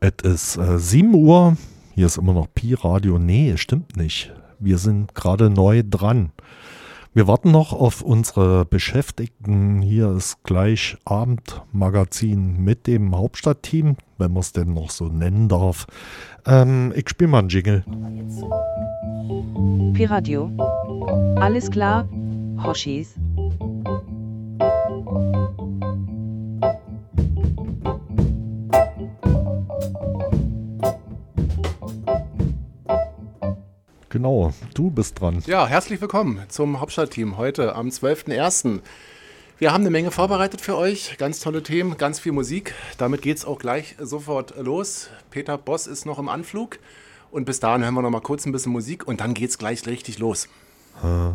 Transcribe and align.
Es 0.00 0.12
ist 0.22 0.56
äh, 0.56 0.78
7 0.78 1.14
Uhr. 1.14 1.56
Hier 1.94 2.06
ist 2.06 2.18
immer 2.18 2.34
noch 2.34 2.48
Pi-Radio. 2.54 3.18
Nee, 3.18 3.56
stimmt 3.56 3.96
nicht. 3.96 4.32
Wir 4.58 4.78
sind 4.78 5.14
gerade 5.14 5.50
neu 5.50 5.82
dran. 5.88 6.32
Wir 7.16 7.26
warten 7.26 7.50
noch 7.50 7.72
auf 7.72 8.02
unsere 8.02 8.66
Beschäftigten. 8.66 9.80
Hier 9.80 10.10
ist 10.10 10.44
gleich 10.44 10.98
Abendmagazin 11.06 12.62
mit 12.62 12.86
dem 12.86 13.16
Hauptstadtteam, 13.16 13.96
wenn 14.18 14.32
man 14.32 14.40
es 14.40 14.52
denn 14.52 14.74
noch 14.74 14.90
so 14.90 15.06
nennen 15.06 15.48
darf. 15.48 15.86
Ähm, 16.44 16.92
ich 16.94 17.08
spiele 17.08 17.30
mal 17.30 17.38
einen 17.38 17.48
Jingle. 17.48 17.84
Piradio. 19.94 20.50
Alles 21.40 21.70
klar, 21.70 22.06
Hoshis. 22.62 23.14
Genau, 34.26 34.52
du 34.74 34.90
bist 34.90 35.20
dran. 35.20 35.40
Ja, 35.46 35.68
herzlich 35.68 36.00
willkommen 36.00 36.42
zum 36.48 36.80
Hauptstadtteam 36.80 37.36
heute 37.36 37.76
am 37.76 37.90
12.01. 37.90 38.80
Wir 39.60 39.72
haben 39.72 39.82
eine 39.82 39.90
Menge 39.90 40.10
vorbereitet 40.10 40.60
für 40.60 40.76
euch, 40.76 41.16
ganz 41.16 41.38
tolle 41.38 41.62
Themen, 41.62 41.96
ganz 41.96 42.18
viel 42.18 42.32
Musik. 42.32 42.74
Damit 42.98 43.22
geht 43.22 43.36
es 43.36 43.44
auch 43.44 43.60
gleich 43.60 43.94
sofort 44.00 44.56
los. 44.56 45.10
Peter 45.30 45.56
Boss 45.56 45.86
ist 45.86 46.06
noch 46.06 46.18
im 46.18 46.28
Anflug 46.28 46.80
und 47.30 47.44
bis 47.44 47.60
dahin 47.60 47.84
hören 47.84 47.94
wir 47.94 48.02
noch 48.02 48.10
mal 48.10 48.20
kurz 48.20 48.44
ein 48.46 48.50
bisschen 48.50 48.72
Musik 48.72 49.06
und 49.06 49.20
dann 49.20 49.32
geht 49.32 49.50
es 49.50 49.58
gleich 49.58 49.86
richtig 49.86 50.18
los. 50.18 50.48
Äh, 51.04 51.34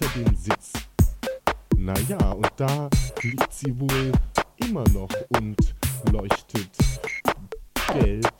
unter 0.00 0.18
den 0.18 0.36
Sitz. 0.36 0.72
Naja, 1.76 2.32
und 2.32 2.50
da 2.56 2.88
liegt 3.22 3.52
sie 3.52 3.78
wohl 3.78 4.12
immer 4.56 4.84
noch 4.90 5.10
und 5.30 5.56
leuchtet 6.12 6.70
gelb. 7.92 8.32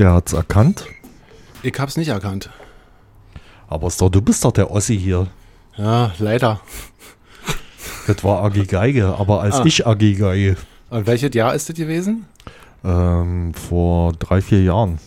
Wer 0.00 0.14
hat's 0.14 0.32
erkannt? 0.32 0.86
Ich 1.62 1.78
hab's 1.78 1.96
nicht 1.96 2.08
erkannt. 2.08 2.48
Aber 3.68 3.86
ist 3.88 4.00
doch, 4.00 4.08
du 4.08 4.20
bist 4.22 4.44
doch 4.44 4.52
der 4.52 4.70
Ossi 4.70 4.98
hier. 4.98 5.26
Ja, 5.76 6.10
leider. 6.18 6.60
Das 8.06 8.24
war 8.24 8.42
Agi 8.42 8.64
Geige, 8.64 9.06
aber 9.18 9.42
als 9.42 9.56
Ah. 9.60 9.64
ich 9.66 9.86
Agi 9.86 10.14
Geige. 10.14 10.56
Und 10.88 11.06
welches 11.06 11.32
Jahr 11.34 11.54
ist 11.54 11.68
das 11.68 11.76
gewesen? 11.76 12.24
Ähm, 12.82 13.52
vor 13.54 14.12
drei, 14.14 14.40
vier 14.40 14.62
Jahren. 14.62 14.98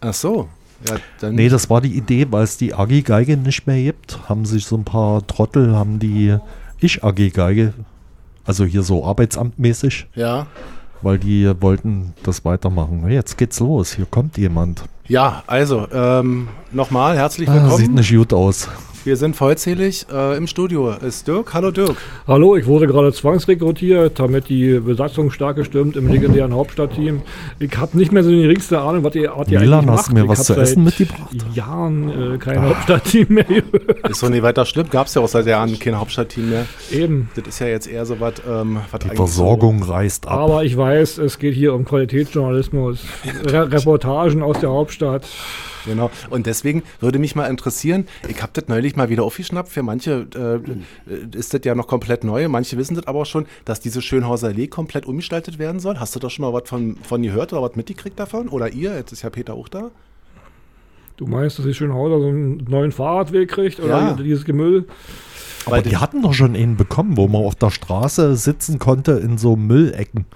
Ach 0.00 0.12
so. 0.14 0.48
Ja, 0.88 0.96
dann 1.20 1.34
Nee, 1.34 1.48
das 1.48 1.70
war 1.70 1.80
die 1.80 1.96
Idee, 1.96 2.26
weil 2.30 2.44
es 2.44 2.58
die 2.58 2.74
AG-Geige 2.74 3.38
nicht 3.38 3.66
mehr 3.66 3.82
gibt, 3.82 4.28
haben 4.28 4.44
sich 4.44 4.66
so 4.66 4.76
ein 4.76 4.84
paar 4.84 5.26
Trottel, 5.26 5.74
haben 5.74 5.98
die 5.98 6.36
Ich-AG-Geige, 6.80 7.72
also 8.44 8.66
hier 8.66 8.82
so 8.82 9.06
arbeitsamtmäßig, 9.06 10.06
ja. 10.14 10.46
Weil 11.04 11.18
die 11.18 11.50
wollten 11.60 12.14
das 12.24 12.44
weitermachen. 12.44 13.08
Jetzt 13.08 13.36
geht's 13.38 13.60
los, 13.60 13.92
hier 13.94 14.06
kommt 14.06 14.36
jemand. 14.38 14.82
ja, 15.06 15.42
also 15.46 15.86
ähm, 15.92 16.48
nochmal 16.72 17.16
herzlich 17.16 17.48
Ah, 17.48 17.54
willkommen. 17.54 17.76
sieht 17.76 17.92
nicht 17.94 18.10
gut 18.12 18.32
aus. 18.32 18.68
Wir 19.04 19.18
sind 19.18 19.36
vollzählig. 19.36 20.06
Äh, 20.10 20.38
Im 20.38 20.46
Studio 20.46 20.92
ist 20.92 21.28
Dirk. 21.28 21.52
Hallo 21.52 21.70
Dirk. 21.70 21.94
Hallo, 22.26 22.56
ich 22.56 22.64
wurde 22.64 22.86
gerade 22.86 23.12
zwangsrekrutiert, 23.12 24.18
damit 24.18 24.48
die 24.48 24.80
Besatzung 24.80 25.30
stark 25.30 25.56
gestimmt 25.56 25.96
im 25.96 26.08
legendären 26.08 26.54
Hauptstadtteam. 26.54 27.20
Ich 27.58 27.76
habe 27.76 27.98
nicht 27.98 28.12
mehr 28.12 28.22
so 28.24 28.30
die 28.30 28.40
geringste 28.40 28.80
Ahnung, 28.80 29.04
was 29.04 29.14
ihr, 29.14 29.30
was 29.36 29.48
ihr 29.48 29.60
Milan, 29.60 29.80
eigentlich 29.80 29.90
hast 29.90 29.98
macht. 29.98 30.10
du 30.10 30.14
mir 30.14 30.22
ich 30.22 30.28
was 30.30 30.44
zu 30.44 30.54
essen 30.54 30.84
mitgebracht? 30.84 31.36
Jahren 31.52 32.34
äh, 32.34 32.38
kein 32.38 32.62
Hauptstadtteam 32.62 33.26
mehr 33.28 33.44
gehört. 33.44 34.08
Ist 34.08 34.20
so 34.20 34.30
nicht 34.30 34.42
weiter 34.42 34.64
schlimm. 34.64 34.88
Gab 34.88 35.08
es 35.08 35.14
ja 35.14 35.20
auch 35.20 35.28
seit 35.28 35.44
Jahren 35.46 35.78
kein 35.78 35.98
Hauptstadtteam 35.98 36.48
mehr. 36.48 36.64
Eben. 36.90 37.28
Das 37.34 37.46
ist 37.46 37.58
ja 37.58 37.66
jetzt 37.66 37.86
eher 37.86 38.06
so 38.06 38.20
was, 38.20 38.34
ähm, 38.48 38.78
was 38.90 39.00
Die 39.00 39.14
Versorgung 39.14 39.82
reißt 39.82 40.26
ab. 40.26 40.32
Aber 40.32 40.64
ich 40.64 40.78
weiß, 40.78 41.18
es 41.18 41.38
geht 41.38 41.54
hier 41.54 41.74
um 41.74 41.84
Qualitätsjournalismus, 41.84 43.04
Re 43.44 43.70
Reportagen 43.70 44.42
aus 44.42 44.60
der 44.60 44.70
Hauptstadt. 44.70 45.26
Genau. 45.86 46.10
Und 46.30 46.46
deswegen 46.46 46.82
würde 47.00 47.18
mich 47.18 47.34
mal 47.36 47.46
interessieren, 47.46 48.06
ich 48.28 48.42
habe 48.42 48.52
das 48.54 48.68
neulich 48.68 48.96
mal 48.96 49.08
wieder 49.08 49.22
aufgeschnappt. 49.24 49.68
Für 49.68 49.82
manche 49.82 50.26
äh, 50.34 51.36
ist 51.36 51.52
das 51.54 51.60
ja 51.64 51.74
noch 51.74 51.86
komplett 51.86 52.24
neu. 52.24 52.48
Manche 52.48 52.76
wissen 52.78 52.94
das 52.94 53.06
aber 53.06 53.20
auch 53.20 53.26
schon, 53.26 53.46
dass 53.64 53.80
diese 53.80 54.00
Schönhauser 54.02 54.48
Allee 54.48 54.66
komplett 54.68 55.06
umgestaltet 55.06 55.58
werden 55.58 55.80
soll. 55.80 55.98
Hast 55.98 56.14
du 56.14 56.20
da 56.20 56.30
schon 56.30 56.44
mal 56.44 56.52
was 56.52 56.68
von, 56.68 56.96
von 57.02 57.22
gehört 57.22 57.52
oder 57.52 57.62
was 57.62 57.76
mitgekriegt 57.76 58.18
davon? 58.18 58.48
Oder 58.48 58.72
ihr? 58.72 58.94
Jetzt 58.96 59.12
ist 59.12 59.22
ja 59.22 59.30
Peter 59.30 59.54
auch 59.54 59.68
da. 59.68 59.90
Du 61.16 61.26
meinst, 61.26 61.58
dass 61.58 61.66
die 61.66 61.74
Schönhauser 61.74 62.18
so 62.20 62.26
einen 62.28 62.64
neuen 62.68 62.90
Fahrradweg 62.90 63.48
kriegt 63.48 63.78
oder 63.78 63.88
Ja. 63.88 64.12
dieses 64.14 64.44
Gemüll? 64.44 64.86
Aber 65.66 65.76
weil 65.76 65.82
die- 65.82 65.96
hatten 65.96 66.22
doch 66.22 66.34
schon 66.34 66.56
einen 66.56 66.76
bekommen, 66.76 67.16
wo 67.16 67.28
man 67.28 67.42
auf 67.44 67.54
der 67.54 67.70
Straße 67.70 68.36
sitzen 68.36 68.78
konnte 68.78 69.12
in 69.12 69.38
so 69.38 69.54
Müllecken. 69.56 70.26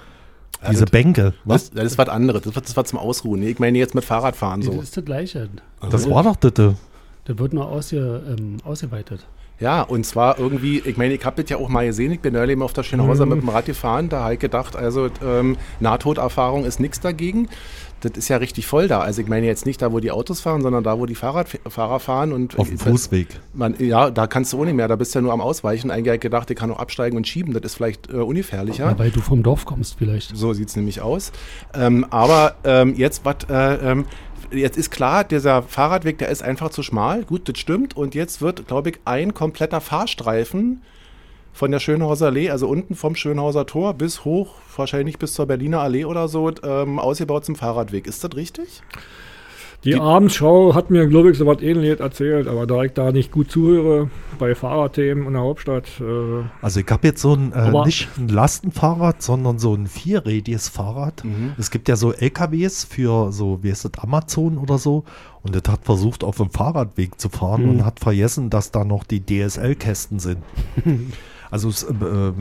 Diese 0.71 0.83
das- 0.85 0.91
Bänke. 0.91 1.35
Das, 1.45 1.71
das 1.71 1.85
ist 1.85 1.99
was 1.99 2.09
anderes. 2.09 2.43
Das, 2.43 2.53
das 2.55 2.77
war 2.77 2.85
zum 2.85 2.99
Ausruhen. 2.99 3.43
Ich 3.43 3.59
meine 3.59 3.79
jetzt 3.79 3.95
mit 3.95 4.05
Fahrradfahren 4.05 4.62
so. 4.62 4.73
Das 4.75 4.85
ist 4.85 4.97
das 4.97 5.05
Gleiche. 5.05 5.49
Das 5.91 6.09
war 6.11 6.23
doch 6.25 6.37
das. 6.37 6.53
Das 7.25 7.39
wird 7.39 7.53
nur 7.53 7.69
ausge, 7.69 8.23
ähm, 8.39 8.56
ausgeweitet. 8.65 9.27
Ja, 9.61 9.83
und 9.83 10.06
zwar 10.06 10.39
irgendwie, 10.39 10.79
ich 10.79 10.97
meine, 10.97 11.15
ich 11.15 11.25
habe 11.25 11.43
das 11.43 11.50
ja 11.50 11.56
auch 11.56 11.69
mal 11.69 11.85
gesehen, 11.85 12.12
ich 12.12 12.21
bin 12.21 12.33
neulich 12.35 12.56
mal 12.56 12.65
auf 12.65 12.73
der 12.73 12.85
Schönhauser 12.85 13.27
Mhm. 13.27 13.33
mit 13.33 13.43
dem 13.43 13.49
Rad 13.49 13.67
gefahren, 13.67 14.09
da 14.09 14.23
habe 14.23 14.35
ich 14.35 14.39
gedacht, 14.41 14.77
also 14.77 15.09
ähm, 15.25 15.56
Nahtoderfahrung 15.81 16.65
ist 16.65 16.79
nichts 16.79 17.00
dagegen. 17.00 17.49
Das 18.00 18.12
ist 18.17 18.29
ja 18.29 18.37
richtig 18.37 18.67
voll 18.67 18.89
da. 18.89 19.00
Also 19.00 19.23
ich 19.23 19.29
meine 19.29 19.47
jetzt 19.47 19.67
nicht 19.67 19.83
da, 19.83 19.93
wo 19.93 20.00
die 20.00 20.11
Autos 20.11 20.41
fahren, 20.41 20.62
sondern 20.62 20.85
da, 20.85 20.99
wo 20.99 21.06
die 21.06 21.15
Fahrradfahrer 21.15 22.00
fahren. 22.00 22.33
Und 22.33 22.59
Auf 22.59 22.69
dem 22.69 22.79
Fußweg. 22.79 23.29
Man, 23.55 23.75
ja, 23.79 24.11
da 24.11 24.27
kannst 24.27 24.53
du 24.53 24.61
auch 24.61 24.65
nicht 24.65 24.75
mehr, 24.75 24.89
da 24.89 24.97
bist 24.97 25.15
du 25.15 25.19
ja 25.19 25.23
nur 25.23 25.33
am 25.33 25.41
Ausweichen. 25.41 25.91
Eigentlich 25.91 26.21
gedacht, 26.21 26.50
ich 26.50 26.56
kann 26.56 26.71
auch 26.71 26.79
absteigen 26.79 27.17
und 27.17 27.27
schieben, 27.27 27.53
das 27.53 27.62
ist 27.65 27.75
vielleicht 27.75 28.09
äh, 28.11 28.17
ungefährlicher. 28.17 28.91
Ja. 28.91 28.99
Weil 28.99 29.11
du 29.11 29.21
vom 29.21 29.43
Dorf 29.43 29.65
kommst 29.65 29.97
vielleicht. 29.99 30.37
So 30.37 30.53
sieht 30.53 30.69
es 30.69 30.77
nämlich 30.77 31.00
aus. 31.00 31.33
Ähm, 31.75 32.06
aber 32.11 32.56
ähm, 32.65 32.95
jetzt, 32.97 33.25
was, 33.25 33.37
äh, 33.49 33.91
ähm, 33.91 34.06
jetzt 34.53 34.79
ist 34.79 34.91
klar, 34.91 35.25
dieser 35.25 35.62
Fahrradweg, 35.62 36.19
der 36.19 36.29
ist 36.29 36.43
einfach 36.43 36.71
zu 36.71 36.83
schmal. 36.83 37.25
Gut, 37.25 37.49
das 37.49 37.59
stimmt. 37.59 37.97
Und 37.97 38.15
jetzt 38.15 38.41
wird, 38.41 38.69
glaube 38.69 38.91
ich, 38.91 39.00
ein 39.05 39.35
kompletter 39.35 39.81
Fahrstreifen 39.81 40.83
von 41.59 41.73
der 41.73 41.81
Schönhauser 41.81 42.27
Allee, 42.27 42.51
also 42.51 42.69
unten 42.69 42.95
vom 42.95 43.17
Schönhauser 43.17 43.67
Tor 43.67 43.95
bis 43.95 44.25
hoch, 44.25 44.55
wahrscheinlich 44.77 45.19
bis 45.19 45.35
zur 45.35 45.47
Berliner 45.47 45.81
Allee 45.81 46.05
oder 46.05 46.29
so, 46.29 46.53
ähm, 46.63 47.01
ausgebaut 47.01 47.45
zum 47.45 47.57
Fahrradweg. 47.57 48.07
Ist 48.07 48.23
das 48.23 48.37
richtig? 48.37 48.81
Die, 49.85 49.91
Die- 49.91 50.01
Abendschau 50.01 50.75
hat 50.77 50.91
mir, 50.91 51.07
glaube 51.09 51.31
ich, 51.33 51.39
so 51.39 51.47
was 51.47 51.61
ähnliches 51.63 51.99
erzählt, 52.01 52.47
aber 52.49 52.67
da 52.67 52.83
ich 52.83 52.93
da 52.93 53.11
nicht 53.11 53.31
gut 53.33 53.51
zuhöre 53.51 54.09
bei 54.39 54.55
Fahrradthemen 54.55 55.27
in 55.27 55.33
der 55.33 55.43
Hauptstadt, 55.43 55.87
äh, 56.01 56.45
Also 56.63 56.79
ich 56.81 56.87
habe 56.91 57.09
jetzt 57.09 57.23
so 57.23 57.35
ein, 57.35 57.53
äh, 57.53 57.85
nicht 57.85 58.09
ein 58.19 58.29
Lastenfahrrad, 58.29 59.21
sondern 59.23 59.59
so 59.59 59.75
ein 59.75 59.87
vierrädiges 59.89 60.69
Fahrrad. 60.69 61.23
Es 61.59 61.71
gibt 61.73 61.89
ja 61.89 61.97
so 61.97 62.13
LKWs 62.13 62.85
für 62.85 63.33
so, 63.33 63.59
wie 63.63 63.71
heißt 63.71 63.85
das, 63.85 63.93
Amazon 64.03 64.59
oder 64.59 64.79
so. 64.79 65.03
Und 65.43 65.55
das 65.57 65.73
hat 65.73 65.85
versucht, 65.85 66.23
auf 66.25 66.37
dem 66.37 66.51
Fahrradweg 66.51 67.21
zu 67.21 67.29
fahren 67.29 67.63
Mhm. 67.65 67.71
und 67.71 67.85
hat 67.85 67.99
vergessen, 68.01 68.49
dass 68.51 68.71
da 68.73 68.85
noch 68.85 69.03
die 69.05 69.25
DSL-Kästen 69.25 70.19
sind. 70.21 70.39
also 71.50 71.69
äh, 71.69 72.33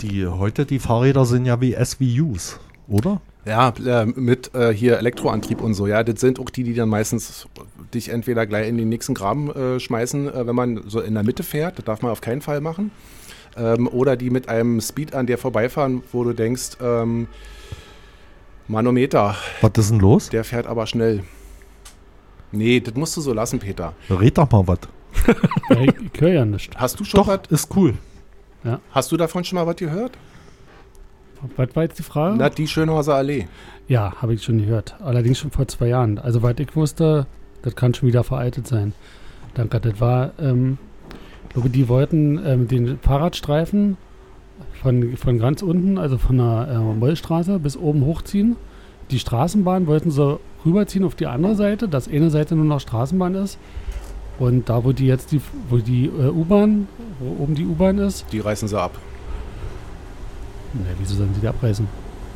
die, 0.00 0.26
heute 0.26 0.66
die 0.66 0.78
Fahrräder 0.78 1.24
sind 1.24 1.46
ja 1.46 1.60
wie 1.60 1.74
SVUs, 1.74 2.58
oder? 2.88 3.20
Ja, 3.44 3.72
äh, 3.84 4.06
mit 4.06 4.54
äh, 4.54 4.72
hier 4.72 4.98
Elektroantrieb 4.98 5.60
und 5.60 5.74
so. 5.74 5.86
Ja, 5.86 6.02
das 6.02 6.20
sind 6.20 6.40
auch 6.40 6.50
die, 6.50 6.64
die 6.64 6.74
dann 6.74 6.88
meistens 6.88 7.46
dich 7.94 8.08
entweder 8.08 8.44
gleich 8.44 8.68
in 8.68 8.76
den 8.76 8.88
nächsten 8.88 9.14
Graben 9.14 9.50
äh, 9.52 9.78
schmeißen, 9.78 10.34
äh, 10.34 10.46
wenn 10.46 10.56
man 10.56 10.82
so 10.88 11.00
in 11.00 11.14
der 11.14 11.22
Mitte 11.22 11.44
fährt. 11.44 11.78
Das 11.78 11.84
darf 11.84 12.02
man 12.02 12.10
auf 12.10 12.20
keinen 12.20 12.40
Fall 12.42 12.60
machen. 12.60 12.90
Ähm, 13.56 13.86
oder 13.86 14.16
die 14.16 14.30
mit 14.30 14.48
einem 14.48 14.80
Speed 14.80 15.14
an 15.14 15.26
dir 15.26 15.38
vorbeifahren, 15.38 16.02
wo 16.12 16.24
du 16.24 16.32
denkst, 16.32 16.76
ähm, 16.82 17.28
Manometer, 18.68 19.36
Was 19.60 19.70
ist 19.76 19.90
denn 19.90 20.00
los? 20.00 20.28
der 20.28 20.42
fährt 20.42 20.66
aber 20.66 20.86
schnell. 20.86 21.22
Nee, 22.50 22.80
das 22.80 22.94
musst 22.94 23.16
du 23.16 23.20
so 23.20 23.32
lassen, 23.32 23.60
Peter. 23.60 23.94
Red 24.10 24.38
doch 24.38 24.50
mal 24.50 24.66
was. 24.66 24.80
Ja, 25.70 25.80
ich, 25.80 26.20
höre 26.20 26.32
ja 26.32 26.44
nicht. 26.44 26.76
Hast 26.76 26.98
du 26.98 27.04
schon 27.04 27.26
was? 27.26 27.40
ist 27.48 27.74
cool. 27.76 27.94
Hast 28.90 29.12
du 29.12 29.16
davon 29.16 29.44
schon 29.44 29.56
mal 29.56 29.66
was 29.66 29.76
gehört? 29.76 30.12
Was 31.56 31.76
war 31.76 31.82
jetzt 31.82 31.98
die 31.98 32.02
Frage? 32.02 32.36
Na, 32.38 32.48
die 32.48 32.66
Schönhauser 32.66 33.14
Allee. 33.14 33.46
Ja, 33.88 34.14
habe 34.20 34.34
ich 34.34 34.42
schon 34.42 34.58
gehört. 34.58 34.96
Allerdings 35.00 35.38
schon 35.38 35.50
vor 35.50 35.68
zwei 35.68 35.88
Jahren. 35.88 36.18
Also, 36.18 36.42
weil 36.42 36.58
ich 36.60 36.74
wusste, 36.74 37.26
das 37.62 37.76
kann 37.76 37.94
schon 37.94 38.08
wieder 38.08 38.24
veraltet 38.24 38.66
sein. 38.66 38.94
Danke. 39.54 39.80
Das 39.80 40.00
war, 40.00 40.32
ähm, 40.38 40.78
glaube, 41.56 41.70
die 41.70 41.88
wollten 41.88 42.38
ähm, 42.44 42.68
den 42.68 42.98
Fahrradstreifen 42.98 43.96
von, 44.82 45.16
von 45.16 45.38
ganz 45.38 45.62
unten, 45.62 45.96
also 45.96 46.18
von 46.18 46.36
der 46.36 46.68
äh, 46.70 46.78
Mollstraße 46.78 47.58
bis 47.58 47.78
oben 47.78 48.04
hochziehen. 48.04 48.56
Die 49.10 49.18
Straßenbahn 49.18 49.86
wollten 49.86 50.10
sie 50.10 50.38
rüberziehen 50.66 51.04
auf 51.04 51.14
die 51.14 51.26
andere 51.26 51.54
Seite, 51.54 51.88
dass 51.88 52.08
eine 52.08 52.28
Seite 52.28 52.56
nur 52.56 52.66
noch 52.66 52.80
Straßenbahn 52.80 53.34
ist. 53.36 53.58
Und 54.38 54.68
da, 54.68 54.84
wo 54.84 54.92
die 54.92 55.06
jetzt 55.06 55.32
die, 55.32 55.40
wo 55.70 55.78
die 55.78 56.06
äh, 56.06 56.28
U-Bahn, 56.28 56.88
wo 57.20 57.42
oben 57.44 57.54
die 57.54 57.64
U-Bahn 57.64 57.98
ist, 57.98 58.24
Die 58.32 58.40
reißen 58.40 58.68
sie 58.68 58.78
ab. 58.80 58.92
ne, 60.74 60.84
wieso 60.98 61.14
sollen 61.14 61.32
sie 61.34 61.40
die 61.40 61.48
abreißen? 61.48 61.86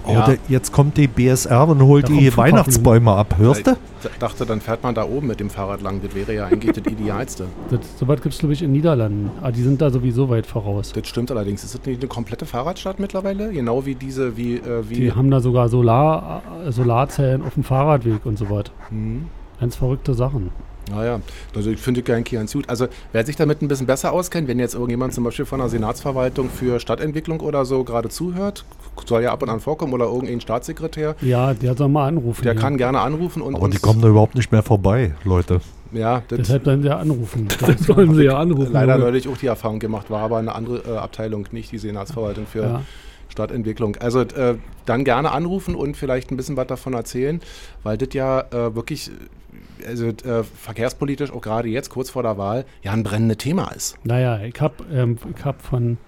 Oh, 0.06 0.12
Ja. 0.14 0.24
der, 0.24 0.38
jetzt 0.48 0.72
kommt 0.72 0.96
die 0.96 1.06
BSR 1.08 1.68
und 1.68 1.82
holt 1.82 2.08
Da 2.08 2.12
die. 2.14 2.34
Weihnachtsbäume 2.34 3.12
ab. 3.12 3.34
Hörst 3.36 3.66
du? 3.66 3.72
Ich 4.02 4.18
dachte, 4.18 4.46
dann 4.46 4.62
fährt 4.62 4.82
man 4.82 4.94
da 4.94 5.04
oben 5.04 5.26
mit 5.26 5.40
dem 5.40 5.50
Fahrrad 5.50 5.82
lang. 5.82 6.00
Das 6.02 6.14
wäre 6.14 6.34
ja 6.34 6.46
eigentlich 6.46 6.72
das 6.74 6.90
Idealste. 6.90 7.44
Das, 7.70 7.80
sowas 7.98 8.22
gibt 8.22 8.32
es, 8.34 8.38
glaube 8.40 8.54
ich, 8.54 8.62
in 8.62 8.72
Niederlanden. 8.72 9.30
Aber 9.42 9.52
die 9.52 9.62
sind 9.62 9.82
da 9.82 9.90
sowieso 9.90 10.30
weit 10.30 10.46
voraus. 10.46 10.92
Das 10.94 11.06
stimmt 11.06 11.30
allerdings. 11.30 11.64
Ist 11.64 11.74
das 11.74 11.84
nicht 11.84 12.00
eine 12.00 12.08
komplette 12.08 12.46
Fahrradstadt 12.46 12.98
mittlerweile? 12.98 13.52
Genau 13.52 13.84
wie 13.84 13.94
diese, 13.94 14.38
wie, 14.38 14.54
äh, 14.54 14.88
wie. 14.88 14.94
Die 14.94 15.12
haben 15.12 15.30
da 15.30 15.40
sogar 15.40 15.68
Solar, 15.68 16.40
äh, 16.66 16.72
Solarzellen 16.72 17.42
auf 17.42 17.52
dem 17.52 17.62
Fahrradweg 17.64 18.24
und 18.24 18.38
so 18.38 18.48
was. 18.48 18.64
Hm. 18.88 19.26
Ganz 19.60 19.76
verrückte 19.76 20.14
Sachen. 20.14 20.48
Naja, 20.90 21.20
also 21.54 21.70
ich 21.70 21.78
finde 21.80 22.00
nicht 22.00 22.30
ganz 22.32 22.52
gut. 22.52 22.68
Also 22.68 22.88
wer 23.12 23.24
sich 23.24 23.36
damit 23.36 23.62
ein 23.62 23.68
bisschen 23.68 23.86
besser 23.86 24.12
auskennt, 24.12 24.48
wenn 24.48 24.58
jetzt 24.58 24.74
irgendjemand 24.74 25.12
zum 25.14 25.24
Beispiel 25.24 25.44
von 25.44 25.60
der 25.60 25.68
Senatsverwaltung 25.68 26.48
für 26.50 26.80
Stadtentwicklung 26.80 27.40
oder 27.40 27.64
so 27.64 27.84
gerade 27.84 28.08
zuhört, 28.08 28.64
soll 29.06 29.22
ja 29.22 29.32
ab 29.32 29.42
und 29.42 29.50
an 29.50 29.60
vorkommen 29.60 29.92
oder 29.92 30.06
irgendein 30.06 30.40
Staatssekretär, 30.40 31.14
Ja, 31.20 31.54
der 31.54 31.76
soll 31.76 31.88
mal 31.88 32.08
anrufen. 32.08 32.42
der 32.42 32.52
hier. 32.54 32.60
kann 32.60 32.76
gerne 32.76 33.00
anrufen 33.00 33.40
und 33.42 33.54
Aber 33.54 33.68
die 33.68 33.78
kommen 33.78 34.00
da 34.00 34.08
überhaupt 34.08 34.34
nicht 34.34 34.50
mehr 34.52 34.62
vorbei, 34.62 35.14
Leute. 35.24 35.60
ja, 35.92 36.22
das 36.28 36.38
Deshalb 36.38 36.64
sollen 36.64 36.82
sie 36.82 36.90
anrufen. 36.94 37.46
das 37.60 37.80
sollen 37.82 38.14
sie 38.14 38.24
ja 38.24 38.36
anrufen. 38.38 38.72
leider 38.72 38.94
Junge. 38.94 39.04
neulich 39.04 39.28
auch 39.28 39.36
die 39.36 39.46
Erfahrung 39.46 39.78
gemacht, 39.78 40.10
war 40.10 40.20
aber 40.22 40.38
eine 40.38 40.54
andere 40.54 40.82
äh, 40.92 40.96
Abteilung, 40.96 41.46
nicht 41.52 41.70
die 41.72 41.78
Senatsverwaltung 41.78 42.46
für 42.46 42.62
Ja. 42.62 42.82
Stadtentwicklung. 43.28 43.96
Also 44.00 44.20
äh, 44.22 44.56
dann 44.86 45.04
gerne 45.04 45.30
anrufen 45.30 45.76
und 45.76 45.96
vielleicht 45.96 46.32
ein 46.32 46.36
bisschen 46.36 46.56
was 46.56 46.66
davon 46.66 46.94
erzählen, 46.94 47.40
weil 47.84 47.96
das 47.96 48.08
ja 48.12 48.40
äh, 48.50 48.74
wirklich, 48.74 49.10
also 49.86 50.08
äh, 50.08 50.42
verkehrspolitisch 50.44 51.30
auch 51.32 51.40
gerade 51.40 51.68
jetzt 51.68 51.90
kurz 51.90 52.10
vor 52.10 52.22
der 52.22 52.38
Wahl 52.38 52.64
ja 52.82 52.92
ein 52.92 53.02
brennendes 53.02 53.38
Thema 53.38 53.68
ist. 53.72 53.96
Naja, 54.04 54.40
ich 54.40 54.60
habe 54.60 54.84
ähm, 54.92 55.18
ich 55.36 55.44
hab 55.44 55.62
von, 55.62 55.98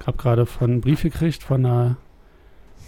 ich 0.00 0.06
habe 0.06 0.16
gerade 0.16 0.46
von 0.46 0.70
einen 0.70 0.80
Brief 0.80 1.02
gekriegt 1.02 1.42
von 1.42 1.62
der, 1.62 1.96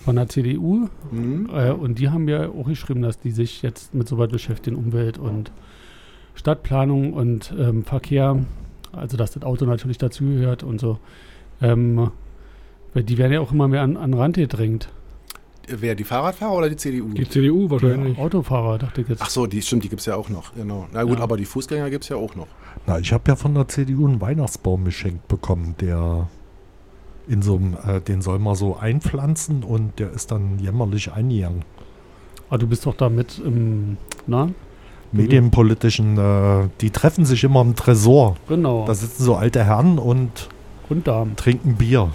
von 0.04 0.16
der 0.16 0.28
CDU 0.28 0.88
Mhm. 1.10 1.50
äh, 1.52 1.70
und 1.70 1.98
die 1.98 2.08
haben 2.08 2.24
mir 2.24 2.52
auch 2.58 2.66
geschrieben, 2.66 3.02
dass 3.02 3.18
die 3.18 3.30
sich 3.30 3.62
jetzt 3.62 3.94
mit 3.94 4.08
so 4.08 4.18
was 4.18 4.28
beschäftigen, 4.30 4.76
Umwelt 4.76 5.18
und 5.18 5.52
Stadtplanung 6.34 7.12
und 7.12 7.54
ähm, 7.58 7.84
Verkehr, 7.84 8.44
also 8.92 9.16
dass 9.16 9.32
das 9.32 9.42
Auto 9.42 9.64
natürlich 9.66 9.98
dazugehört 9.98 10.62
und 10.62 10.80
so. 10.80 10.98
Ähm, 11.60 12.10
weil 12.94 13.04
die 13.04 13.18
werden 13.18 13.32
ja 13.32 13.40
auch 13.40 13.52
immer 13.52 13.68
mehr 13.68 13.82
an, 13.82 13.96
an 13.96 14.12
den 14.12 14.20
Rand 14.20 14.36
gedrängt. 14.36 14.88
Wer, 15.78 15.94
die 15.94 16.04
Fahrradfahrer 16.04 16.52
oder 16.52 16.68
die 16.70 16.76
CDU? 16.76 17.08
Die 17.12 17.28
CDU 17.28 17.68
wahrscheinlich. 17.70 18.18
Autofahrer, 18.18 18.78
dachte 18.78 19.02
ich 19.02 19.08
jetzt. 19.08 19.22
Ach 19.22 19.30
so, 19.30 19.46
die 19.46 19.62
stimmt, 19.62 19.84
die 19.84 19.88
gibt 19.88 20.00
es 20.00 20.06
ja 20.06 20.16
auch 20.16 20.28
noch. 20.28 20.52
Genau. 20.54 20.86
Na 20.92 21.02
gut, 21.04 21.18
Ja. 21.18 21.24
aber 21.24 21.36
die 21.36 21.44
Fußgänger 21.44 21.90
gibt 21.90 22.04
es 22.04 22.08
ja 22.10 22.16
auch 22.16 22.34
noch. 22.34 22.46
Na, 22.86 22.98
ich 22.98 23.12
habe 23.12 23.24
ja 23.28 23.36
von 23.36 23.54
der 23.54 23.68
CDU 23.68 24.06
einen 24.06 24.20
Weihnachtsbaum 24.20 24.84
geschenkt 24.84 25.28
bekommen, 25.28 25.74
der 25.80 26.28
in 27.28 27.42
so 27.42 27.56
einem, 27.56 27.76
äh, 27.86 28.00
den 28.00 28.22
soll 28.22 28.38
man 28.38 28.54
so 28.56 28.76
einpflanzen 28.76 29.62
und 29.62 29.98
der 29.98 30.10
ist 30.12 30.30
dann 30.32 30.58
jämmerlich 30.58 31.12
eingegangen. 31.12 31.62
Ah, 32.48 32.58
du 32.58 32.66
bist 32.66 32.86
doch 32.86 32.96
da 32.96 33.08
mit 33.08 33.38
im, 33.44 33.96
na? 34.26 34.48
medienpolitischen, 35.12 36.18
äh, 36.18 36.68
die 36.80 36.90
treffen 36.90 37.24
sich 37.24 37.44
immer 37.44 37.60
im 37.62 37.74
Tresor. 37.76 38.36
Genau. 38.48 38.84
Da 38.86 38.94
sitzen 38.94 39.22
so 39.24 39.34
alte 39.36 39.64
Herren 39.64 39.98
und 39.98 40.48
und 40.88 41.06
Damen. 41.06 41.36
trinken 41.36 41.74
Bier. 41.76 42.10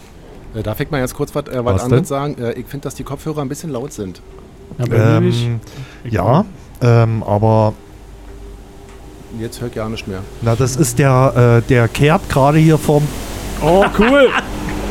Äh, 0.55 0.63
darf 0.63 0.79
ich 0.79 0.89
mal 0.89 1.01
jetzt 1.01 1.15
kurz 1.15 1.35
was, 1.35 1.47
äh, 1.47 1.63
was 1.63 1.83
anderes 1.83 2.07
sagen? 2.07 2.37
Äh, 2.39 2.53
ich 2.53 2.65
finde, 2.67 2.85
dass 2.85 2.95
die 2.95 3.03
Kopfhörer 3.03 3.41
ein 3.41 3.49
bisschen 3.49 3.71
laut 3.71 3.93
sind. 3.93 4.21
Ja. 4.79 5.17
Ähm, 5.17 5.59
ja, 6.09 6.45
ähm, 6.81 7.23
aber 7.23 7.73
Jetzt 9.39 9.61
hört 9.61 9.75
gar 9.75 9.89
nicht 9.89 10.07
mehr. 10.07 10.19
na, 10.41 10.55
das 10.55 10.77
ist 10.77 10.97
der, 10.97 11.61
äh, 11.63 11.67
der 11.67 11.87
kehrt 11.89 12.29
gerade 12.29 12.57
hier 12.57 12.77
vom, 12.77 13.03
Oh, 13.61 13.83
cool. 13.99 14.29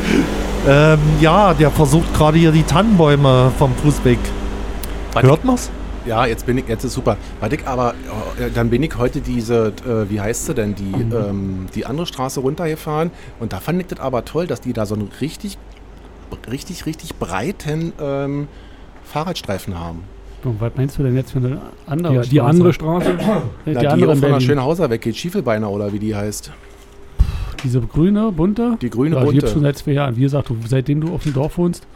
ähm, 0.67 0.99
ja, 1.19 1.53
der 1.53 1.71
versucht 1.71 2.13
gerade 2.13 2.37
hier 2.37 2.51
die 2.51 2.63
Tannenbäume 2.63 3.51
vom 3.57 3.73
Fußweg. 3.75 4.19
Hört 5.15 5.45
man's? 5.45 5.69
Ja, 6.05 6.25
jetzt 6.27 6.45
bin 6.45 6.57
ich, 6.59 6.67
jetzt 6.67 6.83
ist 6.83 6.93
super. 6.93 7.17
Warte, 7.39 7.57
aber 7.65 7.95
äh, 8.39 8.51
dann 8.53 8.69
bin 8.69 8.83
ich 8.83 8.95
heute 8.97 9.21
diese, 9.21 9.73
äh, 9.87 10.09
wie 10.09 10.21
heißt 10.21 10.45
sie 10.45 10.53
denn, 10.53 10.75
die, 10.75 10.91
ähm, 10.91 11.65
die 11.73 11.85
andere 11.85 12.05
Straße 12.05 12.39
runtergefahren 12.39 13.09
und 13.39 13.53
da 13.53 13.59
fand 13.59 13.81
ich 13.81 13.87
das 13.87 13.99
aber 13.99 14.23
toll, 14.23 14.45
dass 14.45 14.61
die 14.61 14.73
da 14.73 14.85
so 14.85 14.93
einen 14.95 15.09
richtig, 15.19 15.57
richtig, 16.49 16.85
richtig 16.85 17.15
breiten 17.15 17.91
ähm, 17.99 18.47
Fahrradstreifen 19.03 19.79
haben. 19.79 20.03
Und 20.43 20.61
was 20.61 20.73
meinst 20.75 20.99
du 20.99 21.03
denn 21.03 21.15
jetzt 21.15 21.31
für 21.31 21.39
eine 21.39 21.59
andere 21.87 22.15
Ja, 22.15 22.21
die 22.21 22.39
andere 22.39 22.71
Straße. 22.71 23.13
Die, 23.65 23.71
Na, 23.71 23.79
die, 23.79 23.87
andere 23.87 24.15
von 24.15 24.29
der. 24.29 24.39
Schönhauser 24.41 24.91
weggeht, 24.91 25.15
Schiefelbeiner 25.15 25.71
oder 25.71 25.91
wie 25.91 25.97
die 25.97 26.15
heißt. 26.15 26.51
Diese 27.63 27.81
grüne, 27.81 28.31
bunte? 28.31 28.77
Die 28.79 28.91
grüne 28.91 29.15
ja, 29.15 29.21
Die 29.21 29.25
bunte. 29.25 29.39
gibt's 29.39 29.53
schon 29.53 29.63
seit 29.63 29.77
zwei 29.79 29.93
Jahren. 29.93 30.15
Wie 30.15 30.21
gesagt, 30.21 30.49
du, 30.49 30.57
seitdem 30.67 31.01
du 31.01 31.15
auf 31.15 31.23
dem 31.23 31.33
Dorf 31.33 31.57
wohnst, 31.57 31.87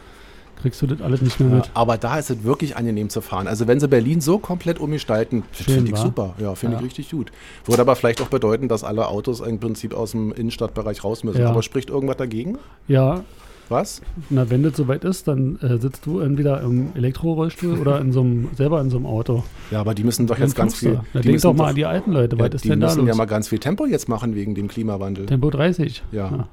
kriegst 0.60 0.80
du 0.82 0.86
das 0.86 1.00
alles 1.02 1.22
nicht 1.22 1.38
mehr 1.40 1.48
Ja, 1.48 1.54
mit. 1.56 1.70
aber 1.74 1.96
da 1.98 2.18
ist 2.18 2.30
es 2.30 2.44
wirklich 2.44 2.76
angenehm 2.76 3.08
zu 3.10 3.20
fahren. 3.20 3.46
Also 3.48 3.66
wenn 3.66 3.80
sie 3.80 3.88
Berlin 3.88 4.20
so 4.20 4.38
komplett 4.38 4.78
umgestalten, 4.78 5.42
finde 5.52 5.86
ich 5.86 5.92
wa? 5.92 5.96
super. 5.96 6.34
Ja, 6.38 6.54
finde 6.54 6.76
Ja. 6.76 6.80
ich 6.80 6.86
richtig 6.86 7.10
gut. 7.10 7.32
Würde 7.66 7.82
aber 7.82 7.96
vielleicht 7.96 8.20
auch 8.22 8.28
bedeuten, 8.28 8.68
dass 8.68 8.84
alle 8.84 9.08
Autos 9.08 9.40
im 9.40 9.58
Prinzip 9.58 9.94
aus 9.94 10.12
dem 10.12 10.32
Innenstadtbereich 10.32 11.02
raus 11.04 11.24
müssen. 11.24 11.40
Ja. 11.40 11.50
Aber 11.50 11.62
spricht 11.62 11.90
irgendwas 11.90 12.16
dagegen? 12.18 12.58
Ja, 12.88 13.22
Was? 13.68 14.02
na, 14.30 14.50
wenn 14.50 14.62
das 14.64 14.76
soweit 14.76 15.04
ist, 15.04 15.28
dann 15.28 15.58
äh, 15.60 15.78
sitzt 15.78 16.04
du 16.06 16.18
entweder 16.20 16.60
im 16.62 16.88
Elektrorollstuhl 16.94 17.78
oder 17.78 18.00
in 18.00 18.10
so 18.12 18.20
einem, 18.20 18.48
selber 18.56 18.80
in 18.80 18.90
so 18.90 18.96
einem 18.96 19.06
Auto. 19.06 19.44
Ja, 19.70 19.80
aber 19.80 19.94
die 19.94 20.02
müssen 20.04 20.26
doch 20.26 20.38
jetzt 20.38 20.56
ganz 20.56 20.74
viel. 20.74 20.94
Na, 20.94 21.20
die 21.20 21.26
denk 21.28 21.34
müssen 21.34 21.46
doch 21.46 21.54
mal 21.54 21.68
an 21.68 21.74
die 21.76 21.86
alten 21.86 22.12
Leute. 22.12 22.36
ja, 22.36 22.42
Was 22.44 22.54
ist 22.54 22.64
die 22.64 22.68
denn 22.70 22.80
da 22.80 22.86
müssen 22.88 23.00
los? 23.00 23.08
ja 23.08 23.14
mal 23.14 23.26
ganz 23.26 23.46
viel 23.48 23.58
Tempo 23.60 23.86
jetzt 23.86 24.08
machen 24.08 24.34
wegen 24.34 24.54
dem 24.56 24.66
Klimawandel. 24.68 25.26
Tempo 25.26 25.50
30. 25.50 26.02
Ja. 26.10 26.48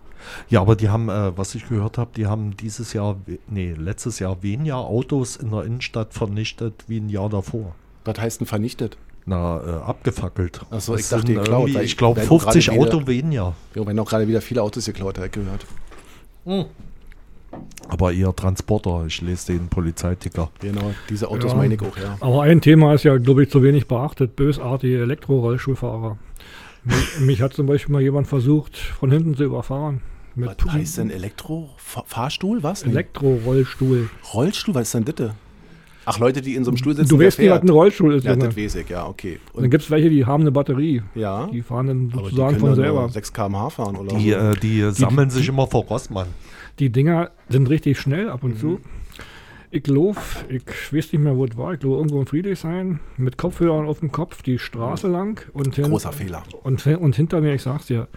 Ja, 0.50 0.62
aber 0.62 0.76
die 0.76 0.90
haben, 0.90 1.10
äh, 1.10 1.38
was 1.38 1.56
ich 1.56 1.68
gehört 1.68 1.98
habe, 1.98 2.12
die 2.16 2.26
haben 2.28 2.56
dieses 2.58 2.94
Jahr, 2.94 3.18
nee, 3.48 3.74
letztes 3.78 4.20
Jahr 4.20 4.42
weniger 4.44 4.78
Autos 4.78 5.36
in 5.36 5.52
der 5.52 5.64
Innenstadt 5.64 6.14
vernichtet 6.14 6.86
wie 6.88 7.00
ein 7.00 7.10
Jahr 7.10 7.30
davor. 7.30 7.76
Was 8.06 8.20
heißt 8.20 8.40
denn 8.42 8.48
vernichtet? 8.48 8.98
Na, 9.26 9.60
äh, 9.60 9.70
abgefackelt. 9.84 10.62
Ach 10.72 10.80
so, 10.80 10.94
Das 10.94 11.02
ich 11.02 11.10
dachte, 11.10 11.28
sind 11.28 11.36
geklaut, 11.36 11.70
Ich 11.70 11.98
glaube, 11.98 12.22
wenn 12.22 12.28
50 12.28 12.68
gerade 12.68 12.80
wieder- 12.82 12.96
Auto 12.96 13.08
weniger. 13.08 13.54
Ja, 13.76 13.86
wenn 13.86 14.00
auch 14.00 14.10
gerade 14.10 14.28
wieder 14.28 14.40
viele 14.42 14.64
Autos 14.64 14.86
geklaut, 14.86 15.18
habe 15.18 15.28
ich 15.28 15.34
gehört. 15.34 15.66
Aber 17.90 18.12
eher 18.14 18.36
Transporter. 18.36 19.06
Ich 19.08 19.22
lese 19.22 19.54
den 19.54 19.68
Polizeiticker. 19.70 20.50
Genau, 20.60 20.94
diese 21.10 21.30
Autos 21.30 21.52
Ja. 21.52 21.58
meine 21.58 21.76
ich 21.76 21.82
auch, 21.82 21.98
ja. 21.98 22.18
Aber 22.20 22.44
ein 22.44 22.62
Thema 22.62 22.94
ist 22.94 23.04
ja, 23.04 23.18
glaube 23.18 23.44
ich, 23.44 23.50
zu 23.50 23.64
wenig 23.64 23.88
beachtet. 23.88 24.36
Bösartige 24.36 25.02
Elektrorollstuhlfahrer. 25.02 26.18
Mich, 26.88 27.20
mich 27.20 27.42
hat 27.42 27.54
zum 27.54 27.68
Beispiel 27.68 27.94
mal 27.94 28.02
jemand 28.02 28.28
versucht, 28.28 28.78
von 28.78 29.12
hinten 29.12 29.36
zu 29.36 29.44
überfahren. 29.44 30.02
Mit 30.36 30.50
Was 30.66 30.74
heißt 30.74 30.98
denn 31.00 31.10
Elektro-Fahrstuhl? 31.10 32.62
Was? 32.64 32.84
Elektrorollstuhl. 32.84 34.10
Rollstuhl? 34.34 34.76
Was 34.76 34.94
ist 34.94 34.94
denn 34.94 35.06
das? 35.16 35.32
Ach, 36.10 36.20
Leute, 36.20 36.42
die 36.42 36.56
in 36.56 36.64
so 36.64 36.72
einem 36.72 36.78
Stuhl 36.78 36.96
sitzen. 36.96 37.10
Du 37.10 37.16
weißt 37.20 37.38
nicht, 37.40 37.50
was 37.50 37.56
fährt. 37.58 37.64
ein 37.66 37.70
Rollstuhl 37.70 38.14
ist, 38.14 38.24
Ja, 38.24 38.32
Junge. 38.32 38.46
das 38.46 38.56
weiß 38.56 38.76
ich, 38.76 38.88
ja, 38.90 39.06
okay. 39.08 39.40
Und 39.52 39.64
dann 39.64 39.70
gibt 39.72 39.84
es 39.84 39.92
welche, 39.92 40.10
die 40.10 40.26
haben 40.26 40.42
eine 40.42 40.52
Batterie. 40.52 41.02
ja, 41.16 41.48
Die 41.48 41.62
fahren 41.62 41.88
dann 41.88 42.10
die 42.10 42.16
sozusagen 42.16 42.52
können 42.56 42.60
von 42.62 42.76
selber. 42.76 43.00
nur 43.02 43.10
6 43.10 43.34
km/h 43.34 43.70
fahren 43.72 43.96
oder 43.98 44.16
Die, 44.16 44.30
so. 44.32 44.38
äh, 44.38 44.56
die 44.56 44.90
sammeln 44.92 45.30
sich 45.30 45.50
immer 45.50 45.68
vor 45.68 45.84
Rossmann. 45.84 46.28
Die 46.80 46.90
Dinger 46.92 47.32
sind 47.50 47.68
richtig 47.70 48.00
schnell 48.00 48.30
ab 48.30 48.44
und 48.44 48.54
Mhm. 48.54 48.60
zu. 48.60 48.80
Ich 49.70 49.86
lauf, 49.88 50.46
ich 50.48 50.64
weiß 50.66 51.12
nicht 51.12 51.22
mehr, 51.22 51.36
wo 51.36 51.44
es 51.44 51.58
war, 51.58 51.74
ich 51.74 51.80
glaube 51.80 51.98
irgendwo 51.98 52.22
in 52.22 52.26
Friedrichshain, 52.26 53.02
mit 53.18 53.38
Kopfhörern 53.38 53.86
auf 53.86 54.00
dem 54.00 54.14
Kopf 54.14 54.42
die 54.42 54.60
Straße 54.60 55.10
lang. 55.10 55.42
Und, 55.52 55.76
hin, 55.76 55.90
Großer 55.90 56.14
Fehler. 56.14 56.44
und, 56.64 56.86
und 56.88 57.16
hinter 57.16 57.42
mir, 57.42 57.54
ich 57.54 57.64
sag's 57.64 57.88
dir, 57.88 58.08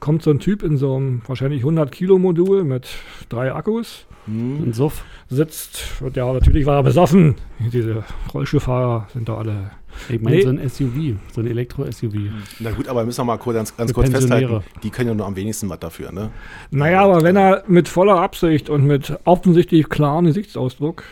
kommt 0.00 0.22
so 0.22 0.30
ein 0.30 0.38
Typ 0.38 0.62
in 0.62 0.76
so 0.76 0.96
einem 0.96 1.22
wahrscheinlich 1.26 1.60
100 1.60 1.90
Kilo 1.90 2.18
Modul 2.18 2.64
mit 2.64 2.88
drei 3.30 3.54
Akkus, 3.54 4.06
Hm. 4.26 4.62
Ein 4.64 4.72
Suff. 4.72 5.02
sitzt, 5.28 5.84
und 6.00 6.16
ja, 6.16 6.32
natürlich 6.32 6.64
war 6.66 6.76
er 6.76 6.82
besoffen. 6.82 7.34
Diese 7.58 8.04
Rollstuhlfahrer 8.32 9.08
sind 9.12 9.28
da 9.28 9.36
alle. 9.36 9.70
Ich 10.08 10.20
meine 10.22 10.36
Nee. 10.36 10.42
so 10.42 10.48
ein 10.48 10.68
SUV, 10.68 11.16
so 11.34 11.40
ein 11.42 11.46
Elektro-SUV. 11.46 12.14
Na 12.60 12.70
gut, 12.70 12.88
aber 12.88 13.04
müssen 13.04 13.20
wir 13.20 13.24
mal 13.24 13.36
kurz, 13.36 13.56
ganz, 13.56 13.76
ganz 13.76 13.92
kurz 13.92 14.10
festhalten. 14.10 14.60
Die 14.82 14.90
können 14.90 15.08
ja 15.08 15.14
nur 15.14 15.26
am 15.26 15.36
wenigsten 15.36 15.68
was 15.68 15.80
dafür, 15.80 16.12
ne? 16.12 16.30
Naja, 16.70 17.02
aber 17.02 17.22
wenn 17.22 17.36
er 17.36 17.64
mit 17.66 17.88
voller 17.88 18.20
Absicht 18.20 18.70
und 18.70 18.84
mit 18.86 19.12
offensichtlich 19.24 19.88
klarem 19.88 20.24
Gesichtsausdruck, 20.26 21.04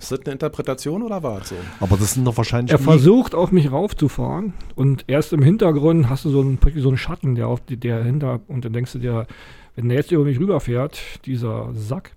Ist 0.00 0.12
das 0.12 0.20
eine 0.20 0.32
Interpretation 0.32 1.02
oder 1.02 1.22
war 1.22 1.40
es 1.40 1.48
so? 1.50 1.54
Aber 1.80 1.96
das 1.96 2.14
sind 2.14 2.24
doch 2.24 2.36
wahrscheinlich 2.36 2.70
er 2.70 2.78
versucht 2.78 3.34
auf 3.34 3.50
mich 3.50 3.72
raufzufahren 3.72 4.52
und 4.76 5.04
erst 5.08 5.32
im 5.32 5.42
Hintergrund 5.42 6.08
hast 6.10 6.24
du 6.24 6.30
so 6.30 6.40
einen, 6.40 6.58
so 6.76 6.88
einen 6.88 6.98
Schatten, 6.98 7.34
der 7.34 7.48
auf 7.48 7.60
die, 7.62 7.76
der 7.78 8.04
hinter, 8.04 8.40
und 8.48 8.64
dann 8.64 8.72
denkst 8.74 8.92
du 8.92 8.98
dir, 8.98 9.26
wenn 9.74 9.88
der 9.88 9.98
jetzt 9.98 10.12
über 10.12 10.24
mich 10.24 10.38
rüberfährt, 10.38 11.00
dieser 11.24 11.70
Sack, 11.72 12.12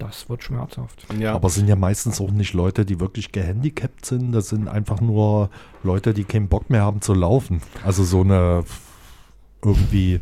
das 0.00 0.28
wird 0.28 0.42
schmerzhaft. 0.42 1.06
Ja. 1.18 1.34
Aber 1.34 1.48
es 1.48 1.54
sind 1.54 1.68
ja 1.68 1.76
meistens 1.76 2.20
auch 2.20 2.30
nicht 2.30 2.54
Leute, 2.54 2.84
die 2.84 3.00
wirklich 3.00 3.32
gehandicapt 3.32 4.06
sind. 4.06 4.32
Das 4.32 4.48
sind 4.48 4.68
einfach 4.68 5.00
nur 5.00 5.50
Leute, 5.82 6.14
die 6.14 6.24
keinen 6.24 6.48
Bock 6.48 6.70
mehr 6.70 6.82
haben 6.82 7.00
zu 7.00 7.14
laufen. 7.14 7.62
Also 7.84 8.04
so 8.04 8.22
eine 8.22 8.64
irgendwie, 9.62 10.20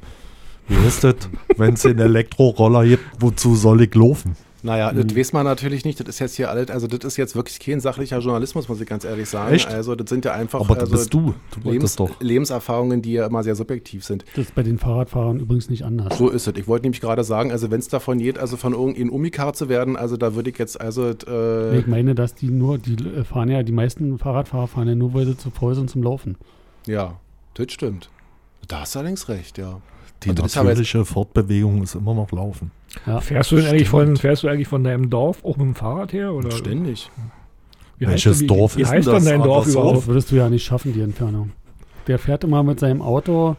wie 0.67 0.87
ist 0.87 1.05
das, 1.05 1.15
wenn 1.57 1.75
es 1.75 1.87
einen 1.87 2.01
Elektroroller 2.01 2.85
gibt, 2.85 3.05
wozu 3.21 3.55
soll 3.55 3.83
ich 3.83 3.95
laufen? 3.95 4.37
Naja, 4.63 4.93
das 4.93 5.17
weiß 5.17 5.33
man 5.33 5.45
natürlich 5.45 5.85
nicht. 5.85 6.01
Das 6.01 6.09
ist 6.09 6.19
jetzt 6.19 6.35
hier 6.35 6.51
alles, 6.51 6.69
also 6.71 6.89
das 6.89 7.05
ist 7.05 7.17
jetzt 7.17 7.37
wirklich 7.37 7.61
kein 7.61 7.79
sachlicher 7.79 8.19
Journalismus, 8.19 8.69
muss 8.69 8.81
ich 8.81 8.89
ganz 8.89 9.05
ehrlich 9.05 9.29
sagen. 9.29 9.55
Echt? 9.55 9.69
Also 9.69 9.95
das 9.95 10.09
sind 10.11 10.25
ja 10.25 10.33
einfach 10.33 10.61
Aber 10.61 10.75
das 10.75 10.85
also, 10.91 10.97
bist 10.97 11.15
du. 11.15 11.35
Du 11.61 11.71
Lebens, 11.71 11.95
doch. 11.95 12.11
Lebenserfahrungen, 12.21 13.01
die 13.01 13.13
ja 13.13 13.27
immer 13.27 13.45
sehr 13.45 13.55
subjektiv 13.55 14.05
sind. 14.05 14.25
Das 14.35 14.47
ist 14.47 14.55
bei 14.57 14.65
den 14.65 14.79
Fahrradfahrern 14.79 15.39
übrigens 15.39 15.71
nicht 15.71 15.85
anders. 15.85 16.19
So 16.19 16.29
ist 16.29 16.49
es. 16.49 16.55
Ich 16.57 16.67
wollte 16.67 16.87
nämlich 16.87 17.01
gerade 17.01 17.23
sagen, 17.23 17.53
also 17.53 17.71
wenn 17.71 17.79
es 17.79 17.87
davon 17.89 18.19
geht, 18.19 18.39
also 18.39 18.57
von 18.57 18.73
irgendeinem 18.73 19.11
Umikar 19.11 19.53
zu 19.53 19.69
werden, 19.69 19.97
also 19.97 20.17
da 20.17 20.35
würde 20.35 20.51
ich 20.51 20.59
jetzt, 20.59 20.81
also 20.81 21.09
äh, 21.29 21.79
Ich 21.79 21.87
meine, 21.87 22.17
dass 22.17 22.35
die 22.35 22.51
nur, 22.51 22.79
die 22.79 22.95
äh, 22.95 23.23
fahren 23.25 23.49
ja, 23.51 23.63
die 23.63 23.73
meisten 23.73 24.19
Fahrradfahrer 24.19 24.67
fahren 24.67 24.89
ja 24.89 24.95
nur, 24.97 25.15
weil 25.15 25.27
sie 25.27 25.37
zu 25.37 25.51
voll 25.51 25.75
sind 25.77 25.89
zum 25.91 26.03
Laufen. 26.03 26.37
ja, 26.87 27.21
das 27.55 27.73
stimmt. 27.73 28.11
Da 28.67 28.81
hast 28.81 28.95
du 28.95 28.99
allerdings 29.01 29.29
recht, 29.29 29.57
ja. 29.59 29.81
Die 30.25 30.31
jetzt- 30.31 30.55
natürliche 30.57 31.05
Fortbewegung 31.05 31.83
ist 31.83 31.95
immer 31.95 32.15
noch 32.15 32.31
Laufen. 32.33 32.71
Ja. 33.07 33.21
Fährst 33.21 33.51
du 33.53 33.57
denn 33.57 33.67
eigentlich 33.67 33.89
von, 33.89 34.17
fährst 34.17 34.43
du 34.43 34.49
eigentlich 34.49 34.69
von 34.69 34.85
deinem 34.85 35.09
Dorf 35.11 35.45
auch 35.45 35.57
mit 35.57 35.67
dem 35.67 35.75
Fahrrad 35.75 36.13
her? 36.13 36.33
Oder 36.35 36.51
Ständig. 36.51 37.11
Wie 37.99 38.07
heißt 38.07 38.13
Welches 38.27 38.39
denn- 38.39 38.45
wie, 38.45 38.47
Dorf 38.59 38.77
wie 38.77 38.83
ist 38.83 38.91
heißt 38.91 39.07
denn 39.07 39.15
das? 39.15 39.25
dein 39.25 39.43
Dorf 39.43 39.59
Andersrum? 39.67 39.83
überhaupt? 39.83 39.99
Das 39.99 40.07
würdest 40.07 40.31
du 40.31 40.37
ja 40.37 40.49
nicht 40.51 40.65
schaffen, 40.65 40.93
die 40.93 41.01
Entfernung. 41.01 41.51
Der 42.07 42.19
fährt 42.19 42.45
immer 42.45 42.63
mit 42.63 42.81
seinem 42.81 43.03
Auto 43.03 43.57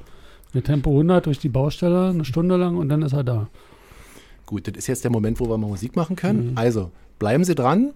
mit 0.54 0.66
Tempo 0.66 0.90
100 0.92 1.26
durch 1.26 1.40
die 1.40 1.50
Baustelle 1.50 2.10
eine 2.10 2.26
Stunde 2.26 2.56
lang 2.58 2.78
und 2.78 2.90
dann 2.90 3.02
ist 3.02 3.14
er 3.14 3.24
da. 3.24 3.48
Gut, 4.46 4.68
das 4.68 4.76
ist 4.78 4.88
jetzt 4.88 5.04
der 5.04 5.12
Moment, 5.12 5.40
wo 5.40 5.48
wir 5.48 5.58
mal 5.58 5.68
Musik 5.68 5.96
machen 5.96 6.16
können. 6.16 6.52
Mhm. 6.52 6.58
Also, 6.58 6.90
bleiben 7.20 7.44
Sie 7.44 7.54
dran. 7.54 7.92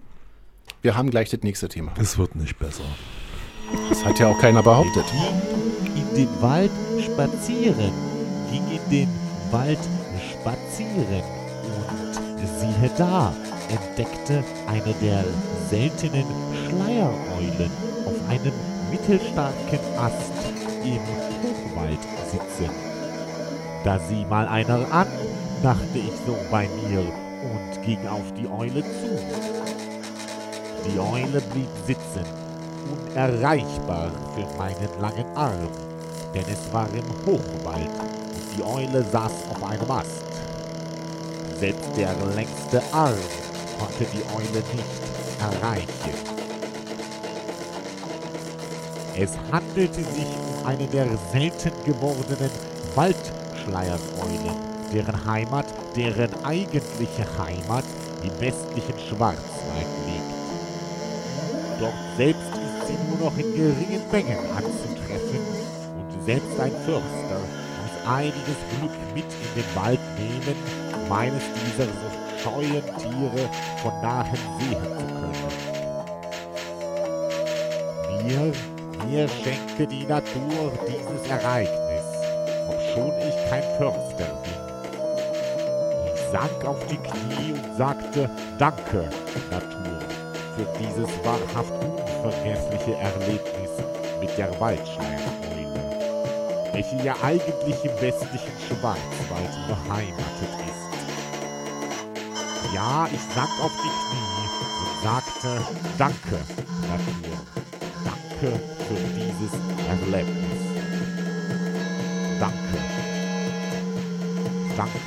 Wir 0.82 0.96
haben 0.96 1.10
gleich 1.10 1.30
das 1.30 1.42
nächste 1.42 1.68
Thema. 1.68 1.92
Es 1.98 2.16
wird 2.18 2.36
nicht 2.36 2.58
besser. 2.58 2.84
Das 3.88 4.04
hat 4.04 4.18
ja 4.20 4.28
auch 4.28 4.38
keiner 4.38 4.62
behauptet. 4.62 5.04
ging 5.84 6.04
in 6.08 6.14
den 6.14 6.42
Wald 6.42 6.70
spazieren, 7.00 7.92
ging 8.52 8.62
in 8.70 8.90
den 8.90 9.08
Wald 9.50 9.78
spazieren 10.32 11.22
siehe 12.46 12.90
da, 12.96 13.32
entdeckte 13.68 14.44
eine 14.66 14.94
der 15.00 15.24
seltenen 15.70 16.26
Schleiereulen 16.66 17.70
auf 18.06 18.28
einem 18.28 18.52
mittelstarken 18.90 19.78
Ast 19.98 20.32
im 20.84 21.00
Hochwald 21.42 21.98
sitzen. 22.30 22.70
Da 23.84 23.98
sieh 23.98 24.24
mal 24.26 24.46
einer 24.48 24.90
an, 24.92 25.08
dachte 25.62 25.98
ich 25.98 26.12
so 26.26 26.36
bei 26.50 26.68
mir 26.88 27.00
und 27.00 27.82
ging 27.84 28.06
auf 28.06 28.32
die 28.38 28.48
Eule 28.48 28.82
zu. 28.82 29.18
Die 30.86 30.98
Eule 30.98 31.40
blieb 31.40 31.68
sitzen 31.86 32.24
unerreichbar 33.14 34.10
für 34.34 34.58
meinen 34.58 35.00
langen 35.00 35.36
Arm, 35.36 35.68
denn 36.34 36.44
es 36.50 36.72
war 36.72 36.88
im 36.88 37.04
Hochwald 37.26 37.88
und 37.88 38.56
die 38.56 38.62
Eule 38.62 39.02
saß 39.02 39.32
auf 39.50 39.62
einem 39.62 39.90
Ast. 39.90 40.24
Selbst 41.64 41.96
der 41.96 42.14
längste 42.36 42.82
Arm 42.92 43.14
konnte 43.78 44.04
die 44.12 44.22
Eule 44.36 44.62
nicht 44.74 44.84
erreichen. 45.40 46.14
Es 49.16 49.30
handelte 49.50 50.04
sich 50.04 50.26
um 50.26 50.66
eine 50.66 50.86
der 50.86 51.06
selten 51.32 51.72
gewordenen 51.86 52.50
Waldschleiereulen, 52.94 54.54
deren 54.92 55.24
Heimat, 55.24 55.64
deren 55.96 56.44
eigentliche 56.44 57.24
Heimat 57.38 57.84
im 58.22 58.40
westlichen 58.40 58.98
Schwarzwald 59.08 59.88
liegt. 60.04 60.34
Dort 61.80 61.94
selbst 62.18 62.42
ist 62.42 62.88
sie 62.88 62.98
nur 63.08 63.30
noch 63.30 63.38
in 63.38 63.54
geringen 63.54 64.02
Mengen 64.12 64.38
anzutreffen 64.54 65.40
und 65.96 66.24
selbst 66.26 66.60
ein 66.60 66.72
Förster 66.84 67.40
muss 67.40 68.06
einiges 68.06 68.58
Glück 68.78 68.92
mit 69.14 69.24
in 69.24 69.62
den 69.62 69.74
Wald 69.74 70.00
nehmen, 70.18 70.93
um 71.04 71.12
eines 71.12 71.42
dieser 71.54 71.84
so 71.84 72.24
scheuen 72.42 72.82
Tiere 72.98 73.48
von 73.82 74.00
nahem 74.02 74.38
sehen 74.58 74.82
zu 74.82 75.04
können. 75.06 75.34
Mir, 78.22 78.52
mir 79.08 79.28
schenkte 79.28 79.86
die 79.86 80.06
Natur 80.06 80.72
dieses 80.86 81.30
Ereignis, 81.30 82.04
obschon 82.68 83.12
ich 83.20 83.50
kein 83.50 83.62
Förster 83.78 84.30
bin. 84.42 84.60
Ich 86.14 86.20
sank 86.32 86.64
auf 86.64 86.86
die 86.86 86.96
Knie 86.96 87.52
und 87.52 87.76
sagte, 87.76 88.30
danke, 88.58 89.08
Natur, 89.50 90.00
für 90.56 90.66
dieses 90.78 91.10
wahrhaft 91.24 91.72
unvergessliche 91.84 92.94
Erlebnis 92.96 93.70
mit 94.20 94.38
der 94.38 94.58
Waldschleiereule, 94.58 95.82
welche 96.72 96.96
ja 97.04 97.14
eigentlich 97.22 97.84
im 97.84 98.00
westlichen 98.00 98.52
Schwarzwald 98.68 99.68
beheimatet. 99.68 100.63
Ja, 102.74 103.06
ich 103.06 103.20
sank 103.32 103.50
auf 103.62 103.70
die 103.84 103.88
Knie 103.88 104.48
und 104.80 105.02
sagte, 105.04 105.64
danke, 105.96 106.44
Natur, 106.88 107.38
danke 108.04 108.60
für 108.88 108.98
dieses 109.14 109.52
Erlebnis. 109.88 110.58
Danke. 112.40 112.78
Danke. 114.76 114.98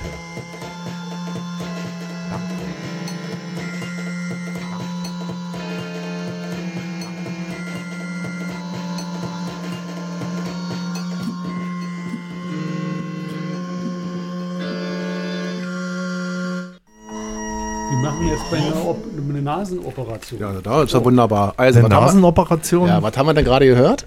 Jetzt 18.51 18.51
bei 18.51 18.58
einer, 18.58 18.88
Op 18.88 18.98
eine 19.30 19.42
Nasenoperation. 19.42 20.39
Ja, 20.39 20.54
da 20.63 20.84
ist 20.84 20.94
ja 20.94 21.04
wunderbar. 21.04 21.54
Also, 21.58 21.80
Eine 21.80 21.89
Nasenoperation? 21.89 22.86
wir, 22.88 22.94
ja, 22.94 23.04
was 23.04 23.18
haben 23.18 23.25
wir 23.25 23.34
denn 23.34 23.46
gerade 23.46 23.66
gehört? 23.66 24.06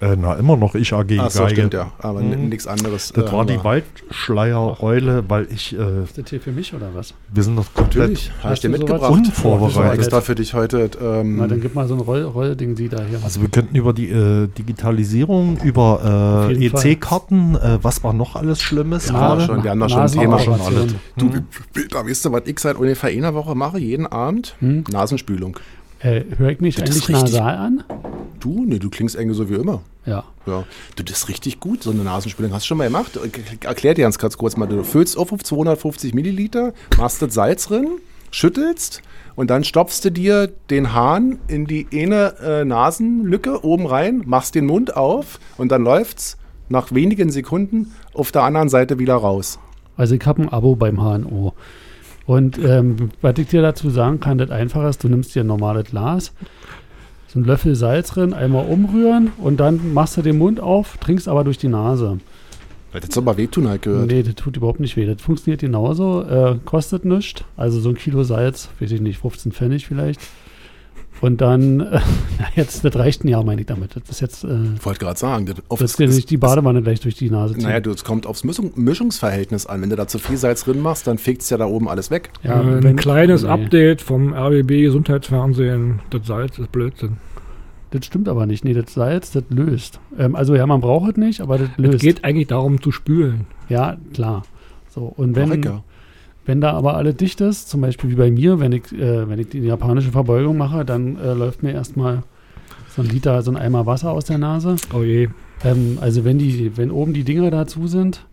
Äh, 0.00 0.16
na, 0.18 0.34
immer 0.34 0.56
noch 0.56 0.74
ich 0.74 0.92
AG 0.94 1.06
Ach 1.18 1.30
so, 1.30 1.40
Geige. 1.42 1.54
stimmt 1.56 1.74
ja. 1.74 1.92
Aber 1.98 2.20
Mhm. 2.20 2.48
nichts 2.48 2.66
anderes. 2.66 3.12
Das 3.14 3.24
äh, 3.24 3.32
war 3.32 3.44
die 3.44 3.62
Waldschleiereule, 3.62 5.24
weil 5.28 5.46
ich, 5.52 5.76
äh, 5.78 6.04
Ist 6.04 6.16
das 6.16 6.30
hier 6.30 6.40
für 6.40 6.52
mich 6.52 6.72
oder 6.74 6.88
was? 6.94 7.12
wir 7.32 7.42
sind 7.42 7.54
noch 7.54 7.72
komplett 7.74 8.00
Natürlich, 8.10 8.30
habe 8.30 8.38
ich 8.38 8.50
Hast 8.50 8.64
dir 8.64 8.68
mitgebracht. 8.70 9.10
unvorbereitet. 9.10 9.98
Das 9.98 10.06
ist 10.06 10.12
da 10.12 10.20
für 10.20 10.34
dich 10.34 10.54
heute. 10.54 10.90
Ähm, 11.02 11.36
Na, 11.36 11.46
dann 11.46 11.60
gib 11.60 11.74
mal 11.74 11.86
so 11.86 11.94
ein 11.94 12.00
Roll 12.00 12.22
Rollding, 12.22 12.74
die 12.74 12.88
da 12.88 13.02
hier. 13.02 13.20
Also 13.22 13.42
wir 13.42 13.48
könnten 13.48 13.74
über 13.76 13.92
die 13.92 14.08
äh, 14.10 14.46
Digitalisierung, 14.48 15.58
über 15.62 16.48
äh. 16.50 16.66
EC-Karten, 16.66 17.56
äh, 17.56 17.78
was 17.82 18.02
war 18.02 18.12
noch 18.12 18.36
alles 18.36 18.60
Schlimmes 18.62 19.08
Ja, 19.08 19.12
gerade? 19.12 19.42
schon, 19.42 19.62
wir 19.64 19.70
haben 19.70 19.80
da 19.80 19.88
schon 19.88 20.00
ein 20.00 20.10
Thema 20.12 20.38
schon 20.38 20.60
alles. 20.60 20.94
du, 21.16 21.30
da 21.90 22.06
weißt 22.06 22.24
du, 22.24 22.32
was 22.32 22.42
ich 22.46 22.58
seit 22.58 22.76
ungefähr 22.76 23.10
einer 23.10 23.34
Woche 23.34 23.54
mache, 23.54 23.78
jeden 23.78 24.06
Abend? 24.06 24.56
Hm? 24.60 24.84
Nasenspülung. 24.90 25.58
Äh, 26.00 26.22
hör 26.38 26.48
ich 26.50 26.60
mich 26.60 26.76
Das 26.76 26.90
eigentlich 26.90 27.08
nasal 27.08 27.56
an? 27.56 27.84
Du? 28.40 28.64
Nee, 28.64 28.78
du 28.78 28.88
klingst 28.88 29.16
eigentlich 29.18 29.36
so 29.36 29.50
wie 29.50 29.54
immer. 29.54 29.82
Ja. 30.06 30.24
Ja. 30.46 30.64
Du, 30.96 31.02
das 31.02 31.18
ist 31.18 31.28
richtig 31.28 31.60
gut, 31.60 31.82
so 31.82 31.90
eine 31.90 32.02
Nasenspülung. 32.02 32.52
Hast 32.52 32.64
du 32.64 32.68
schon 32.68 32.78
mal 32.78 32.84
gemacht? 32.86 33.18
Ich- 33.22 33.64
Erklär 33.66 33.92
dir 33.94 34.02
ganz, 34.02 34.18
ganz 34.18 34.38
kurz 34.38 34.56
mal. 34.56 34.66
Du 34.66 34.82
füllst 34.82 35.18
auf 35.18 35.32
auf 35.32 35.42
250 35.44 36.14
Milliliter, 36.14 36.72
machst 36.96 37.20
das 37.20 37.34
Salz 37.34 37.66
drin, 37.68 37.86
schüttelst 38.30 39.02
und 39.36 39.50
dann 39.50 39.62
stopfst 39.62 40.00
du 40.04 40.10
dir 40.10 40.50
den 40.70 40.94
Hahn 40.94 41.38
in 41.48 41.66
die 41.66 41.86
eine 41.92 42.34
äh, 42.40 42.64
Nasenlücke 42.64 43.62
oben 43.64 43.86
rein, 43.86 44.22
machst 44.24 44.54
den 44.54 44.66
Mund 44.66 44.96
auf 44.96 45.38
und 45.58 45.70
dann 45.70 45.82
läuft's 45.82 46.38
nach 46.70 46.92
wenigen 46.92 47.30
Sekunden 47.30 47.92
auf 48.14 48.32
der 48.32 48.44
anderen 48.44 48.68
Seite 48.70 48.98
wieder 48.98 49.16
raus. 49.16 49.58
Also 49.96 50.14
ich 50.14 50.24
habe 50.24 50.40
ein 50.42 50.48
Abo 50.48 50.76
beim 50.76 50.96
HNO. 50.96 51.52
Und 52.30 52.60
ähm, 52.60 53.10
was 53.22 53.36
ich 53.38 53.48
dir 53.48 53.60
dazu 53.60 53.90
sagen 53.90 54.20
kann, 54.20 54.38
das 54.38 54.52
einfach 54.52 54.88
ist, 54.88 55.02
du 55.02 55.08
nimmst 55.08 55.34
dir 55.34 55.42
ein 55.42 55.48
normales 55.48 55.86
Glas, 55.86 56.32
so 57.26 57.40
einen 57.40 57.44
Löffel 57.44 57.74
Salz 57.74 58.10
drin, 58.10 58.34
einmal 58.34 58.66
umrühren 58.66 59.32
und 59.38 59.58
dann 59.58 59.92
machst 59.92 60.16
du 60.16 60.22
den 60.22 60.38
Mund 60.38 60.60
auf, 60.60 60.96
trinkst 60.98 61.26
aber 61.26 61.42
durch 61.42 61.58
die 61.58 61.66
Nase. 61.66 62.20
Das 62.92 63.02
ist 63.02 63.18
aber 63.18 63.36
wehtun 63.36 63.66
halt 63.66 63.82
gehört. 63.82 64.06
Nee, 64.06 64.22
das 64.22 64.36
tut 64.36 64.56
überhaupt 64.56 64.78
nicht 64.78 64.96
weh. 64.96 65.06
Das 65.06 65.20
funktioniert 65.20 65.60
genauso, 65.60 66.22
äh, 66.22 66.54
kostet 66.64 67.04
nichts. 67.04 67.42
Also 67.56 67.80
so 67.80 67.88
ein 67.88 67.96
Kilo 67.96 68.22
Salz, 68.22 68.68
weiß 68.78 68.92
ich 68.92 69.00
nicht, 69.00 69.18
15 69.18 69.50
Pfennig 69.50 69.88
vielleicht. 69.88 70.20
Und 71.20 71.40
dann, 71.40 71.80
äh, 71.80 72.00
jetzt, 72.56 72.84
das 72.84 72.96
reicht 72.96 73.24
ein 73.24 73.28
Jahr, 73.28 73.44
meine 73.44 73.60
ich 73.60 73.66
damit. 73.66 73.94
Das 73.94 74.02
ist 74.08 74.20
jetzt, 74.20 74.44
äh, 74.44 74.74
Ich 74.76 74.84
wollte 74.84 75.00
gerade 75.00 75.18
sagen, 75.18 75.46
das, 75.46 75.56
auf 75.68 75.78
das 75.78 75.92
ist 75.92 75.98
dir 75.98 76.08
nicht 76.08 76.30
die 76.30 76.36
Badewanne 76.36 76.82
gleich 76.82 77.00
durch 77.00 77.14
die 77.14 77.30
Nase 77.30 77.54
ziehen. 77.54 77.64
Naja, 77.64 77.80
du, 77.80 77.90
es 77.90 78.04
kommt 78.04 78.26
aufs 78.26 78.44
Mischung, 78.44 78.72
Mischungsverhältnis 78.74 79.66
an. 79.66 79.82
Wenn 79.82 79.90
du 79.90 79.96
da 79.96 80.06
zu 80.06 80.18
viel 80.18 80.36
Salz 80.36 80.64
drin 80.64 80.80
machst, 80.80 81.06
dann 81.06 81.18
fegt 81.18 81.42
es 81.42 81.50
ja 81.50 81.58
da 81.58 81.66
oben 81.66 81.88
alles 81.88 82.10
weg. 82.10 82.30
äh, 82.42 82.48
ein 82.50 82.96
kleines 82.96 83.42
nee. 83.42 83.48
Update 83.48 84.00
vom 84.02 84.32
RBB 84.32 84.82
Gesundheitsfernsehen. 84.82 86.00
Das 86.10 86.26
Salz 86.26 86.58
ist 86.58 86.72
Blödsinn. 86.72 87.18
Das 87.90 88.06
stimmt 88.06 88.28
aber 88.28 88.46
nicht. 88.46 88.64
Nee, 88.64 88.72
das 88.74 88.94
Salz, 88.94 89.32
das 89.32 89.44
löst. 89.50 90.00
Ähm, 90.18 90.36
also 90.36 90.54
ja, 90.54 90.66
man 90.66 90.80
braucht 90.80 91.12
es 91.12 91.16
nicht, 91.16 91.40
aber 91.40 91.58
das 91.58 91.68
Es 91.70 91.78
löst. 91.78 92.00
geht 92.00 92.24
eigentlich 92.24 92.46
darum 92.46 92.80
zu 92.80 92.92
spülen. 92.92 93.46
Ja, 93.68 93.96
klar. 94.14 94.44
So, 94.88 95.12
und 95.16 95.36
wenn, 95.36 95.62
ja. 95.62 95.82
Wenn 96.46 96.60
da 96.60 96.72
aber 96.72 96.96
alles 96.96 97.16
dicht 97.16 97.40
ist, 97.40 97.68
zum 97.68 97.80
Beispiel 97.80 98.10
wie 98.10 98.14
bei 98.14 98.30
mir, 98.30 98.60
wenn 98.60 98.72
ich, 98.72 98.92
äh, 98.92 99.28
wenn 99.28 99.38
ich 99.38 99.50
die 99.50 99.60
japanische 99.60 100.10
Verbeugung 100.10 100.56
mache, 100.56 100.84
dann 100.84 101.16
äh, 101.18 101.34
läuft 101.34 101.62
mir 101.62 101.72
erstmal 101.72 102.22
so 102.88 103.02
ein 103.02 103.08
Liter, 103.08 103.42
so 103.42 103.50
ein 103.50 103.56
Eimer 103.56 103.86
Wasser 103.86 104.10
aus 104.10 104.24
der 104.24 104.38
Nase. 104.38 104.76
Oh 104.94 105.02
je. 105.02 105.28
Ähm, 105.62 105.98
also 106.00 106.24
wenn 106.24 106.38
die, 106.38 106.76
wenn 106.76 106.90
oben 106.90 107.12
die 107.12 107.24
Dinger 107.24 107.50
dazu 107.50 107.86
sind, 107.86 108.26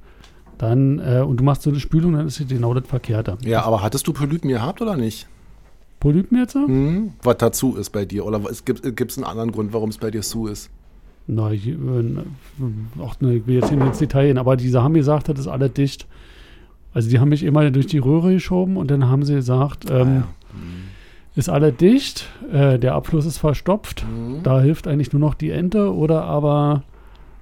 dann, 0.58 1.00
äh, 1.00 1.22
und 1.22 1.40
du 1.40 1.44
machst 1.44 1.62
so 1.62 1.70
eine 1.70 1.80
Spülung, 1.80 2.14
dann 2.14 2.28
ist 2.28 2.40
es 2.40 2.48
genau 2.48 2.74
das 2.74 2.88
Verkehrte. 2.88 3.38
Ja, 3.44 3.64
aber 3.64 3.84
hattest 3.84 4.08
du 4.08 4.14
Polypen 4.14 4.50
gehabt 4.50 4.82
oder 4.82 4.96
nicht? 4.98 5.28
Polypen 6.00 6.38
jetzt? 6.38 6.54
so? 6.54 6.68
Hm? 6.68 7.14
Was 7.24 7.38
dazu 7.38 7.76
ist 7.76 7.92
bei 7.92 8.06
dir? 8.06 8.26
Oder 8.26 8.42
es 8.50 8.66
gibt 8.66 8.86
es 8.86 9.18
einen 9.18 9.26
anderen 9.26 9.52
Grund, 9.52 9.74
warum 9.74 9.90
es 9.90 9.98
bei 9.98 10.12
dir 10.12 10.22
zu 10.22 10.48
ist? 10.48 10.70
Na, 11.28 11.52
ich, 11.52 11.68
äh, 11.68 11.76
auch, 13.00 13.20
ne, 13.20 13.36
ich 13.36 13.48
will 13.48 13.56
jetzt 13.56 13.72
nicht 13.72 13.86
ins 13.86 13.98
Detail 14.00 14.28
gehen, 14.28 14.38
aber 14.38 14.56
diese 14.56 14.82
haben 14.82 14.94
gesagt, 14.94 15.28
das 15.28 15.40
ist 15.40 15.48
alles 15.48 15.74
dicht. 15.74 16.08
Also 16.94 17.10
die 17.10 17.20
haben 17.20 17.30
mich 17.30 17.44
immer 17.44 17.70
durch 17.72 17.88
die 17.88 18.00
Röhre 18.00 18.34
geschoben 18.34 18.78
und 18.78 18.90
dann 18.90 19.08
haben 19.10 19.24
sie 19.24 19.36
gesagt, 19.36 19.86
ähm, 19.90 20.24
ist 21.36 21.50
alles 21.50 21.76
dicht, 21.78 22.28
äh, 22.52 22.80
der 22.80 22.96
Abfluss 22.96 23.26
ist 23.26 23.38
verstopft, 23.38 24.04
Mhm. 24.06 24.42
da 24.44 24.60
hilft 24.62 24.88
eigentlich 24.88 25.14
nur 25.14 25.20
noch 25.20 25.36
die 25.36 25.52
Ente 25.52 25.94
oder 25.94 26.24
aber 26.24 26.84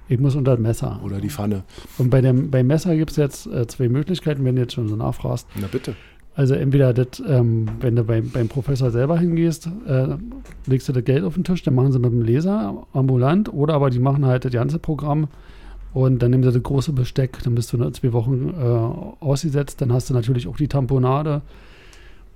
ich 0.08 0.20
muss 0.20 0.36
unter 0.36 0.52
das 0.52 0.60
Messer. 0.60 1.00
Oder 1.02 1.18
die 1.20 1.30
Pfanne. 1.30 1.62
Und 1.98 2.10
bei 2.10 2.20
dem, 2.20 2.50
beim 2.50 2.66
Messer 2.66 2.94
gibt 2.96 3.10
es 3.12 3.16
jetzt 3.16 3.46
äh, 3.46 3.66
zwei 3.66 3.88
Möglichkeiten, 3.88 4.44
wenn 4.44 4.54
du 4.56 4.62
jetzt 4.62 4.74
schon 4.74 4.88
so 4.88 4.94
nachfragst. 4.96 5.48
Na 5.60 5.66
bitte. 5.70 5.94
Also 6.34 6.54
entweder 6.54 6.92
das, 6.92 7.20
ähm, 7.26 7.66
wenn 7.80 7.96
du 7.96 8.04
beim, 8.04 8.28
beim 8.30 8.46
Professor 8.48 8.90
selber 8.90 9.18
hingehst, 9.18 9.70
äh, 9.88 10.08
legst 10.66 10.86
du 10.86 10.92
das 10.92 11.02
Geld 11.04 11.24
auf 11.24 11.34
den 11.34 11.44
Tisch, 11.44 11.62
dann 11.62 11.74
machen 11.74 11.90
sie 11.92 11.98
mit 11.98 12.12
dem 12.12 12.22
Laser 12.22 12.86
ambulant 12.92 13.52
oder 13.52 13.72
aber 13.74 13.88
die 13.88 13.98
machen 13.98 14.26
halt 14.26 14.44
das 14.44 14.52
ganze 14.52 14.78
Programm 14.78 15.28
und 15.96 16.18
dann 16.18 16.30
nehmen 16.30 16.42
sie 16.42 16.52
das 16.52 16.62
große 16.62 16.92
Besteck, 16.92 17.38
dann 17.42 17.54
bist 17.54 17.72
du 17.72 17.78
nur 17.78 17.90
zwei 17.94 18.12
Wochen 18.12 18.50
äh, 18.50 19.24
ausgesetzt, 19.24 19.80
dann 19.80 19.94
hast 19.94 20.10
du 20.10 20.14
natürlich 20.14 20.46
auch 20.46 20.58
die 20.58 20.68
Tamponade 20.68 21.40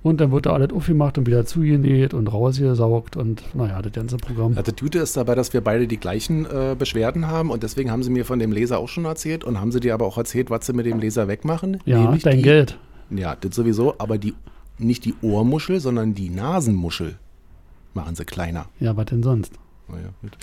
und 0.01 0.19
dann 0.19 0.31
wird 0.31 0.47
da 0.47 0.53
alles 0.53 0.73
aufgemacht 0.73 1.19
und 1.19 1.27
wieder 1.27 1.45
zugenäht 1.45 2.15
und 2.15 2.25
rausgesaugt 2.25 3.17
und 3.17 3.43
naja, 3.53 3.79
das 3.83 3.91
ganze 3.91 4.17
Programm. 4.17 4.55
Ja, 4.55 4.63
das 4.63 4.75
Gute 4.77 4.97
ist 4.97 5.15
dabei, 5.15 5.35
dass 5.35 5.53
wir 5.53 5.61
beide 5.61 5.85
die 5.85 5.97
gleichen 5.97 6.47
äh, 6.47 6.75
Beschwerden 6.75 7.27
haben 7.27 7.51
und 7.51 7.61
deswegen 7.61 7.91
haben 7.91 8.01
sie 8.01 8.09
mir 8.09 8.25
von 8.25 8.39
dem 8.39 8.51
Laser 8.51 8.79
auch 8.79 8.89
schon 8.89 9.05
erzählt 9.05 9.43
und 9.43 9.61
haben 9.61 9.71
sie 9.71 9.79
dir 9.79 9.93
aber 9.93 10.07
auch 10.07 10.17
erzählt, 10.17 10.49
was 10.49 10.65
sie 10.65 10.73
mit 10.73 10.87
dem 10.87 10.99
Laser 10.99 11.27
wegmachen. 11.27 11.77
Ja, 11.85 12.01
Nämlich 12.01 12.23
dein 12.23 12.37
die, 12.37 12.41
Geld. 12.41 12.79
Ja, 13.11 13.35
das 13.39 13.53
sowieso, 13.53 13.93
aber 13.99 14.17
die 14.17 14.33
nicht 14.79 15.05
die 15.05 15.13
Ohrmuschel, 15.21 15.79
sondern 15.79 16.15
die 16.15 16.31
Nasenmuschel 16.31 17.19
machen 17.93 18.15
sie 18.15 18.25
kleiner. 18.25 18.65
Ja, 18.79 18.97
was 18.97 19.05
denn 19.05 19.21
sonst? 19.21 19.53
Naja, 19.87 20.09
gut. 20.21 20.37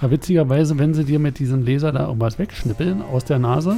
Aber 0.00 0.10
witzigerweise, 0.12 0.78
wenn 0.78 0.94
sie 0.94 1.04
dir 1.04 1.18
mit 1.18 1.38
diesem 1.38 1.64
Laser 1.64 1.92
da 1.92 2.06
irgendwas 2.06 2.38
wegschnippeln 2.38 3.02
aus 3.02 3.24
der 3.24 3.38
Nase, 3.38 3.76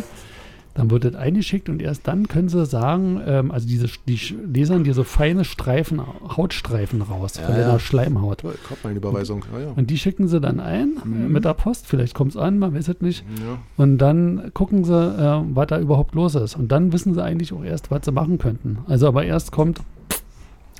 dann 0.75 0.89
wird 0.89 1.05
das 1.05 1.17
eingeschickt 1.17 1.69
und 1.69 1.83
erst 1.83 2.07
dann 2.07 2.29
können 2.29 2.49
sie 2.49 2.65
sagen, 2.65 3.21
ähm, 3.27 3.51
also 3.51 3.67
diese, 3.67 3.89
die 4.07 4.21
lasern 4.55 4.85
dir 4.85 4.95
so 4.95 5.03
feine 5.03 5.45
Streifen, 5.45 6.01
Hautstreifen 6.37 7.03
raus 7.03 7.35
Ja, 7.39 7.43
von 7.47 7.55
ja. 7.57 7.61
deiner 7.63 7.81
Schleimhaut. 7.81 8.39
Toll, 8.39 8.55
kommt 8.69 8.85
meine 8.85 8.97
Überweisung. 8.99 9.45
Ja, 9.53 9.61
ja. 9.63 9.73
Und 9.75 9.91
die 9.91 9.99
schicken 9.99 10.29
sie 10.29 10.41
dann 10.41 10.61
ein 10.61 10.93
Mhm. 11.05 11.33
mit 11.33 11.45
der 11.45 11.55
Post, 11.55 11.89
vielleicht 11.89 12.15
kommt 12.15 12.31
es 12.31 12.37
an, 12.37 12.61
man 12.61 12.73
weiß 12.73 12.87
es 12.87 13.01
nicht. 13.01 13.25
ja. 13.45 13.59
Und 13.77 13.99
dann 13.99 14.53
gucken 14.55 14.85
sie, 14.85 14.95
äh, 14.95 15.43
was 15.55 15.67
da 15.67 15.81
überhaupt 15.81 16.15
los 16.15 16.37
ist. 16.37 16.55
Und 16.55 16.71
dann 16.71 16.93
wissen 16.93 17.15
sie 17.15 17.23
eigentlich 17.23 17.53
auch 17.53 17.65
erst, 17.65 17.91
was 17.91 18.05
sie 18.05 18.13
machen 18.13 18.39
könnten. 18.39 18.79
Also 18.87 19.09
aber 19.09 19.25
erst 19.25 19.51
kommt, 19.51 19.81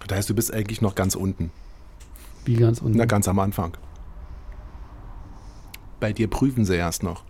Das 0.06 0.18
heißt, 0.18 0.30
du 0.30 0.35
bist 0.35 0.54
eigentlich 0.54 0.80
noch 0.80 0.94
ganz 0.94 1.16
unten. 1.16 1.50
wie 2.44 2.54
ganz 2.54 2.80
unten. 2.80 2.96
Na, 2.96 3.06
ganz 3.06 3.26
am 3.26 3.40
Anfang. 3.40 3.72
Bei 6.00 6.12
dir 6.12 6.28
prüfen 6.28 6.64
sie 6.64 6.76
erst 6.76 7.02
noch. 7.02 7.24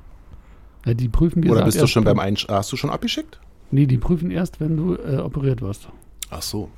Ja, 0.87 0.95
die 0.95 1.09
prüfen 1.09 1.43
wie 1.43 1.51
Oder 1.51 1.65
bist 1.65 1.81
du 1.81 1.87
schon 1.87 2.05
beim 2.05 2.19
Einsch 2.19 2.47
Hast 2.49 2.73
du 2.73 2.77
schon 2.77 2.91
abgeschickt? 2.91 3.39
Nee, 3.71 3.87
die 3.87 3.99
prüfen 3.99 4.31
erst, 4.31 4.61
wenn 4.61 4.77
du 4.77 4.95
äh, 4.95 5.19
operiert 5.19 5.61
wirst. 5.61 5.89
Ach 6.31 6.43
so. 6.43 6.71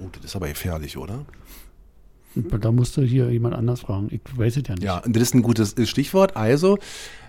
Oh, 0.00 0.08
das 0.12 0.24
ist 0.24 0.36
aber 0.36 0.48
gefährlich, 0.48 0.96
oder? 0.96 1.24
Da 2.34 2.70
musste 2.70 3.02
hier 3.02 3.30
jemand 3.30 3.54
anders 3.54 3.80
fragen. 3.80 4.08
Ich 4.10 4.20
weiß 4.36 4.56
es 4.58 4.62
ja 4.68 4.74
nicht. 4.74 4.84
Ja, 4.84 5.02
das 5.04 5.22
ist 5.22 5.34
ein 5.34 5.42
gutes 5.42 5.74
Stichwort. 5.88 6.36
Also, 6.36 6.78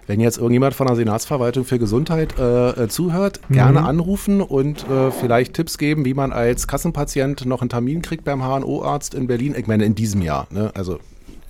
wenn 0.05 0.19
jetzt 0.19 0.37
irgendjemand 0.37 0.75
von 0.75 0.87
der 0.87 0.95
Senatsverwaltung 0.95 1.65
für 1.65 1.79
Gesundheit 1.79 2.37
äh, 2.37 2.83
äh, 2.83 2.87
zuhört, 2.87 3.39
gerne 3.49 3.83
anrufen 3.83 4.41
und 4.41 4.87
äh, 4.89 5.09
vielleicht 5.11 5.55
Tipps 5.55 5.77
geben, 5.77 6.05
wie 6.05 6.13
man 6.13 6.31
als 6.31 6.67
Kassenpatient 6.67 7.45
noch 7.45 7.61
einen 7.61 7.69
Termin 7.69 8.01
kriegt 8.01 8.25
beim 8.25 8.41
HNO-Arzt 8.41 9.15
in 9.15 9.27
Berlin. 9.27 9.55
Ich 9.57 9.67
meine, 9.67 9.85
in 9.85 9.95
diesem 9.95 10.21
Jahr. 10.21 10.47
Ne? 10.51 10.71
Also 10.75 10.99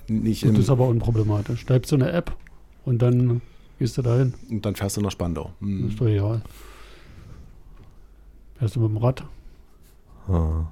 nicht 0.08 0.44
Das 0.44 0.58
ist 0.58 0.70
aber 0.70 0.86
unproblematisch. 0.88 1.60
Schreibst 1.60 1.90
du 1.92 1.96
eine 1.96 2.10
App 2.12 2.34
und 2.84 3.00
dann 3.02 3.40
gehst 3.78 3.96
du 3.98 4.02
dahin. 4.02 4.34
und 4.50 4.64
dann 4.64 4.74
fährst 4.76 4.96
du 4.96 5.00
nach 5.00 5.10
Spandau. 5.10 5.52
Das 5.60 5.68
Hm. 5.68 5.88
ist 5.88 6.00
doch 6.00 6.06
egal. 6.06 6.42
Fährst 8.58 8.76
du 8.76 8.80
mit 8.80 8.90
dem 8.90 8.96
Rad? 8.98 9.24
Ah. 10.28 10.64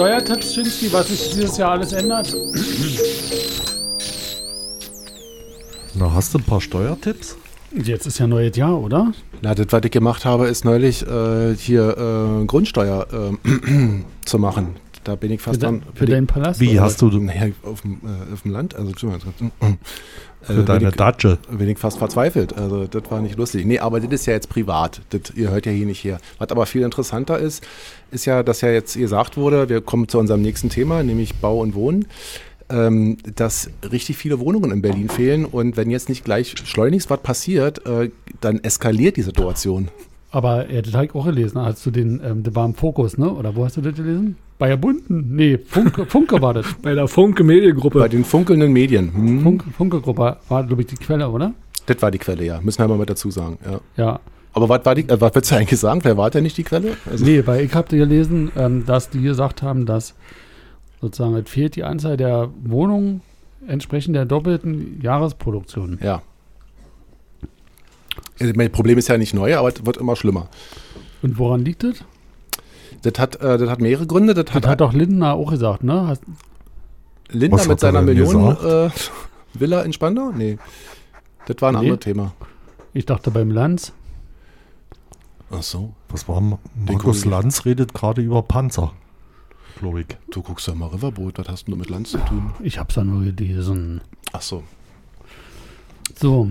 Steuertipps, 0.00 0.54
Schinski, 0.54 0.90
was 0.94 1.08
sich 1.08 1.30
dieses 1.30 1.58
Jahr 1.58 1.72
alles 1.72 1.92
ändert? 1.92 2.34
Na, 5.92 6.14
hast 6.14 6.32
du 6.32 6.38
ein 6.38 6.42
paar 6.42 6.62
Steuertipps? 6.62 7.36
Jetzt 7.76 8.06
ist 8.06 8.18
ja 8.18 8.26
neues 8.26 8.56
Jahr, 8.56 8.80
oder? 8.80 9.12
Na, 9.42 9.54
das, 9.54 9.66
was 9.68 9.82
ich 9.84 9.90
gemacht 9.90 10.24
habe, 10.24 10.48
ist 10.48 10.64
neulich 10.64 11.06
äh, 11.06 11.54
hier 11.54 11.98
äh, 11.98 12.46
Grundsteuer 12.46 13.08
äh, 13.12 14.00
zu 14.24 14.38
machen. 14.38 14.74
Da 15.04 15.14
bin 15.16 15.30
ich 15.30 15.40
Für, 15.40 15.50
fast 15.50 15.62
de 15.62 15.70
dann. 15.70 15.82
für 15.94 16.04
deinen 16.04 16.26
Palast? 16.26 16.60
Wie 16.60 16.78
hast 16.78 17.00
du 17.00 17.08
Naja, 17.08 17.52
auf 17.62 17.80
dem, 17.80 18.00
äh, 18.04 18.32
auf 18.32 18.42
dem 18.42 18.52
Land, 18.52 18.76
also 18.76 18.90
äh, 18.90 18.94
für 20.42 20.62
deine 20.62 20.80
bin 20.80 20.88
ich, 20.88 20.94
Datsche? 20.94 21.38
bin 21.50 21.68
ich 21.68 21.78
fast 21.78 21.98
verzweifelt. 21.98 22.56
Also 22.56 22.86
das 22.86 23.02
war 23.10 23.20
nicht 23.20 23.36
lustig. 23.36 23.64
Nee, 23.64 23.78
aber 23.78 24.00
das 24.00 24.10
ist 24.12 24.26
ja 24.26 24.34
jetzt 24.34 24.50
privat. 24.50 25.00
Das, 25.10 25.32
ihr 25.34 25.50
hört 25.50 25.64
ja 25.66 25.72
hier 25.72 25.86
nicht 25.86 26.04
her. 26.04 26.18
Was 26.38 26.50
aber 26.50 26.66
viel 26.66 26.82
interessanter 26.82 27.38
ist, 27.38 27.66
ist 28.10 28.26
ja, 28.26 28.42
dass 28.42 28.60
ja 28.60 28.70
jetzt 28.70 28.96
gesagt 28.96 29.36
wurde, 29.36 29.68
wir 29.68 29.80
kommen 29.80 30.08
zu 30.08 30.18
unserem 30.18 30.42
nächsten 30.42 30.68
Thema, 30.68 31.02
nämlich 31.02 31.34
Bau 31.36 31.60
und 31.60 31.74
Wohnen, 31.74 32.06
ähm, 32.68 33.16
dass 33.36 33.70
richtig 33.90 34.16
viele 34.18 34.38
Wohnungen 34.38 34.70
in 34.70 34.82
Berlin 34.82 35.08
fehlen 35.08 35.44
und 35.46 35.76
wenn 35.76 35.90
jetzt 35.90 36.08
nicht 36.08 36.24
gleich 36.24 36.54
schleunigst 36.64 37.08
was 37.10 37.20
passiert, 37.20 37.86
äh, 37.86 38.10
dann 38.40 38.62
eskaliert 38.62 39.16
die 39.16 39.22
Situation. 39.22 39.88
Aber 40.30 40.70
ja, 40.70 40.80
das 40.82 40.94
habe 40.94 41.06
ich 41.06 41.14
auch 41.14 41.24
gelesen. 41.24 41.60
Hast 41.60 41.84
du 41.84 41.90
den, 41.90 42.20
ähm, 42.24 42.42
der 42.42 42.54
war 42.54 42.64
im 42.64 42.74
Fokus, 42.74 43.18
ne? 43.18 43.32
Oder 43.32 43.56
wo 43.56 43.64
hast 43.64 43.76
du 43.76 43.80
das 43.80 43.94
gelesen? 43.94 44.36
Bei 44.60 44.68
der 44.68 44.76
Bunten? 44.76 45.34
Nee, 45.34 45.56
Funke, 45.56 46.04
Funke 46.04 46.42
war 46.42 46.52
das. 46.52 46.66
Bei 46.82 46.94
der 46.94 47.08
Funke 47.08 47.42
Mediengruppe. 47.42 47.98
Bei 47.98 48.08
den 48.08 48.24
funkelnden 48.26 48.70
Medien. 48.70 49.10
Hm? 49.14 49.40
Funke, 49.40 49.70
Funke-Gruppe 49.70 50.36
war, 50.50 50.64
glaube 50.64 50.82
ich, 50.82 50.88
die 50.88 50.96
Quelle, 50.96 51.30
oder? 51.30 51.54
Das 51.86 52.02
war 52.02 52.10
die 52.10 52.18
Quelle, 52.18 52.44
ja. 52.44 52.60
Müssen 52.60 52.78
wir 52.80 52.88
mal 52.88 52.98
mit 52.98 53.08
dazu 53.08 53.30
sagen. 53.30 53.56
Ja. 53.64 53.80
Ja. 53.96 54.20
Aber 54.52 54.68
was 54.68 54.84
war 54.84 54.94
die, 54.94 55.08
äh, 55.08 55.18
was 55.18 55.34
willst 55.34 55.50
du 55.50 55.54
eigentlich 55.56 55.80
sagen? 55.80 56.00
Wer 56.04 56.18
war 56.18 56.28
denn 56.28 56.42
nicht 56.42 56.58
die 56.58 56.64
Quelle? 56.64 56.94
Also, 57.10 57.24
Nee, 57.24 57.46
weil 57.46 57.64
ich 57.64 57.74
habe 57.74 57.88
gelesen, 57.96 58.52
ähm, 58.54 58.84
dass 58.84 59.08
die 59.08 59.22
gesagt 59.22 59.62
haben, 59.62 59.86
dass 59.86 60.14
sozusagen 61.00 61.36
es 61.36 61.48
fehlt 61.48 61.74
die 61.76 61.84
Anzahl 61.84 62.18
der 62.18 62.50
Wohnungen 62.62 63.22
entsprechend 63.66 64.14
der 64.14 64.26
doppelten 64.26 65.00
Jahresproduktion. 65.00 65.98
Ja. 66.02 66.20
Äh, 68.38 68.52
Mein 68.54 68.70
Problem 68.70 68.98
ist 68.98 69.08
ja 69.08 69.16
nicht 69.16 69.32
neu, 69.32 69.56
aber 69.56 69.68
es 69.68 69.86
wird 69.86 69.96
immer 69.96 70.16
schlimmer. 70.16 70.48
Und 71.22 71.38
woran 71.38 71.64
liegt 71.64 71.82
das? 71.82 72.04
Das 73.02 73.18
hat, 73.18 73.36
äh, 73.36 73.56
das 73.58 73.68
hat 73.70 73.80
mehrere 73.80 74.06
Gründe. 74.06 74.34
Das 74.34 74.52
hat, 74.54 74.64
Das 74.64 74.70
hat 74.70 74.80
doch 74.80 74.92
Lindner 74.92 75.34
auch 75.34 75.50
gesagt, 75.50 75.82
ne? 75.84 76.08
Was 76.08 76.20
mit 77.32 77.52
hat 77.52 77.68
er 77.70 77.78
seiner 77.78 78.02
Millionen 78.02 78.56
äh, 78.64 78.90
Villa 79.54 79.82
in 79.82 79.92
Spandau? 79.92 80.30
Nee. 80.32 80.58
Das 81.46 81.56
war 81.60 81.70
ein 81.70 81.74
Nee. 81.74 81.80
anderes 81.80 82.00
Thema. 82.00 82.32
ich 82.92 83.06
dachte 83.06 83.30
beim 83.30 83.50
Lanz. 83.50 83.92
Ach 85.50 85.62
so. 85.62 85.94
Was 86.08 86.28
war 86.28 86.40
Markus. 86.40 87.24
Lanz 87.24 87.64
redet 87.64 87.94
gerade 87.94 88.20
über 88.22 88.42
Panzer. 88.42 88.92
Ich. 89.80 90.16
Du 90.30 90.42
guckst 90.42 90.68
doch 90.68 90.74
mal 90.74 90.88
Riverboot. 90.88 91.38
Was 91.38 91.48
hast 91.48 91.68
du 91.68 91.74
mit 91.76 91.88
Land 91.88 92.06
zu 92.08 92.18
tun? 92.18 92.52
Ich 92.60 92.78
hab's 92.78 92.94
da 92.96 93.04
nur 93.04 93.22
gelesen. 93.24 94.02
Ach 94.32 94.42
so. 94.42 94.62
So. 96.16 96.50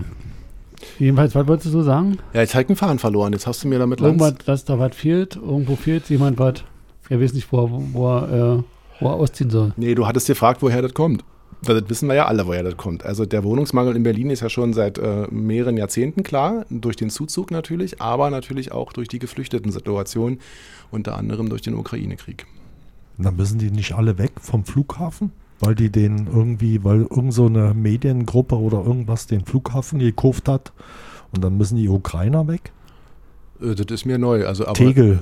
Jedenfalls, 0.98 1.36
was 1.36 1.48
wolltest 1.48 1.74
du 1.74 1.82
sagen? 1.82 2.18
Ja, 2.34 2.42
jetzt 2.42 2.54
habe 2.54 2.63
ich 2.63 2.70
einen 2.70 2.76
Faden 2.76 3.00
verloren. 3.00 3.34
Jetzt 3.34 3.48
hast 3.48 3.63
du 3.63 3.68
mir 3.68 3.80
damit 3.80 4.00
Lanz. 4.00 4.22
Irgendwas, 4.22 4.46
dass 4.46 4.65
da 4.65 4.80
was 4.80 4.96
fehlt. 4.96 5.36
Irgendwo 5.36 5.76
fehlt 5.76 6.10
jemand 6.10 6.39
was. 6.39 6.63
Er 7.10 7.20
weiß 7.22 7.34
nicht, 7.34 7.52
wo 7.52 7.65
er, 7.65 7.70
wo 7.94 8.08
er, 8.08 8.58
äh, 8.60 8.63
wo 9.00 9.08
er 9.08 9.13
ausziehen 9.13 9.50
soll. 9.50 9.74
Nee, 9.78 9.96
du 9.96 10.08
hattest 10.08 10.28
gefragt, 10.28 10.62
woher 10.62 10.82
das 10.82 10.94
kommt. 10.94 11.24
Das 11.62 11.89
wissen 11.89 12.08
wir 12.08 12.15
ja 12.15 12.26
alle, 12.26 12.48
woher 12.48 12.63
das 12.63 12.78
kommt. 12.78 13.06
Also 13.06 13.26
der 13.26 13.44
Wohnungsmangel 13.44 13.96
in 13.96 14.04
Berlin 14.04 14.30
ist 14.30 14.42
ja 14.42 14.50
schon 14.50 14.74
seit 14.74 14.98
äh, 14.98 15.28
mehreren 15.30 15.76
Jahrzehnten 15.76 16.24
klar, 16.24 16.65
durch 16.70 16.96
den 16.96 17.10
Zuzug 17.10 17.52
natürlich, 17.52 18.02
aber 18.02 18.30
natürlich 18.30 18.72
auch 18.72 18.94
durch 18.94 19.10
die 19.10 19.20
geflüchteten 19.20 19.72
Situation, 19.72 20.39
unter 20.89 21.18
anderem 21.18 21.50
durch 21.50 21.62
den 21.62 21.74
Ukraine-Krieg. 21.76 22.46
Dann 23.18 23.36
müssen 23.36 23.60
die 23.60 23.72
nicht 23.72 23.94
alle 23.94 24.18
weg 24.18 24.32
vom 24.39 24.63
Flughafen, 24.63 25.32
weil 25.60 25.76
die 25.76 25.91
den 25.91 26.28
irgendwie, 26.28 26.84
weil 26.84 27.02
irgend 27.02 27.34
so 27.34 27.45
eine 27.48 27.74
Mediengruppe 27.74 28.56
oder 28.58 28.84
irgendwas 28.86 29.28
den 29.28 29.45
Flughafen 29.45 30.00
gekauft 30.00 30.48
hat. 30.48 30.72
Und 31.34 31.43
dann 31.43 31.58
müssen 31.58 31.76
die 31.78 31.89
Ukrainer 31.89 32.48
weg. 32.48 32.72
Äh, 33.62 33.76
das 33.76 33.86
ist 33.89 34.06
mir 34.06 34.17
neu. 34.17 34.45
Also, 34.48 34.63
aber 34.65 34.74
Tegel. 34.74 35.22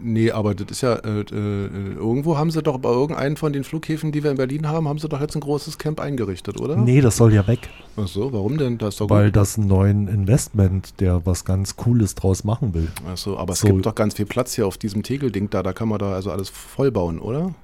nee, 0.00 0.30
aber 0.30 0.54
das 0.54 0.66
ist 0.70 0.80
ja, 0.82 0.94
äh, 0.94 1.20
äh, 1.20 1.94
irgendwo 1.94 2.36
haben 2.36 2.50
sie 2.50 2.62
doch 2.62 2.78
bei 2.78 2.90
irgendeinem 2.90 3.36
von 3.36 3.52
den 3.52 3.64
Flughäfen, 3.64 4.12
die 4.12 4.22
wir 4.22 4.30
in 4.30 4.36
Berlin 4.36 4.68
haben, 4.68 4.88
haben 4.88 4.98
sie 4.98 5.08
doch 5.08 5.20
jetzt 5.20 5.34
ein 5.34 5.40
großes 5.40 5.78
Camp 5.78 6.00
eingerichtet, 6.00 6.60
oder? 6.60 6.76
Nee, 6.76 7.00
das 7.00 7.16
soll 7.16 7.32
ja 7.32 7.46
weg, 7.46 7.68
Ach 7.96 8.06
so, 8.06 8.32
warum 8.32 8.58
denn? 8.58 8.78
Das 8.78 9.00
weil 9.00 9.26
gut. 9.26 9.36
das 9.36 9.56
einen 9.58 9.68
neuen 9.68 10.06
Investment, 10.08 11.00
der 11.00 11.24
was 11.24 11.44
ganz 11.44 11.76
Cooles 11.76 12.14
draus 12.14 12.44
machen 12.44 12.74
will. 12.74 12.88
Ach 13.10 13.16
so, 13.16 13.38
aber 13.38 13.54
es 13.54 13.60
So. 13.60 13.68
gibt 13.68 13.86
doch 13.86 13.94
ganz 13.94 14.14
viel 14.14 14.26
Platz 14.26 14.54
hier 14.54 14.66
auf 14.66 14.76
diesem 14.76 15.02
Tegelding 15.02 15.48
da, 15.50 15.62
da 15.62 15.72
kann 15.72 15.88
man 15.88 15.98
da 15.98 16.12
also 16.12 16.30
alles 16.30 16.50
vollbauen, 16.50 17.18
oder? 17.18 17.54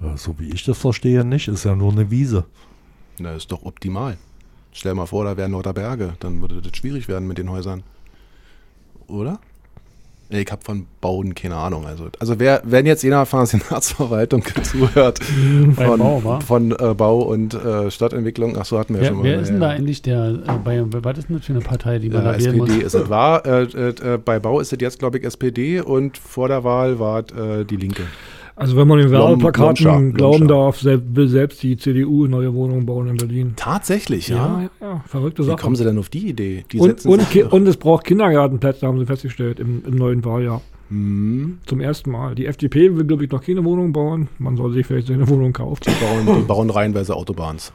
Ja, 0.00 0.16
so 0.16 0.34
wie 0.38 0.50
ich 0.50 0.64
das 0.64 0.78
verstehe, 0.78 1.24
nicht. 1.24 1.48
Ist 1.48 1.64
ja 1.64 1.74
nur 1.74 1.92
eine 1.92 2.10
Wiese. 2.10 2.44
Na, 3.18 3.34
ist 3.34 3.50
doch 3.52 3.64
optimal. 3.64 4.16
Stell 4.72 4.94
mal 4.94 5.06
vor, 5.06 5.24
da 5.24 5.36
wären 5.36 5.52
lauter 5.52 5.72
Berge, 5.72 6.14
dann 6.18 6.40
würde 6.40 6.60
das 6.60 6.76
schwierig 6.76 7.06
werden 7.08 7.28
mit 7.28 7.38
den 7.38 7.48
Häusern. 7.50 7.84
Oder? 9.06 9.38
Nee, 10.30 10.40
Ich 10.40 10.50
habe 10.50 10.64
von 10.64 10.86
Bauen 11.00 11.34
keine 11.34 11.54
Ahnung. 11.56 11.86
Also, 11.86 12.08
also 12.18 12.40
wer, 12.40 12.62
wenn 12.64 12.86
jetzt 12.86 13.02
jemand 13.02 13.28
von 13.28 13.40
der 13.40 13.46
Senatsverwaltung 13.46 14.42
zuhört, 14.62 15.22
von, 15.76 15.98
Bau, 15.98 16.40
von 16.40 16.72
äh, 16.72 16.94
Bau 16.94 17.20
und 17.22 17.54
äh, 17.54 17.90
Stadtentwicklung, 17.90 18.56
ach 18.58 18.64
so 18.64 18.78
hatten 18.78 18.94
wir 18.94 19.02
ja 19.02 19.02
Wer, 19.02 19.08
schon 19.10 19.18
mal. 19.18 19.24
wer 19.24 19.40
ist 19.40 19.48
denn 19.50 19.60
da 19.60 19.70
ja, 19.70 19.76
eigentlich 19.76 20.02
der, 20.02 20.24
äh, 20.46 20.58
bei, 20.64 20.82
was 21.04 21.18
ist 21.18 21.28
denn 21.28 21.36
das 21.36 21.46
für 21.46 21.52
eine 21.52 21.60
Partei, 21.60 21.98
die 21.98 22.08
man 22.08 22.24
ja, 22.24 22.32
da 22.32 22.38
wählen 22.38 22.56
muss? 22.56 22.68
SPD 22.70 22.86
ist 22.86 22.94
es. 22.94 23.08
War, 23.10 23.44
äh, 23.46 23.62
äh, 23.62 24.18
bei 24.18 24.40
Bau 24.40 24.58
ist 24.60 24.72
es 24.72 24.78
jetzt, 24.80 24.98
glaube 24.98 25.18
ich, 25.18 25.24
SPD 25.24 25.80
und 25.80 26.16
vor 26.18 26.48
der 26.48 26.64
Wahl 26.64 26.98
war 26.98 27.22
es 27.24 27.36
äh, 27.36 27.64
die 27.64 27.76
Linke. 27.76 28.02
Also 28.56 28.76
wenn 28.76 28.86
man 28.86 28.98
den 28.98 29.08
Lom- 29.08 29.40
Werbeplakaten 29.40 29.84
Lomschar, 29.84 30.02
glauben 30.12 30.46
darf, 30.48 30.78
selbst, 30.80 31.16
will 31.16 31.28
selbst 31.28 31.62
die 31.62 31.76
CDU 31.76 32.26
neue 32.26 32.54
Wohnungen 32.54 32.86
bauen 32.86 33.08
in 33.08 33.16
Berlin. 33.16 33.52
Tatsächlich, 33.56 34.28
ja. 34.28 34.62
Ja, 34.62 34.70
ja, 34.80 35.04
verrückte 35.06 35.42
Wie 35.42 35.46
Sache. 35.46 35.60
kommen 35.62 35.74
sie 35.76 35.82
denn 35.84 35.98
auf 35.98 36.08
die 36.08 36.28
Idee? 36.28 36.64
Die 36.70 36.78
und, 36.78 37.04
und, 37.04 37.36
und 37.52 37.66
es 37.66 37.76
braucht 37.76 38.04
Kindergartenplätze, 38.04 38.86
haben 38.86 38.98
sie 39.00 39.06
festgestellt, 39.06 39.58
im, 39.58 39.82
im 39.86 39.96
neuen 39.96 40.24
Wahljahr. 40.24 40.60
Hm, 40.90 41.58
Zum 41.66 41.80
ersten 41.80 42.10
Mal. 42.12 42.34
Die 42.36 42.46
FDP 42.46 42.94
will, 42.94 43.04
glaube 43.04 43.24
ich, 43.24 43.30
noch 43.32 43.42
keine 43.42 43.64
Wohnung 43.64 43.92
bauen. 43.92 44.28
Man 44.38 44.56
soll 44.56 44.72
sich 44.72 44.86
vielleicht 44.86 45.08
seine 45.08 45.26
Wohnung 45.28 45.52
kaufen. 45.52 45.80
die, 45.86 46.04
bauen, 46.26 46.38
die 46.40 46.46
bauen 46.46 46.70
reihenweise 46.70 47.16
Autobahns. 47.16 47.72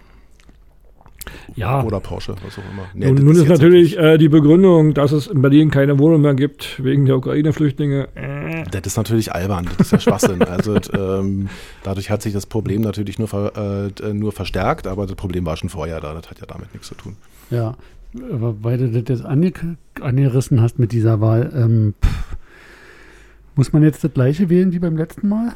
Ja, 1.56 1.84
Oder 1.84 2.00
Porsche, 2.00 2.36
was 2.46 2.58
auch 2.58 2.72
immer. 2.72 2.84
Nee, 2.94 3.12
nun, 3.12 3.26
nun 3.26 3.36
ist 3.36 3.48
natürlich 3.48 3.98
äh, 3.98 4.18
die 4.18 4.30
Begründung, 4.30 4.94
dass 4.94 5.12
es 5.12 5.28
in 5.28 5.42
Berlin 5.42 5.72
keine 5.72 5.98
Wohnung 6.00 6.22
mehr 6.22 6.34
gibt, 6.36 6.84
wegen 6.84 7.06
der 7.06 7.18
Ukraine-Flüchtlinge. 7.18 8.08
Äh, 8.16 8.64
Das 8.72 8.82
ist 8.86 8.98
natürlich 8.98 9.34
albern, 9.34 9.68
das 9.78 9.88
ist 9.88 9.92
ja 9.92 10.00
Schwachsinn. 10.00 10.42
Also 10.44 10.76
ähm, 10.94 11.50
dadurch 11.84 12.10
hat 12.10 12.22
sich 12.22 12.34
das 12.34 12.46
Problem 12.46 12.82
natürlich 12.82 13.20
nur, 13.20 13.28
ver, 13.28 13.92
äh, 14.02 14.14
nur 14.14 14.32
verstärkt, 14.32 14.88
aber 14.88 15.06
das 15.06 15.16
Problem 15.16 15.46
war 15.46 15.58
schon 15.58 15.70
vorher 15.70 16.00
da, 16.00 16.14
das 16.14 16.30
hat 16.30 16.40
ja 16.40 16.46
damit 16.46 16.74
nichts 16.74 16.88
zu 16.88 16.96
tun. 16.96 17.16
Ja, 17.50 17.76
aber 18.32 18.56
weil 18.64 18.78
du 18.78 18.90
das 18.90 19.04
jetzt 19.08 19.26
ange 19.26 19.52
angerissen 20.02 20.62
hast 20.62 20.80
mit 20.80 20.92
dieser 20.92 21.20
Wahl, 21.22 21.52
ähm, 21.56 21.94
pff, 22.04 22.36
muss 23.56 23.74
man 23.74 23.84
jetzt 23.84 24.04
das 24.04 24.14
gleiche 24.14 24.50
wählen 24.50 24.72
wie 24.72 24.80
beim 24.80 24.96
letzten 24.96 25.28
Mal? 25.28 25.54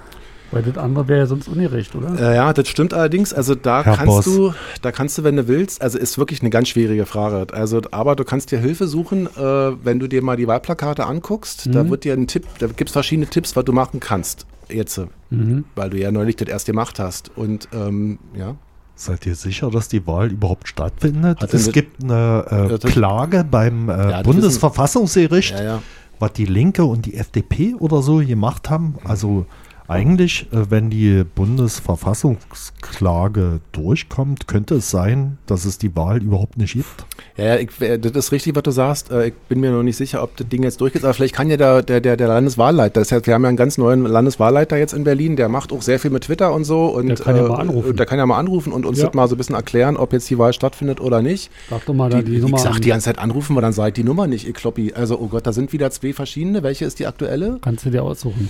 Weil 0.53 0.63
das 0.63 0.77
andere 0.77 1.07
wäre 1.07 1.19
ja 1.19 1.25
sonst 1.25 1.47
ungerecht, 1.47 1.95
oder? 1.95 2.17
Äh, 2.19 2.35
ja, 2.35 2.53
das 2.53 2.67
stimmt 2.69 2.93
allerdings. 2.93 3.33
Also 3.33 3.55
da 3.55 3.83
Herr 3.83 3.95
kannst 3.97 4.05
Boss. 4.05 4.25
du, 4.25 4.53
da 4.81 4.91
kannst 4.91 5.17
du, 5.17 5.23
wenn 5.23 5.35
du 5.35 5.47
willst, 5.47 5.81
also 5.81 5.97
ist 5.97 6.17
wirklich 6.17 6.41
eine 6.41 6.49
ganz 6.49 6.69
schwierige 6.69 7.05
Frage. 7.05 7.47
Also, 7.53 7.81
aber 7.91 8.15
du 8.15 8.23
kannst 8.23 8.51
dir 8.51 8.59
Hilfe 8.59 8.87
suchen, 8.87 9.27
äh, 9.27 9.39
wenn 9.83 9.99
du 9.99 10.07
dir 10.07 10.21
mal 10.21 10.37
die 10.37 10.47
Wahlplakate 10.47 11.05
anguckst. 11.05 11.67
Da 11.73 11.83
Mhm. 11.83 11.89
wird 11.89 12.03
dir 12.03 12.13
ein 12.13 12.27
Tipp, 12.27 12.45
da 12.59 12.67
gibt 12.67 12.89
es 12.89 12.93
verschiedene 12.93 13.27
Tipps, 13.27 13.55
was 13.55 13.65
du 13.65 13.73
machen 13.73 13.99
kannst. 13.99 14.45
Jetzt, 14.69 14.97
äh, 14.97 15.07
Mhm. 15.29 15.65
weil 15.75 15.89
du 15.89 15.97
ja 15.97 16.11
neulich 16.11 16.35
das 16.37 16.47
erst 16.47 16.65
gemacht 16.67 16.99
hast. 16.99 17.31
Und 17.35 17.67
ähm, 17.73 18.19
ja. 18.37 18.55
Seid 18.95 19.25
ihr 19.25 19.33
sicher, 19.35 19.71
dass 19.71 19.87
die 19.87 20.05
Wahl 20.05 20.31
überhaupt 20.31 20.67
stattfindet? 20.67 21.41
Hat 21.41 21.51
es 21.53 21.71
gibt 21.71 22.03
eine 22.03 22.45
äh, 22.49 22.71
Ja, 22.71 22.77
Klage 22.77 23.43
beim 23.43 23.89
äh, 23.89 23.97
das 23.97 24.23
Bundesverfassungsgericht, 24.23 25.51
Ja, 25.57 25.63
ja. 25.63 25.83
was 26.19 26.33
die 26.33 26.45
Linke 26.45 26.85
und 26.85 27.05
die 27.05 27.15
FDP 27.15 27.75
oder 27.79 28.01
so 28.01 28.17
gemacht 28.17 28.69
haben. 28.69 28.95
Also 29.03 29.45
eigentlich, 29.87 30.47
äh, 30.51 30.69
wenn 30.71 30.89
die 30.89 31.23
Bundesverfassungsklage 31.35 33.59
durchkommt, 33.71 34.47
könnte 34.47 34.75
es 34.75 34.89
sein, 34.89 35.37
dass 35.45 35.65
es 35.65 35.77
die 35.77 35.95
Wahl 35.95 36.21
überhaupt 36.21 36.57
nicht 36.57 36.73
gibt. 36.73 37.05
Ja, 37.37 37.55
ich, 37.57 37.69
äh, 37.81 37.97
das 37.97 38.11
ist 38.13 38.31
richtig, 38.31 38.55
was 38.55 38.63
du 38.63 38.71
sagst. 38.71 39.11
Äh, 39.11 39.27
Ich 39.27 39.33
bin 39.49 39.59
mir 39.59 39.71
noch 39.71 39.83
nicht 39.83 39.97
sicher, 39.97 40.23
ob 40.23 40.35
das 40.37 40.47
Ding 40.47 40.63
jetzt 40.63 40.81
durchgeht, 40.81 41.03
aber 41.03 41.13
vielleicht 41.13 41.35
kann 41.35 41.49
ja 41.49 41.57
der, 41.57 41.81
der, 41.81 42.01
der, 42.01 42.27
Landeswahlleiter, 42.27 43.01
das 43.01 43.11
heißt, 43.11 43.27
wir 43.27 43.33
haben 43.33 43.43
ja 43.43 43.49
einen 43.49 43.57
ganz 43.57 43.77
neuen 43.77 44.03
Landeswahlleiter 44.05 44.77
jetzt 44.77 44.93
in 44.93 45.03
Berlin, 45.03 45.35
der 45.35 45.49
macht 45.49 45.71
auch 45.71 45.81
sehr 45.81 45.99
viel 45.99 46.11
mit 46.11 46.23
Twitter 46.23 46.53
und 46.53 46.63
so. 46.63 46.85
Und, 46.85 47.07
Der 47.07 47.15
kann 47.17 47.35
ja 47.35 47.47
mal 47.47 47.59
anrufen. 47.59 47.95
Der 47.95 48.05
kann 48.05 48.19
ja 48.19 48.25
mal 48.25 48.39
anrufen 48.39 48.73
und 48.73 48.85
uns 48.85 48.99
Ja. 48.99 49.05
das 49.05 49.13
mal 49.13 49.27
so 49.27 49.35
ein 49.35 49.37
bisschen 49.37 49.55
erklären, 49.55 49.97
ob 49.97 50.13
jetzt 50.13 50.29
die 50.29 50.37
Wahl 50.37 50.53
stattfindet 50.53 51.01
oder 51.01 51.21
nicht. 51.21 51.51
Sag 51.69 51.85
doch 51.85 51.93
mal 51.93 52.09
die, 52.09 52.23
Die, 52.23 52.39
Nummer 52.39 52.57
ich 52.57 52.63
sag 52.63 52.79
die 52.79 52.89
ganze 52.89 53.05
Zeit 53.05 53.19
anrufen, 53.19 53.55
weil 53.55 53.61
dann 53.61 53.73
sagt 53.73 53.97
die 53.97 54.03
Nummer 54.03 54.27
nicht, 54.27 54.47
ihr 54.47 54.53
Kloppi. 54.53 54.93
Also, 54.93 55.19
oh 55.19 55.27
Gott, 55.27 55.45
da 55.47 55.53
sind 55.53 55.73
wieder 55.73 55.91
zwei 55.91 56.13
verschiedene. 56.13 56.63
Welche 56.63 56.85
ist 56.85 56.99
die 56.99 57.07
aktuelle? 57.07 57.57
Kannst 57.61 57.85
du 57.85 57.89
dir 57.89 58.03
aussuchen. 58.03 58.49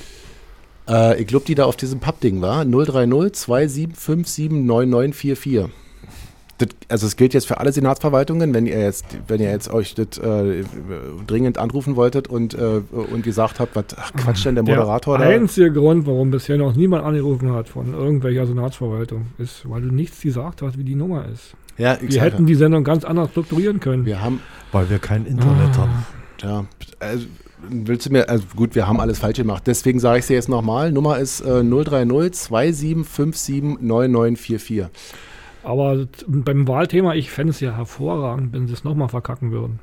Äh, 0.88 1.22
ich 1.22 1.28
glaube, 1.28 1.46
die 1.46 1.56
da 1.56 1.65
auf 1.65 1.76
diesem 1.76 2.00
Pappding 2.00 2.41
war. 2.41 2.65
030 2.65 3.34
2757 3.34 4.52
9944. 4.52 5.65
Das, 6.60 6.69
also 6.88 7.08
es 7.08 7.15
gilt 7.15 7.34
jetzt 7.34 7.48
für 7.48 7.58
alle 7.60 7.72
Senatsverwaltungen, 7.72 8.54
wenn 8.54 8.67
ihr 8.67 8.80
jetzt, 8.80 9.06
wenn 9.28 9.41
ihr 9.41 9.50
jetzt 9.50 9.74
euch 9.74 9.96
das 9.96 10.19
äh, 10.19 10.63
dringend 11.26 11.58
anrufen 11.58 11.96
wolltet 11.96 12.28
und, 12.28 12.54
äh, 12.54 12.82
und 12.91 13.24
gesagt 13.24 13.60
habt, 13.60 13.76
was 13.76 13.86
ach, 13.98 14.13
Quatsch 14.13 14.46
denn 14.46 14.54
der 14.56 14.63
Moderator 14.63 15.17
der 15.17 15.30
da? 15.30 15.34
einzige 15.34 15.72
Grund, 15.74 16.06
warum 16.06 16.30
bisher 16.30 16.58
noch 16.58 16.76
niemand 16.76 17.04
angerufen 17.06 17.52
hat 17.54 17.69
von 17.69 17.91
irgendwelcher 17.93 18.46
Senatsverwaltung, 18.46 19.26
ist, 19.39 19.67
weil 19.67 19.82
du 19.82 19.88
nichts 19.88 20.22
gesagt 20.22 20.62
hast, 20.62 20.78
wie 20.78 20.84
die 20.84 20.93
Nummer 20.96 21.26
ist. 21.34 21.56
Ja, 21.80 21.98
Wir 22.00 22.22
hätten 22.22 22.43
ja, 22.43 22.48
die 22.48 22.56
Sendung 22.56 22.84
ganz 22.84 23.04
anders 23.04 23.32
strukturieren 23.32 23.80
können. 23.80 24.06
wir 24.06 24.22
haben, 24.22 24.39
Weil 24.72 24.88
wir 24.91 25.00
kein 25.00 25.26
Internet 25.26 25.72
Ah. 25.72 25.78
haben. 25.78 26.06
ja, 26.43 26.65
also, 27.00 27.26
willst 27.69 28.06
du 28.06 28.12
mir, 28.12 28.30
also 28.30 28.45
gut, 28.56 28.76
wir 28.76 28.88
haben 28.88 28.99
alles 28.99 29.19
falsch 29.19 29.38
gemacht. 29.38 29.63
Deswegen 29.67 29.99
sage 29.99 30.19
ich 30.19 30.23
es 30.23 30.28
dir 30.28 30.36
jetzt 30.36 30.49
nochmal. 30.49 30.91
Nummer 30.91 31.17
ist 31.17 31.41
äh, 31.41 31.63
030 31.63 32.32
2757 32.34 33.82
9944. 33.82 34.86
Aber 35.63 36.08
beim 36.28 36.67
Wahlthema, 36.67 37.15
ich 37.15 37.32
fände 37.32 37.52
es 37.52 37.60
ja 37.60 37.76
hervorragend, 37.76 38.54
wenn 38.54 38.67
sie 38.67 38.73
es 38.73 38.84
nochmal 38.84 39.08
verkacken 39.08 39.52
würden. 39.52 39.80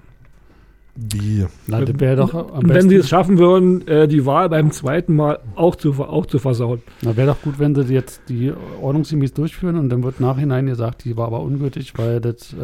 Wie? 0.96 1.46
Na, 1.66 1.81
das 1.83 1.98
wäre 2.00 2.16
doch 2.16 2.35
am 2.35 2.46
Und 2.50 2.62
wenn 2.64 2.68
besten. 2.74 2.88
sie 2.90 2.96
es 2.96 3.09
schaffen 3.09 3.38
würden, 3.38 3.87
äh, 3.87 4.07
die 4.09 4.26
Wahl 4.26 4.48
beim 4.48 4.70
zweiten 4.72 5.14
Mal 5.16 5.38
auch 5.55 5.76
zu, 5.76 5.92
auch 6.03 6.26
zu 6.26 6.38
versauen. 6.38 6.83
Na, 7.03 7.16
wäre 7.16 7.29
doch 7.29 7.40
gut, 7.42 7.59
wenn 7.59 7.74
sie 7.74 7.94
jetzt 7.94 8.22
die 8.29 8.53
ordnungsgemäß 8.83 9.33
durchführen 9.33 9.76
und 9.76 9.88
dann 9.88 10.03
wird 10.03 10.20
nachhinein 10.20 10.66
gesagt, 10.66 11.05
die 11.05 11.16
war 11.16 11.29
aber 11.29 11.40
ungültig, 11.40 11.92
weil 11.96 12.20
das 12.20 12.53
äh, 12.53 12.57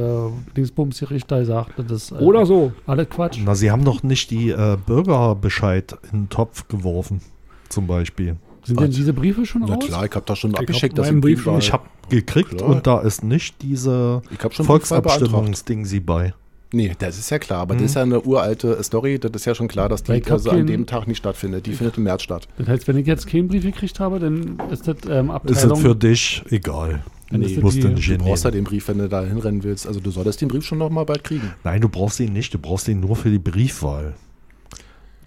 Dingsbums-Gericht 0.57 1.31
da 1.31 1.45
sagte, 1.45 1.85
das 1.85 2.11
äh, 2.11 2.17
Oder 2.17 2.45
so. 2.47 2.73
alles 2.87 3.09
Quatsch. 3.09 3.39
Na, 3.45 3.55
sie 3.55 3.71
haben 3.71 3.85
doch 3.85 4.03
nicht 4.03 4.31
die 4.31 4.51
äh, 4.51 4.77
Bürgerbescheid 4.85 5.97
in 6.13 6.23
den 6.25 6.29
Topf 6.29 6.69
geworfen, 6.69 7.21
zum 7.69 7.87
Beispiel. 7.87 8.37
Sind 8.65 8.81
denn 8.81 8.91
diese 8.91 9.13
Briefe 9.13 9.47
schon 9.47 9.63
Na 9.67 9.75
raus? 9.75 9.87
klar, 9.87 10.05
ich 10.05 10.13
habe 10.15 10.27
das 10.27 10.39
schon 10.41 10.55
abgeschickt. 10.57 10.99
dass 10.99 11.09
ich 11.09 11.21
Brief 11.21 11.39
die 11.39 11.45
schon- 11.45 11.59
Ich 11.59 11.73
habe 11.73 11.85
gekriegt 12.11 12.59
Klar. 12.59 12.69
und 12.71 12.87
da 12.89 12.99
ist 13.01 13.23
nicht 13.23 13.63
diese. 13.63 14.23
Volksabstimmungsding 14.41 15.85
sie 15.85 16.01
bei. 16.01 16.35
Nee, 16.73 16.93
das 16.99 17.19
ist 17.19 17.31
ja 17.31 17.39
klar, 17.39 17.61
aber 17.61 17.75
Mhm. 17.75 17.79
das 17.79 17.91
ist 17.91 17.95
ja 17.95 18.03
eine 18.03 18.21
uralte 18.23 18.83
Story. 18.83 19.19
Das 19.19 19.31
ist 19.33 19.45
ja 19.45 19.55
schon 19.55 19.69
klar, 19.69 19.89
dass 19.89 20.03
die 20.03 20.13
also 20.31 20.51
an 20.51 20.67
dem 20.67 20.87
Tag 20.87 21.07
nicht 21.07 21.19
stattfindet. 21.19 21.67
Die 21.67 21.73
findet 21.73 21.97
im 21.97 22.03
März 22.05 22.23
statt. 22.23 22.49
Das 22.59 22.67
heißt, 22.69 22.89
wenn 22.89 22.97
ich 22.99 23.07
jetzt 23.07 23.27
keinen 23.29 23.49
Brief 23.49 23.63
gekriegt 23.63 24.01
habe, 24.01 24.19
dann 24.19 24.59
ist 24.71 24.87
das 24.89 24.97
ähm, 25.09 25.27
Ist 25.27 25.31
Abteilung. 25.33 25.77
es 25.79 25.83
für 25.83 25.95
dich 25.95 26.43
egal? 26.51 27.03
Dann 27.31 27.41
Nee, 27.41 27.47
ist 27.47 27.57
das 27.57 27.63
musst 27.65 27.79
du 27.83 27.89
die- 27.89 27.95
nicht 27.95 28.09
Du 28.11 28.19
brauchst 28.19 28.45
ja 28.45 28.51
den 28.51 28.65
Brief, 28.65 28.89
wenn 28.89 28.99
du 28.99 29.09
da 29.09 29.23
hinrennen 29.25 29.63
willst. 29.65 29.87
Also 29.87 30.01
du 30.01 30.11
solltest 30.11 30.41
den 30.41 30.49
Brief 30.49 30.65
schon 30.65 30.79
noch 30.79 30.91
mal 30.91 31.05
bald 31.05 31.25
kriegen. 31.25 31.53
Nein, 31.65 31.81
du 31.81 31.89
brauchst 31.89 32.21
ihn 32.21 32.33
nicht. 32.33 32.53
Du 32.55 32.59
brauchst 32.59 32.87
ihn 32.89 33.01
nur 33.01 33.17
für 33.17 33.31
die 33.31 33.39
Briefwahl. 33.39 34.15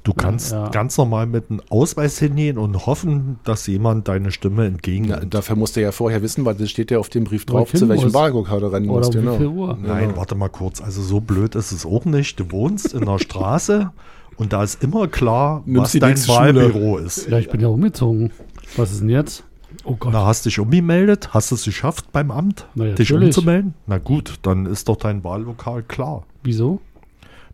Du 0.10 0.16
kannst 0.16 0.52
ja. 0.52 0.70
ganz 0.70 0.98
normal 0.98 1.28
mit 1.28 1.50
einem 1.52 1.62
Ausweis 1.70 2.18
hingehen 2.18 2.58
und 2.58 2.88
hoffen, 2.88 3.40
dass 3.44 3.68
jemand 3.68 4.08
deine 4.08 4.32
Stimme 4.32 4.64
Ja, 4.64 4.68
entgegennimmt. 4.70 5.34
dafür 5.34 5.56
musst 5.56 5.76
du 5.76 5.82
ja 5.82 5.92
vorher 5.92 6.22
wissen, 6.24 6.46
weil 6.46 6.56
das 6.56 6.70
steht 6.72 6.90
ja 6.90 6.98
auf 6.98 7.10
dem 7.10 7.26
Brief 7.26 7.46
drauf, 7.46 7.72
zu 7.72 7.88
welchem. 7.88 8.14
Wahllokal 8.14 8.60
du 8.60 8.68
rennen 8.74 8.90
Oder 8.90 9.06
musst. 9.06 9.16
um 9.16 9.22
Genau. 9.24 9.52
Uhr? 9.52 9.78
Nein, 9.82 10.08
Genau. 10.08 10.18
warte 10.18 10.34
mal 10.36 10.50
kurz. 10.50 10.82
Also 10.82 11.02
so 11.04 11.22
blöd 11.22 11.54
ist 11.56 11.72
es 11.72 11.86
auch 11.86 12.06
nicht. 12.06 12.40
Du 12.40 12.52
wohnst 12.52 12.94
in 12.94 13.04
einer 13.04 13.20
Straße 13.20 13.92
und 14.38 14.52
da 14.52 14.64
ist 14.64 14.84
immer 14.84 15.08
klar, 15.08 15.62
Nimmst 15.66 15.94
was 15.96 16.00
dein. 16.02 16.28
Wahlbüro 16.28 16.98
ist. 16.98 17.28
Ja, 17.30 17.38
ich 17.38 17.50
bin 17.50 17.62
ja 17.62 17.68
umgezogen. 17.68 18.32
Was 18.78 18.92
ist 18.92 19.02
denn 19.02 19.10
jetzt? 19.10 19.44
Oh 19.84 19.96
Gott. 20.00 20.12
Na, 20.14 20.26
hast 20.26 20.46
dich 20.48 20.60
umgemeldet? 20.60 21.30
Hast 21.36 21.52
du 21.52 21.56
es 21.56 21.64
geschafft 21.66 22.12
beim 22.12 22.32
Amt, 22.32 22.66
Na 22.74 22.86
ja, 22.86 22.96
dich 22.96 23.12
natürlich. 23.12 23.36
umzumelden? 23.38 23.76
Na 23.86 24.00
gut, 24.00 24.36
dann 24.42 24.66
ist 24.66 24.90
doch 24.90 24.98
dein 24.98 25.24
Wahllokal 25.24 25.84
klar. 25.84 26.24
Wieso? 26.44 26.82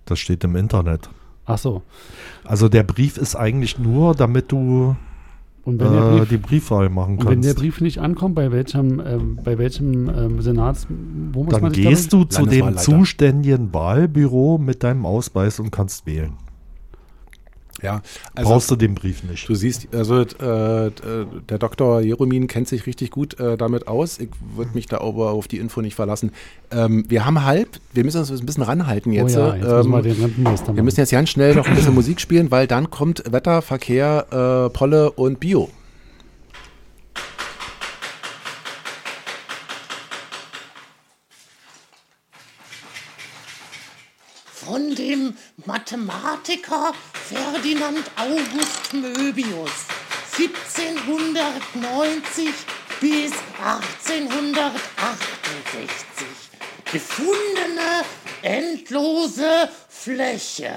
Das 0.06 0.20
steht 0.20 0.44
im 0.46 0.56
Internet. 0.56 1.10
Ach 1.46 1.58
so. 1.58 1.82
Also 2.44 2.70
der 2.70 2.84
Brief 2.84 3.18
ist 3.18 3.36
eigentlich 3.36 3.78
nur, 3.78 4.16
damit 4.16 4.52
du 4.52 4.96
Und 5.64 5.80
wenn, 5.80 5.92
der 5.92 6.02
äh, 6.02 6.18
Brief, 6.18 6.30
die 6.30 6.38
Briefwahl 6.38 6.90
machen 6.90 7.18
und 7.18 7.26
wenn 7.30 7.42
der 7.42 7.52
kannst. 7.52 7.62
Brief 7.62 7.82
nicht 7.82 8.00
ankommt, 8.00 8.36
bei 8.36 8.52
welchem, 8.52 9.00
ähm, 9.00 9.40
bei 9.44 9.58
welchem 9.58 10.10
ähm, 10.10 10.42
Senats, 10.42 10.88
wo 11.34 11.44
muss 11.44 11.54
Dann 11.54 11.62
man 11.62 11.74
sich 11.74 11.86
gehst 11.86 12.14
du 12.14 12.24
zu 12.24 12.46
dem 12.46 12.78
zuständigen 12.78 13.74
Wahlbüro 13.74 14.58
mit 14.58 14.84
deinem 14.84 15.06
Ausweis 15.06 15.60
und 15.60 15.72
kannst 15.72 16.06
wählen. 16.06 16.34
Ja, 17.82 18.02
also 18.34 18.52
Brauchst 18.52 18.72
du 18.72 18.76
den 18.76 18.96
Brief 18.96 19.24
nicht. 19.24 19.50
du 19.50 19.56
siehst, 19.56 19.94
also 19.94 20.22
äh, 20.22 20.88
äh, 20.88 20.92
der 21.50 21.58
Dr. 21.58 22.00
Jeromin 22.02 22.48
kennt 22.48 22.68
sich 22.70 22.86
richtig 22.86 23.12
gut 23.12 23.40
äh, 23.40 23.58
damit 23.58 23.88
aus. 23.88 24.18
Ich 24.20 24.30
würde 24.56 24.72
mich 24.74 24.86
da 24.86 25.02
aber 25.02 25.32
auf 25.32 25.48
die 25.48 25.58
Info 25.58 25.82
nicht 25.82 25.96
verlassen. 25.96 26.32
Ähm, 26.72 27.04
wir 27.10 27.26
haben 27.26 27.44
halb, 27.44 27.68
wir 27.94 28.06
müssen 28.06 28.20
uns 28.20 28.32
ein 28.32 28.46
bisschen 28.46 28.64
ranhalten 28.64 29.12
jetzt. 29.12 29.36
oh 29.36 29.40
ja, 29.40 29.56
jetzt 29.56 29.88
müssen 29.88 29.92
wir 29.92 30.06
ähm, 30.06 30.76
wir 30.76 30.84
müssen 30.84 31.00
jetzt 31.02 31.12
ganz 31.12 31.30
schnell 31.30 31.56
noch 31.56 31.68
ein 31.68 31.76
bisschen 31.76 31.94
Musik 31.94 32.22
spielen, 32.22 32.50
weil 32.50 32.66
dann 32.66 32.90
kommt 32.90 33.24
Wetter, 33.30 33.62
Verkehr, 33.62 34.68
äh, 34.68 34.70
Polle 34.70 35.12
und 35.12 35.40
Bio. 35.40 35.70
Von 44.66 44.96
dem 44.96 45.38
Mathematiker 45.66 46.94
Ferdinand 47.14 48.10
August 48.16 48.94
Möbius 48.94 49.72
1790 50.38 52.50
bis 53.00 53.32
1868 53.64 56.28
gefundene 56.92 58.04
endlose 58.42 59.70
Fläche. 59.88 60.74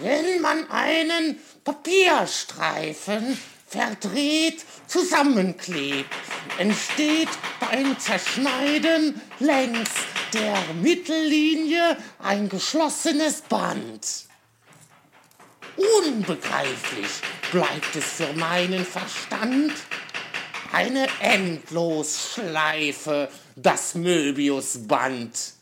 Wenn 0.00 0.40
man 0.40 0.70
einen 0.70 1.40
Papierstreifen 1.64 3.36
verdreht, 3.66 4.64
zusammenklebt, 4.86 6.08
entsteht 6.58 7.30
beim 7.58 7.98
Zerschneiden 7.98 9.20
längs 9.40 9.90
der 10.32 10.56
Mittellinie 10.80 11.98
ein 12.18 12.48
geschlossenes 12.48 13.42
Band. 13.42 14.24
Unbegreiflich 16.06 17.10
bleibt 17.52 17.94
es 17.94 18.04
für 18.04 18.32
meinen 18.34 18.84
Verstand. 18.84 19.72
Eine 20.72 21.06
Endlosschleife, 21.20 23.28
das 23.56 23.94
Möbiusband. 23.94 25.58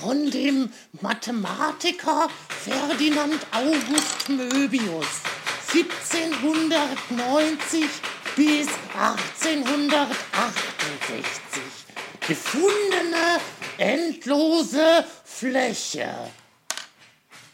Von 0.00 0.30
dem 0.30 0.72
Mathematiker 1.60 2.28
Ferdinand 2.48 3.46
August 3.52 4.30
Möbius 4.30 5.06
1790 5.74 7.84
bis 8.34 8.66
1868 8.98 11.62
gefundene 12.26 13.40
endlose 13.76 15.04
Fläche. 15.22 16.30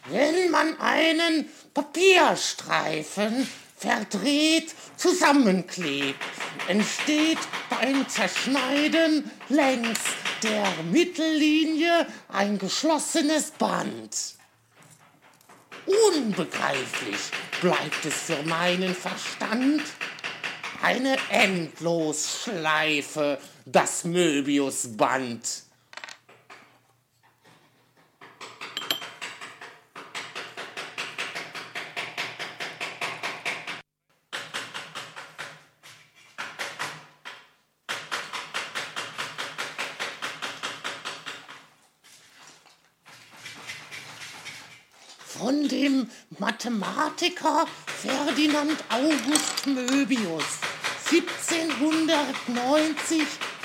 Wenn 0.09 0.51
man 0.51 0.79
einen 0.79 1.49
Papierstreifen 1.73 3.45
verdreht, 3.77 4.73
zusammenklebt, 4.95 6.23
entsteht 6.69 7.39
beim 7.69 8.07
Zerschneiden 8.07 9.29
längs 9.49 9.99
der 10.43 10.67
Mittellinie 10.91 12.05
ein 12.29 12.57
geschlossenes 12.57 13.51
Band. 13.51 14.35
Unbegreiflich 16.15 17.19
bleibt 17.61 18.03
es 18.05 18.13
für 18.13 18.41
meinen 18.43 18.93
Verstand. 18.93 19.83
Eine 20.81 21.15
Endlosschleife, 21.29 23.39
das 23.65 24.03
Möbiusband. 24.03 25.63
Von 45.37 45.67
dem 45.87 46.09
Mathematiker 46.37 47.65
Ferdinand 47.85 48.77
August 48.89 49.65
Möbius 49.67 50.43
1790 51.09 53.21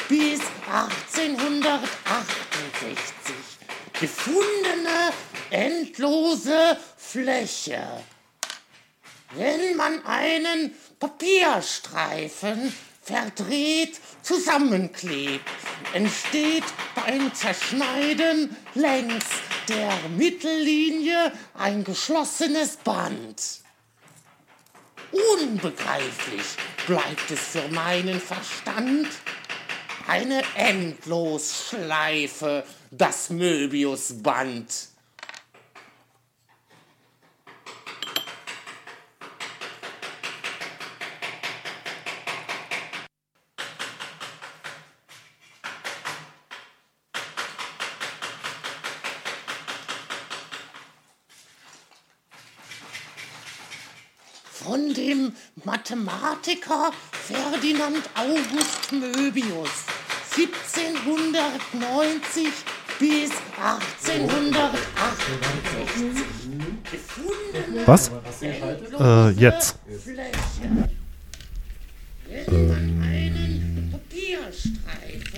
bis 0.08 0.40
1868 0.70 3.34
gefundene 4.00 5.12
endlose 5.50 6.78
Fläche. 6.96 7.82
Wenn 9.34 9.76
man 9.76 10.06
einen 10.06 10.72
Papierstreifen 11.00 12.72
verdreht, 13.02 14.00
zusammenklebt, 14.22 15.44
entsteht 15.92 16.62
beim 16.94 17.34
Zerschneiden 17.34 18.56
längs 18.74 19.24
der 19.68 19.92
Mittellinie 20.16 21.32
ein 21.54 21.84
geschlossenes 21.84 22.76
Band. 22.76 23.60
Unbegreiflich 25.40 26.46
bleibt 26.86 27.30
es 27.30 27.40
für 27.40 27.68
meinen 27.68 28.20
Verstand. 28.20 29.08
Eine 30.08 30.42
Endlosschleife, 30.56 32.64
das 32.90 33.30
Möbiusband. 33.30 34.92
Von 54.64 54.94
dem 54.94 55.34
Mathematiker 56.22 56.92
Ferdinand 57.10 58.08
August 58.14 58.92
Möbius 58.92 59.70
1790 60.36 62.46
bis 63.00 63.32
1868 63.60 66.24
gefundene 66.90 67.86
Was? 67.86 68.10
Äh, 69.00 69.30
jetzt. 69.30 69.78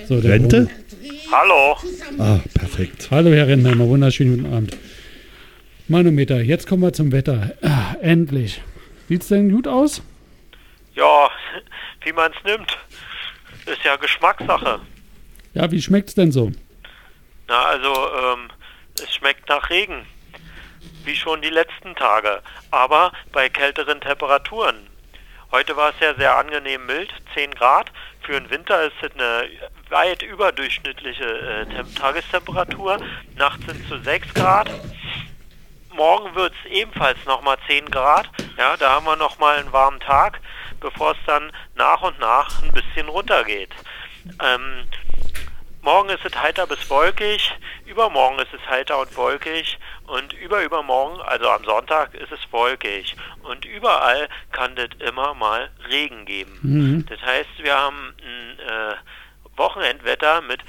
So, 0.06 0.20
der 0.20 0.32
Rente? 0.32 0.68
Hallo. 1.32 1.78
Ah, 2.18 2.40
perfekt. 2.52 3.08
Hallo 3.10 3.32
Herr 3.32 3.48
Rentner, 3.48 3.78
wunderschönen 3.78 4.36
guten 4.36 4.52
Abend. 4.52 4.76
Manometer, 5.88 6.42
jetzt 6.42 6.66
kommen 6.66 6.82
wir 6.82 6.92
zum 6.92 7.10
Wetter. 7.10 7.54
Ah, 7.62 7.94
endlich. 8.02 8.60
Sieht's 9.08 9.28
denn 9.28 9.50
gut 9.50 9.66
aus? 9.66 10.02
Ja, 10.94 11.30
wie 12.02 12.12
man 12.12 12.32
es 12.32 12.44
nimmt. 12.44 12.78
Ist 13.66 13.82
ja 13.82 13.96
Geschmackssache. 13.96 14.80
Ja, 15.54 15.70
wie 15.70 15.80
schmeckt's 15.80 16.14
denn 16.14 16.32
so? 16.32 16.52
Na, 17.48 17.62
also, 17.64 17.92
ähm, 18.16 18.50
es 19.02 19.14
schmeckt 19.14 19.48
nach 19.48 19.70
Regen. 19.70 20.06
Wie 21.04 21.16
schon 21.16 21.42
die 21.42 21.50
letzten 21.50 21.94
Tage. 21.94 22.42
Aber 22.70 23.12
bei 23.32 23.48
kälteren 23.48 24.00
Temperaturen. 24.00 24.88
Heute 25.50 25.76
war 25.76 25.90
es 25.90 26.00
ja 26.00 26.14
sehr 26.14 26.36
angenehm 26.36 26.86
mild, 26.86 27.12
10 27.34 27.52
Grad. 27.52 27.92
Für 28.22 28.32
den 28.32 28.50
Winter 28.50 28.82
ist 28.82 28.94
es 29.02 29.12
eine 29.12 29.48
weit 29.90 30.22
überdurchschnittliche 30.22 31.24
äh, 31.24 31.66
Tem 31.66 31.94
Tagestemperatur. 31.94 32.98
Nachts 33.36 33.64
sind 33.66 33.80
es 33.82 33.88
zu 33.88 33.98
6 34.00 34.34
Grad. 34.34 34.70
Morgen 35.94 36.34
wird 36.34 36.52
es 36.64 36.70
ebenfalls 36.72 37.18
nochmal 37.26 37.56
10 37.68 37.90
Grad. 37.90 38.28
Ja, 38.56 38.76
da 38.76 38.90
haben 38.90 39.06
wir 39.06 39.16
nochmal 39.16 39.58
einen 39.58 39.72
warmen 39.72 40.00
Tag, 40.00 40.40
bevor 40.84 41.12
es 41.12 41.18
dann 41.26 41.50
nach 41.74 42.02
und 42.02 42.18
nach 42.20 42.62
ein 42.62 42.70
bisschen 42.72 43.08
runtergeht. 43.08 43.70
Ähm, 44.42 44.84
morgen 45.80 46.10
ist 46.10 46.24
es 46.24 46.36
heiter 46.36 46.66
bis 46.66 46.88
wolkig, 46.90 47.52
übermorgen 47.86 48.38
ist 48.38 48.52
es 48.52 48.60
heiter 48.68 48.98
und 49.00 49.16
wolkig 49.16 49.78
und 50.06 50.34
überübermorgen, 50.34 51.22
also 51.22 51.48
am 51.48 51.64
Sonntag, 51.64 52.12
ist 52.14 52.30
es 52.32 52.40
wolkig. 52.52 53.16
Und 53.42 53.64
überall 53.64 54.28
kann 54.52 54.76
das 54.76 54.90
immer 54.98 55.32
mal 55.32 55.70
Regen 55.88 56.26
geben. 56.26 56.58
Mhm. 56.62 57.06
Das 57.06 57.20
heißt, 57.22 57.48
wir 57.58 57.74
haben 57.74 58.14
ein 58.22 58.58
äh, 58.58 58.94
Wochenendwetter 59.56 60.42
mit 60.42 60.60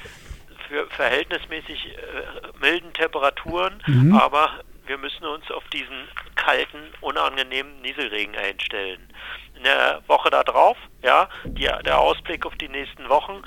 für 0.69 0.87
verhältnismäßig 0.91 1.89
äh, 1.89 2.59
milden 2.59 2.93
Temperaturen, 2.93 3.83
Mhm. 3.85 4.15
aber 4.15 4.61
wir 4.87 4.97
müssen 4.97 5.25
uns 5.25 5.49
auf 5.51 5.63
diesen 5.73 6.07
kalten, 6.35 6.79
unangenehmen 7.01 7.81
Nieselregen 7.81 8.35
einstellen. 8.35 9.09
Der 9.65 10.03
Woche 10.05 10.29
darauf, 10.29 10.77
ja, 11.01 11.27
die, 11.43 11.63
der 11.63 11.97
Ausblick 11.97 12.45
auf 12.45 12.55
die 12.55 12.69
nächsten 12.69 13.09
Wochen, 13.09 13.41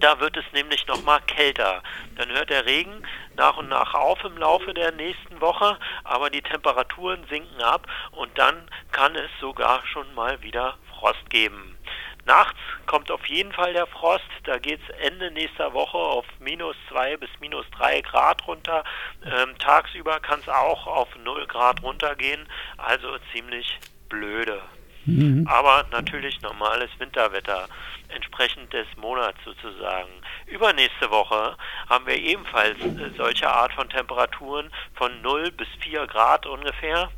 da 0.00 0.18
wird 0.20 0.38
es 0.38 0.44
nämlich 0.54 0.86
nochmal 0.86 1.20
kälter. 1.26 1.82
Dann 2.16 2.30
hört 2.30 2.48
der 2.48 2.64
Regen 2.64 3.06
nach 3.36 3.58
und 3.58 3.68
nach 3.68 3.92
auf 3.92 4.24
im 4.24 4.38
Laufe 4.38 4.72
der 4.72 4.90
nächsten 4.92 5.38
Woche, 5.42 5.78
aber 6.04 6.30
die 6.30 6.40
Temperaturen 6.40 7.26
sinken 7.28 7.60
ab 7.60 7.86
und 8.12 8.38
dann 8.38 8.70
kann 8.90 9.14
es 9.14 9.28
sogar 9.38 9.86
schon 9.86 10.14
mal 10.14 10.42
wieder 10.42 10.78
Frost 10.88 11.28
geben. 11.28 11.76
Nachts 12.24 12.58
kommt 12.86 13.10
auf 13.10 13.26
jeden 13.26 13.52
Fall 13.52 13.74
der 13.74 13.86
Frost. 13.88 14.24
Da 14.44 14.56
geht 14.58 14.80
es 14.88 14.96
Ende 14.96 15.30
nächster 15.30 15.74
Woche 15.74 15.98
auf 15.98 16.24
minus 16.38 16.76
2 16.88 17.18
bis 17.18 17.28
minus 17.38 17.66
3 17.76 18.00
Grad 18.00 18.46
runter. 18.46 18.82
Ähm, 19.26 19.58
tagsüber 19.58 20.20
kann 20.20 20.40
es 20.40 20.48
auch 20.48 20.86
auf 20.86 21.08
0 21.22 21.46
Grad 21.48 21.82
runtergehen. 21.82 22.48
Also 22.78 23.18
ziemlich 23.34 23.78
blöde. 24.08 24.62
Mhm. 25.04 25.46
Aber 25.48 25.86
natürlich 25.90 26.40
normales 26.42 26.90
Winterwetter, 26.98 27.68
entsprechend 28.08 28.72
des 28.72 28.86
Monats 28.96 29.38
sozusagen. 29.44 30.10
Übernächste 30.46 31.10
Woche 31.10 31.56
haben 31.88 32.06
wir 32.06 32.16
ebenfalls 32.16 32.78
äh, 32.80 33.10
solche 33.16 33.50
Art 33.50 33.72
von 33.72 33.88
Temperaturen 33.88 34.70
von 34.94 35.20
0 35.22 35.50
bis 35.52 35.68
4 35.80 36.06
Grad 36.06 36.46
ungefähr. 36.46 37.10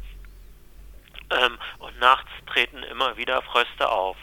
Ähm, 1.30 1.58
und 1.78 1.98
nachts 2.00 2.30
treten 2.46 2.82
immer 2.84 3.16
wieder 3.16 3.42
Fröste 3.42 3.88
auf. 3.88 4.16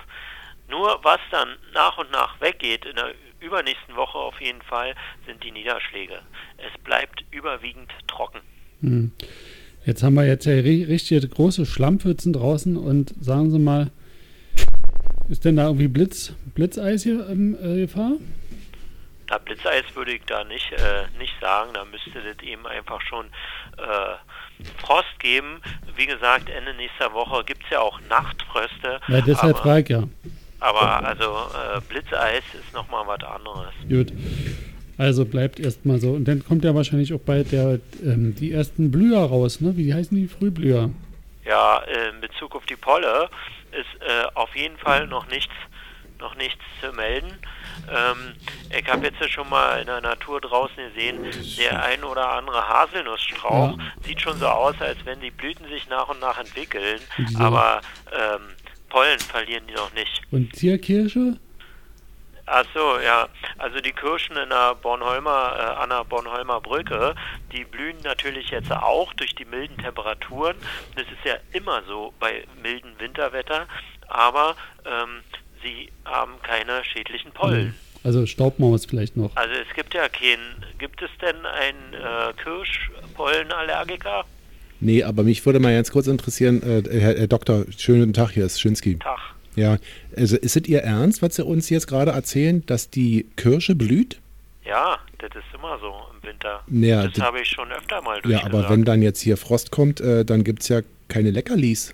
Nur 0.67 1.03
was 1.03 1.19
dann 1.31 1.57
nach 1.73 1.97
und 1.97 2.11
nach 2.11 2.39
weggeht, 2.39 2.85
in 2.85 2.95
der 2.95 3.13
übernächsten 3.41 3.95
Woche 3.95 4.17
auf 4.17 4.39
jeden 4.39 4.61
Fall, 4.61 4.95
sind 5.25 5.43
die 5.43 5.51
Niederschläge. 5.51 6.21
Es 6.57 6.81
bleibt 6.83 7.25
überwiegend 7.31 7.91
trocken. 8.07 8.39
Hm. 8.81 9.11
Jetzt 9.85 10.03
haben 10.03 10.13
wir 10.13 10.25
jetzt 10.25 10.45
ja 10.45 10.53
ri- 10.53 10.87
richtige 10.87 11.27
große 11.27 11.65
Schlammpfützen 11.65 12.33
draußen 12.33 12.77
und 12.77 13.13
sagen 13.19 13.51
Sie 13.51 13.59
mal, 13.59 13.89
ist 15.29 15.43
denn 15.45 15.55
da 15.55 15.65
irgendwie 15.65 15.87
Blitz, 15.87 16.33
Blitzeis 16.53 17.03
hier 17.03 17.27
ähm, 17.29 17.57
äh, 17.61 17.81
Gefahr? 17.81 18.13
Na, 19.29 19.37
Blitzeis 19.37 19.83
würde 19.95 20.13
ich 20.13 20.21
da 20.27 20.43
nicht, 20.43 20.71
äh, 20.73 21.17
nicht 21.17 21.33
sagen. 21.39 21.71
Da 21.73 21.85
müsste 21.85 22.11
das 22.11 22.45
eben 22.45 22.67
einfach 22.67 23.01
schon 23.01 23.25
äh, 23.77 24.63
Frost 24.81 25.19
geben. 25.19 25.61
Wie 25.95 26.05
gesagt, 26.05 26.49
Ende 26.49 26.73
nächster 26.75 27.11
Woche 27.13 27.43
gibt 27.45 27.63
es 27.63 27.69
ja 27.71 27.79
auch 27.79 27.99
Nachtfröste. 28.09 28.99
Ja, 29.07 29.21
deshalb 29.21 29.55
aber, 29.55 29.63
frage 29.63 29.81
ich 29.81 29.89
ja. 29.89 30.03
aber 30.59 31.07
also 31.07 31.25
äh, 31.25 31.81
Blitzeis 31.87 32.43
ist 32.53 32.73
nochmal 32.73 33.07
was 33.07 33.23
anderes. 33.23 33.73
Gut. 33.89 34.11
Also 35.01 35.25
bleibt 35.25 35.59
erstmal 35.59 35.99
so. 35.99 36.11
Und 36.11 36.25
dann 36.27 36.45
kommt 36.45 36.63
ja 36.63 36.75
wahrscheinlich 36.75 37.11
auch 37.11 37.19
bald 37.19 37.51
der, 37.51 37.79
ähm, 38.03 38.35
die 38.35 38.51
ersten 38.51 38.91
Blüher 38.91 39.17
raus, 39.21 39.59
ne? 39.59 39.75
Wie 39.75 39.91
heißen 39.91 40.15
die 40.15 40.27
Frühblüher? 40.27 40.91
Ja, 41.43 41.79
äh, 41.87 42.09
in 42.13 42.21
Bezug 42.21 42.55
auf 42.55 42.63
die 42.67 42.75
Polle 42.75 43.27
ist 43.71 44.01
äh, 44.07 44.25
auf 44.35 44.55
jeden 44.55 44.77
Fall 44.77 45.07
noch 45.07 45.27
nichts, 45.27 45.53
noch 46.19 46.35
nichts 46.35 46.61
zu 46.79 46.93
melden. 46.93 47.31
Ähm, 47.89 48.33
ich 48.79 48.87
habe 48.87 49.07
jetzt 49.07 49.19
ja 49.19 49.27
schon 49.27 49.49
mal 49.49 49.79
in 49.79 49.87
der 49.87 50.01
Natur 50.01 50.39
draußen 50.39 50.75
gesehen, 50.93 51.17
der 51.57 51.83
ein 51.83 52.03
oder 52.03 52.33
andere 52.37 52.61
Haselnussstrauch 52.69 53.75
Ja. 53.79 53.83
sieht 54.05 54.21
schon 54.21 54.37
so 54.37 54.45
aus, 54.45 54.75
als 54.81 54.97
wenn 55.05 55.19
die 55.19 55.31
Blüten 55.31 55.67
sich 55.67 55.89
nach 55.89 56.09
und 56.09 56.19
nach 56.19 56.37
entwickeln, 56.39 56.99
diese- 57.17 57.39
aber 57.39 57.81
ähm, 58.11 58.41
Pollen 58.89 59.17
verlieren 59.17 59.63
die 59.67 59.73
noch 59.73 59.91
nicht. 59.95 60.21
Und 60.29 60.55
Zierkirsche? 60.55 61.37
Ach 62.53 62.65
so, 62.73 62.99
ja. 62.99 63.29
Also 63.59 63.79
die 63.79 63.93
Kirschen 63.93 64.35
in 64.35 64.49
der 64.49 64.75
Bornholmer, 64.75 65.55
äh, 65.57 65.81
an 65.81 65.89
der 65.89 66.03
Bornholmer 66.03 66.59
Brücke, 66.59 67.15
die 67.53 67.63
blühen 67.63 67.95
natürlich 68.03 68.49
jetzt 68.49 68.69
auch 68.73 69.13
durch 69.13 69.33
die 69.33 69.45
milden 69.45 69.77
Temperaturen. 69.77 70.57
Das 70.95 71.05
ist 71.05 71.23
ja 71.23 71.35
immer 71.53 71.81
so 71.87 72.13
bei 72.19 72.43
milden 72.61 72.91
Winterwetter, 72.99 73.67
aber 74.09 74.57
ähm, 74.85 75.21
sie 75.63 75.93
haben 76.03 76.33
keine 76.43 76.83
schädlichen 76.83 77.31
Pollen. 77.31 77.73
Also 78.03 78.25
Staubmaus 78.25 78.85
vielleicht 78.85 79.15
noch. 79.15 79.33
Also 79.37 79.53
es 79.53 79.73
gibt 79.73 79.93
ja 79.93 80.09
keinen, 80.09 80.65
gibt 80.77 81.01
es 81.01 81.09
denn 81.21 81.45
einen 81.45 81.93
äh, 81.93 82.33
Kirschpollenallergiker? 82.43 84.25
Nee, 84.81 85.03
aber 85.03 85.23
mich 85.23 85.45
würde 85.45 85.61
mal 85.61 85.73
ganz 85.73 85.89
kurz 85.89 86.07
interessieren, 86.07 86.61
äh, 86.63 86.83
Herr, 86.99 87.17
Herr 87.17 87.27
Doktor, 87.27 87.63
schönen 87.77 88.01
guten 88.01 88.13
Tag, 88.13 88.31
hier 88.31 88.45
ist 88.45 88.59
Schinski. 88.59 88.99
Tag. 88.99 89.19
Ja, 89.55 89.77
also 90.15 90.37
ist 90.37 90.55
es 90.55 90.67
Ihr 90.67 90.81
Ernst, 90.83 91.21
was 91.21 91.35
Sie 91.35 91.43
uns 91.43 91.69
jetzt 91.69 91.87
gerade 91.87 92.11
erzählen, 92.11 92.63
dass 92.65 92.89
die 92.89 93.25
Kirsche 93.35 93.75
blüht? 93.75 94.19
Ja, 94.63 94.99
das 95.17 95.29
ist 95.31 95.53
immer 95.53 95.77
so 95.79 95.93
im 96.15 96.27
Winter. 96.27 96.61
Ja, 96.69 97.03
das 97.03 97.13
das- 97.13 97.23
habe 97.25 97.41
ich 97.41 97.49
schon 97.49 97.71
öfter 97.71 98.01
mal 98.01 98.21
Ja, 98.25 98.43
aber 98.45 98.69
wenn 98.69 98.85
dann 98.85 99.01
jetzt 99.01 99.19
hier 99.21 99.37
Frost 99.37 99.71
kommt, 99.71 99.99
äh, 99.99 100.23
dann 100.23 100.43
gibt 100.43 100.61
es 100.61 100.69
ja 100.69 100.81
keine 101.07 101.31
Leckerlis. 101.31 101.93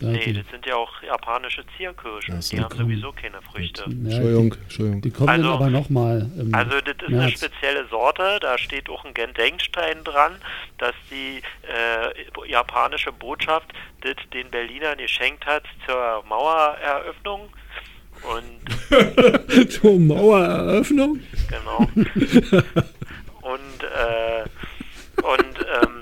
Nee, 0.00 0.18
die, 0.18 0.32
das 0.34 0.44
sind 0.50 0.66
ja 0.66 0.76
auch 0.76 1.02
japanische 1.02 1.64
Zierkirschen. 1.76 2.42
So, 2.42 2.56
die 2.56 2.62
haben 2.62 2.68
komm. 2.70 2.78
sowieso 2.80 3.12
keine 3.12 3.40
Früchte. 3.40 3.82
ja, 3.82 3.86
Entschuldigung, 3.86 4.54
Entschuldigung. 4.62 5.00
Die, 5.02 5.08
die 5.10 5.16
kommen 5.16 5.28
Also- 5.30 5.42
dann 5.44 5.52
aber 5.54 5.70
nochmal. 5.70 6.30
im 6.38 6.54
Also 6.54 6.80
das 6.82 6.94
ist 6.96 7.06
eine 7.08 7.16
März. 7.16 7.30
spezielle 7.32 7.86
Sorte, 7.88 8.38
da 8.40 8.58
steht 8.58 8.90
auch 8.90 9.04
ein 9.06 9.14
Gedenkstein 9.14 10.04
dran, 10.04 10.32
dass 10.78 10.94
die 11.10 11.40
äh, 11.66 12.48
japanische 12.50 13.10
Botschaft 13.12 13.72
das 14.02 14.16
den 14.34 14.50
Berlinern 14.50 14.98
geschenkt 14.98 15.46
hat 15.46 15.64
zur 15.86 16.22
Mauereröffnung. 16.28 17.48
Und 18.22 19.70
Zur 19.70 19.98
Mauereröffnung? 19.98 21.20
genau. 21.48 21.88
und 23.42 23.82
äh, 23.82 24.44
und 25.22 25.58
ähm, 25.82 25.95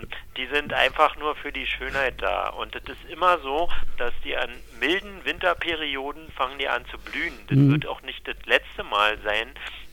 die 0.44 0.54
sind 0.54 0.72
einfach 0.72 1.16
nur 1.16 1.34
für 1.36 1.52
die 1.52 1.66
Schönheit 1.66 2.20
da. 2.20 2.48
Und 2.50 2.74
es 2.76 2.82
ist 2.84 3.10
immer 3.10 3.38
so, 3.38 3.68
dass 3.98 4.12
die 4.24 4.36
an 4.36 4.50
milden 4.80 5.24
Winterperioden 5.24 6.30
fangen 6.36 6.58
die 6.58 6.68
an 6.68 6.84
zu 6.90 6.98
blühen. 6.98 7.32
Das 7.48 7.56
Mhm. 7.58 7.72
wird 7.72 7.86
auch 7.86 8.02
nicht 8.02 8.26
das 8.28 8.36
letzte 8.46 8.84
Mal 8.84 9.16
sein 9.24 9.48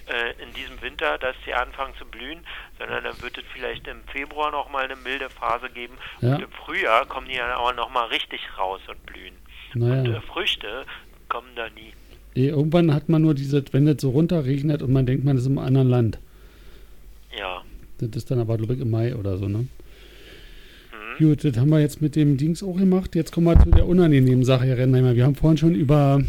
äh, 0.08 0.32
in 0.44 0.54
diesem 0.54 0.82
Winter, 0.82 1.18
dass 1.18 1.36
die 1.46 1.54
anfangen 1.54 1.94
zu 1.98 2.06
blühen, 2.06 2.40
sondern 2.80 3.04
dann 3.04 3.22
wird 3.22 3.38
es 3.38 3.44
vielleicht 3.54 3.88
im 3.88 4.04
Februar 4.12 4.52
nochmal 4.52 4.86
eine 4.86 4.96
milde 4.98 5.30
Phase 5.30 5.70
geben. 5.70 5.94
Ja. 6.22 6.36
Und 6.36 6.42
im 6.44 6.52
Frühjahr 6.52 7.06
kommen 7.06 7.28
die 7.30 7.38
dann 7.38 7.52
aber 7.52 7.72
nochmal 7.74 8.08
richtig 8.08 8.42
raus 8.58 8.82
und 8.88 9.06
blühen. 9.06 9.36
Und 9.76 9.82
Naja. 9.82 10.18
äh, 10.18 10.22
Früchte 10.22 10.86
kommen 11.30 11.50
da 11.56 11.70
nie. 11.70 11.94
Eh, 12.36 12.48
Irgendwann 12.50 12.94
hat 12.94 13.10
man 13.10 13.22
nur 13.22 13.36
diese, 13.36 13.64
wenn 13.74 13.86
das 13.86 13.98
so 14.02 14.10
runterregnet 14.10 14.82
und 14.82 14.92
man 14.92 15.06
denkt, 15.06 15.24
man 15.24 15.38
ist 15.38 15.46
im 15.46 15.58
anderen 15.60 15.90
Land. 15.90 16.20
Ja. 17.38 17.62
Das 18.00 18.10
ist 18.16 18.32
dann 18.32 18.40
aber, 18.40 18.58
glaube 18.58 18.74
ich, 18.74 18.80
im 18.82 18.90
Mai 18.90 19.16
oder 19.16 19.38
so, 19.38 19.48
ne? 19.48 19.68
Mhm. 21.20 21.28
Gut, 21.30 21.44
das 21.44 21.58
haben 21.58 21.70
wir 21.70 21.80
jetzt 21.80 22.02
mit 22.02 22.16
dem 22.16 22.38
Dings 22.38 22.64
auch 22.64 22.76
gemacht. 22.78 23.16
Jetzt 23.16 23.32
kommen 23.32 23.48
wir 23.48 23.60
zu 23.64 23.72
der 23.72 23.86
unangenehmen 23.88 24.44
Sache, 24.44 24.66
Herr 24.66 24.78
Rennheimer. 24.78 25.16
Wir 25.16 25.26
haben 25.26 25.36
vorhin 25.36 25.58
schon 25.58 25.76
über 25.76 26.22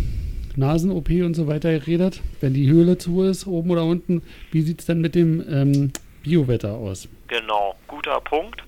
Nasen-OP 0.57 1.09
und 1.24 1.35
so 1.35 1.47
weiter 1.47 1.72
geredet. 1.78 2.20
Wenn 2.41 2.55
die 2.55 2.68
Höhle 2.68 2.99
zu 2.99 3.22
ist, 3.22 3.47
oben 3.47 3.70
oder 3.70 3.85
unten, 3.85 4.22
wie 4.51 4.62
sieht 4.62 4.80
es 4.80 4.87
denn 4.87 5.01
mit 5.01 5.14
dem 5.14 5.43
ähm, 5.49 5.93
Biowetter 6.22 6.72
aus? 6.72 7.09
Genau, 7.28 7.74
guter 7.89 8.20
Punkt. 8.20 8.62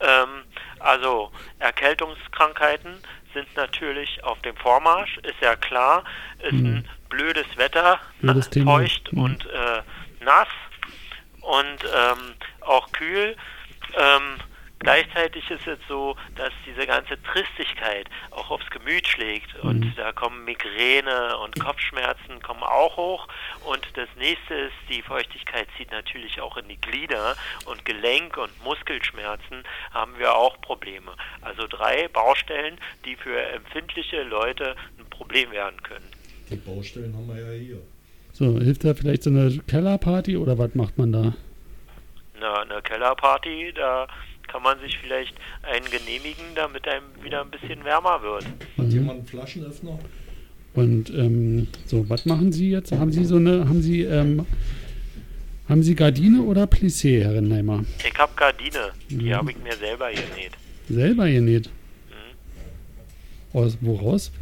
Ähm, 0.00 0.28
also 0.80 1.30
Erkältungskrankheiten 1.58 2.92
sind 3.34 3.46
natürlich 3.56 4.22
auf 4.24 4.40
dem 4.40 4.56
Vormarsch, 4.56 5.18
ist 5.18 5.40
ja 5.40 5.54
klar. 5.56 6.04
Ist 6.42 6.52
Mhm. 6.52 6.66
ein 6.66 6.88
blödes 7.10 7.46
Wetter, 7.56 7.98
Blödes 8.20 8.48
feucht 8.64 9.12
Mhm. 9.12 9.22
und 9.22 9.46
äh, 9.46 10.24
nass 10.24 10.48
und 11.42 11.84
ähm, 11.84 12.34
auch 12.62 12.90
kühl. 12.92 13.36
Ähm, 13.96 14.22
gleichzeitig 14.80 15.48
ist 15.50 15.66
es 15.66 15.78
so, 15.88 16.16
dass 16.36 16.52
diese 16.66 16.86
ganze 16.86 17.20
Tristigkeit 17.22 18.08
auch 18.30 18.50
aufs 18.50 18.68
Gemüt 18.70 19.06
schlägt 19.06 19.54
und 19.62 19.80
Mhm. 19.80 19.92
da 19.96 20.12
kommen 20.12 20.44
Migräne 20.44 21.38
und 21.38 21.58
Kopfschmerzen 21.60 22.42
kommen 22.42 22.62
auch 22.62 22.96
hoch 22.96 23.28
und 23.64 23.86
das 23.94 24.08
nächste 24.16 24.54
ist, 24.54 24.74
die 24.88 25.02
Feuchtigkeit 25.02 25.68
zieht 25.76 25.90
natürlich 25.92 26.40
auch 26.40 26.56
in 26.56 26.68
die 26.68 26.80
Glieder 26.80 27.36
und 27.66 27.84
Gelenk- 27.84 28.36
und 28.36 28.50
Muskelschmerzen 28.64 29.62
haben 29.92 30.18
wir 30.18 30.34
auch 30.34 30.60
Probleme. 30.60 31.12
Also 31.42 31.66
drei 31.66 32.08
Baustellen, 32.08 32.78
die 33.04 33.16
für 33.16 33.40
empfindliche 33.52 34.22
Leute 34.24 34.74
ein 34.98 35.08
Problem 35.10 35.50
werden 35.52 35.82
können. 35.82 36.08
Die 36.50 36.56
Baustellen 36.56 37.14
haben 37.14 37.28
wir 37.28 37.40
ja 37.40 37.52
hier. 37.58 37.80
So, 38.32 38.58
hilft 38.58 38.84
da 38.84 38.94
vielleicht 38.94 39.22
so 39.24 39.30
eine 39.30 39.58
Kellerparty 39.68 40.36
oder 40.36 40.56
was 40.58 40.74
macht 40.74 40.96
man 40.98 41.12
da? 41.12 41.34
Na, 42.40 42.62
eine 42.62 42.80
Kellerparty, 42.80 43.72
da 43.74 44.06
kann 44.50 44.62
man 44.62 44.78
sich 44.80 44.98
vielleicht 44.98 45.34
einen 45.62 45.84
genehmigen, 45.90 46.44
damit 46.54 46.86
einem 46.88 47.04
wieder 47.22 47.42
ein 47.42 47.50
bisschen 47.50 47.84
wärmer 47.84 48.20
wird. 48.22 48.44
Hat 48.78 48.86
jemand 48.88 49.18
einen 49.18 49.26
Flaschenöffner? 49.26 49.98
Und 50.74 51.10
ähm, 51.10 51.68
so, 51.86 52.08
was 52.08 52.26
machen 52.26 52.52
Sie 52.52 52.70
jetzt? 52.70 52.92
Haben 52.92 53.12
Sie 53.12 53.24
so 53.24 53.36
eine, 53.36 53.68
haben 53.68 53.82
Sie, 53.82 54.02
ähm, 54.02 54.46
haben 55.68 55.82
Sie 55.82 55.94
Gardine 55.94 56.42
oder 56.42 56.64
Plissé, 56.64 57.22
Herr 57.22 57.34
Rennheimer? 57.34 57.84
Ich 58.06 58.18
habe 58.18 58.32
Gardine, 58.36 58.92
die 59.08 59.16
Mhm. 59.30 59.34
habe 59.34 59.50
ich 59.52 59.58
mir 59.58 59.76
selber 59.76 60.10
genäht. 60.10 60.52
Selber 60.88 61.26
genäht? 61.28 61.68
Mhm. 62.08 63.58
Aus 63.58 63.78
woraus? 63.80 64.32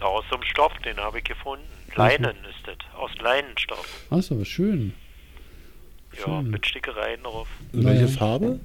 Aus 0.00 0.24
so 0.30 0.36
einem 0.36 0.44
Stoff, 0.44 0.72
den 0.84 0.96
habe 0.96 1.18
ich 1.18 1.24
gefunden. 1.24 1.64
Leinen 1.96 2.36
ist 2.48 2.66
das, 2.66 2.76
aus 2.96 3.10
Leinenstoff. 3.20 3.86
Achso, 4.10 4.44
schön. 4.44 4.92
Ja, 6.18 6.24
Schön. 6.24 6.50
mit 6.50 6.66
Stickereien 6.66 7.22
drauf. 7.22 7.48
Welche 7.72 8.04
Naja. 8.04 8.08
Farbe? 8.08 8.60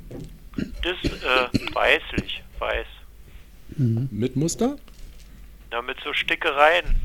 Das 0.56 1.12
äh, 1.12 1.74
weißlich, 1.74 2.44
weiß. 2.60 2.88
Mhm. 3.78 4.08
Mit 4.12 4.36
Muster? 4.36 4.78
Na, 5.72 5.82
mit 5.82 5.98
so 6.04 6.14
Stickereien. 6.14 6.96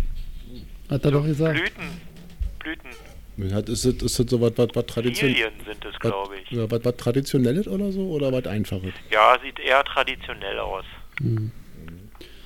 Hat 0.89 1.05
er 1.05 1.11
doch 1.11 1.25
gesagt. 1.25 1.55
Blüten. 1.59 2.01
Blüten. 2.59 3.55
Hat, 3.55 3.69
ist 3.69 3.85
das, 3.87 3.95
ist 3.95 4.19
das 4.19 4.27
so 4.31 4.41
was, 4.41 4.53
was, 4.57 4.69
was 4.75 4.87
traditionell? 4.87 5.33
Lilien 5.35 5.53
sind 5.67 5.85
es, 5.85 5.99
glaube 5.99 6.35
ich. 6.37 6.51
Ja, 6.51 6.71
was, 6.71 6.85
was 6.85 6.97
Traditionelles 6.97 7.67
oder 7.67 7.91
so 7.91 8.11
oder 8.11 8.33
was 8.33 8.47
Einfaches? 8.47 8.93
Ja, 9.11 9.39
sieht 9.43 9.59
eher 9.59 9.83
traditionell 9.85 10.59
aus. 10.59 10.85
Mhm. 11.21 11.51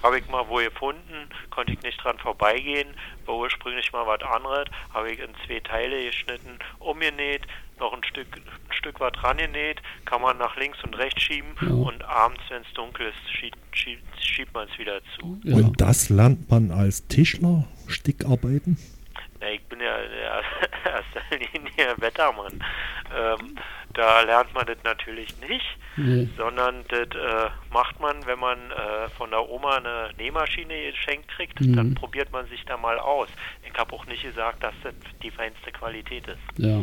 Habe 0.05 0.18
ich 0.18 0.28
mal 0.28 0.46
wo 0.48 0.57
gefunden, 0.57 1.28
konnte 1.50 1.72
ich 1.72 1.82
nicht 1.82 1.96
dran 2.05 2.18
vorbeigehen, 2.18 2.88
war 3.24 3.36
ursprünglich 3.36 3.90
mal 3.92 4.07
was 4.07 4.20
anderes, 4.22 4.68
habe 4.92 5.11
ich 5.11 5.18
in 5.18 5.30
zwei 5.46 5.61
Teile 5.61 6.05
geschnitten, 6.05 6.59
umgenäht, 6.78 7.40
noch 7.80 7.92
ein 7.94 8.05
Stück, 8.05 8.26
ein 8.36 8.72
Stück 8.74 9.00
was 9.00 9.12
dran 9.12 9.38
genäht, 9.38 9.80
kann 10.05 10.20
man 10.20 10.36
nach 10.38 10.57
links 10.57 10.78
und 10.84 10.94
rechts 10.96 11.22
schieben 11.22 11.48
Ja. 11.62 11.68
und 11.72 12.05
abends, 12.05 12.42
wenn 12.50 12.62
es 12.62 12.72
dunkel 12.74 13.07
ist, 13.09 13.32
schiebt, 13.34 13.57
schiebt, 13.72 14.02
schiebt 14.22 14.52
man 14.55 14.68
es 14.70 14.78
wieder 14.78 15.00
zu. 15.18 15.40
Ja. 15.42 15.57
Und 15.57 15.80
das 15.80 16.11
lernt 16.11 16.50
man 16.50 16.70
als 16.70 17.09
Tischler, 17.09 17.64
Stickarbeiten? 17.88 18.76
Na, 19.45 19.51
ich 19.53 19.62
bin 19.64 19.80
ja 19.80 19.97
in 19.99 20.11
erster 20.84 21.36
Linie 21.53 21.95
Wettermann. 21.99 22.53
Ähm, 23.14 23.57
da 23.92 24.22
lernt 24.22 24.53
man 24.55 24.66
das 24.66 24.78
natürlich 24.84 25.28
nicht, 25.49 25.66
Nee. 25.97 26.28
sondern 26.36 26.76
das 26.88 27.01
äh, 27.01 27.51
macht 27.72 28.01
man, 28.01 28.16
wenn 28.26 28.38
man 28.40 28.59
äh, 28.70 29.09
von 29.16 29.30
der 29.30 29.49
Oma 29.49 29.76
eine 29.76 30.11
Nähmaschine 30.18 30.90
geschenkt 30.90 31.28
kriegt, 31.28 31.61
Mhm. 31.61 31.76
dann 31.76 31.95
probiert 31.95 32.32
man 32.32 32.47
sich 32.49 32.64
da 32.64 32.76
mal 32.76 32.99
aus. 32.99 33.28
Ich 33.70 33.78
habe 33.78 33.92
auch 33.92 34.07
nicht 34.07 34.22
gesagt, 34.22 34.62
dass 34.62 34.74
das 34.82 34.95
die 35.22 35.30
feinste 35.30 35.70
Qualität 35.72 36.26
ist. 36.26 36.38
Ja. 36.59 36.82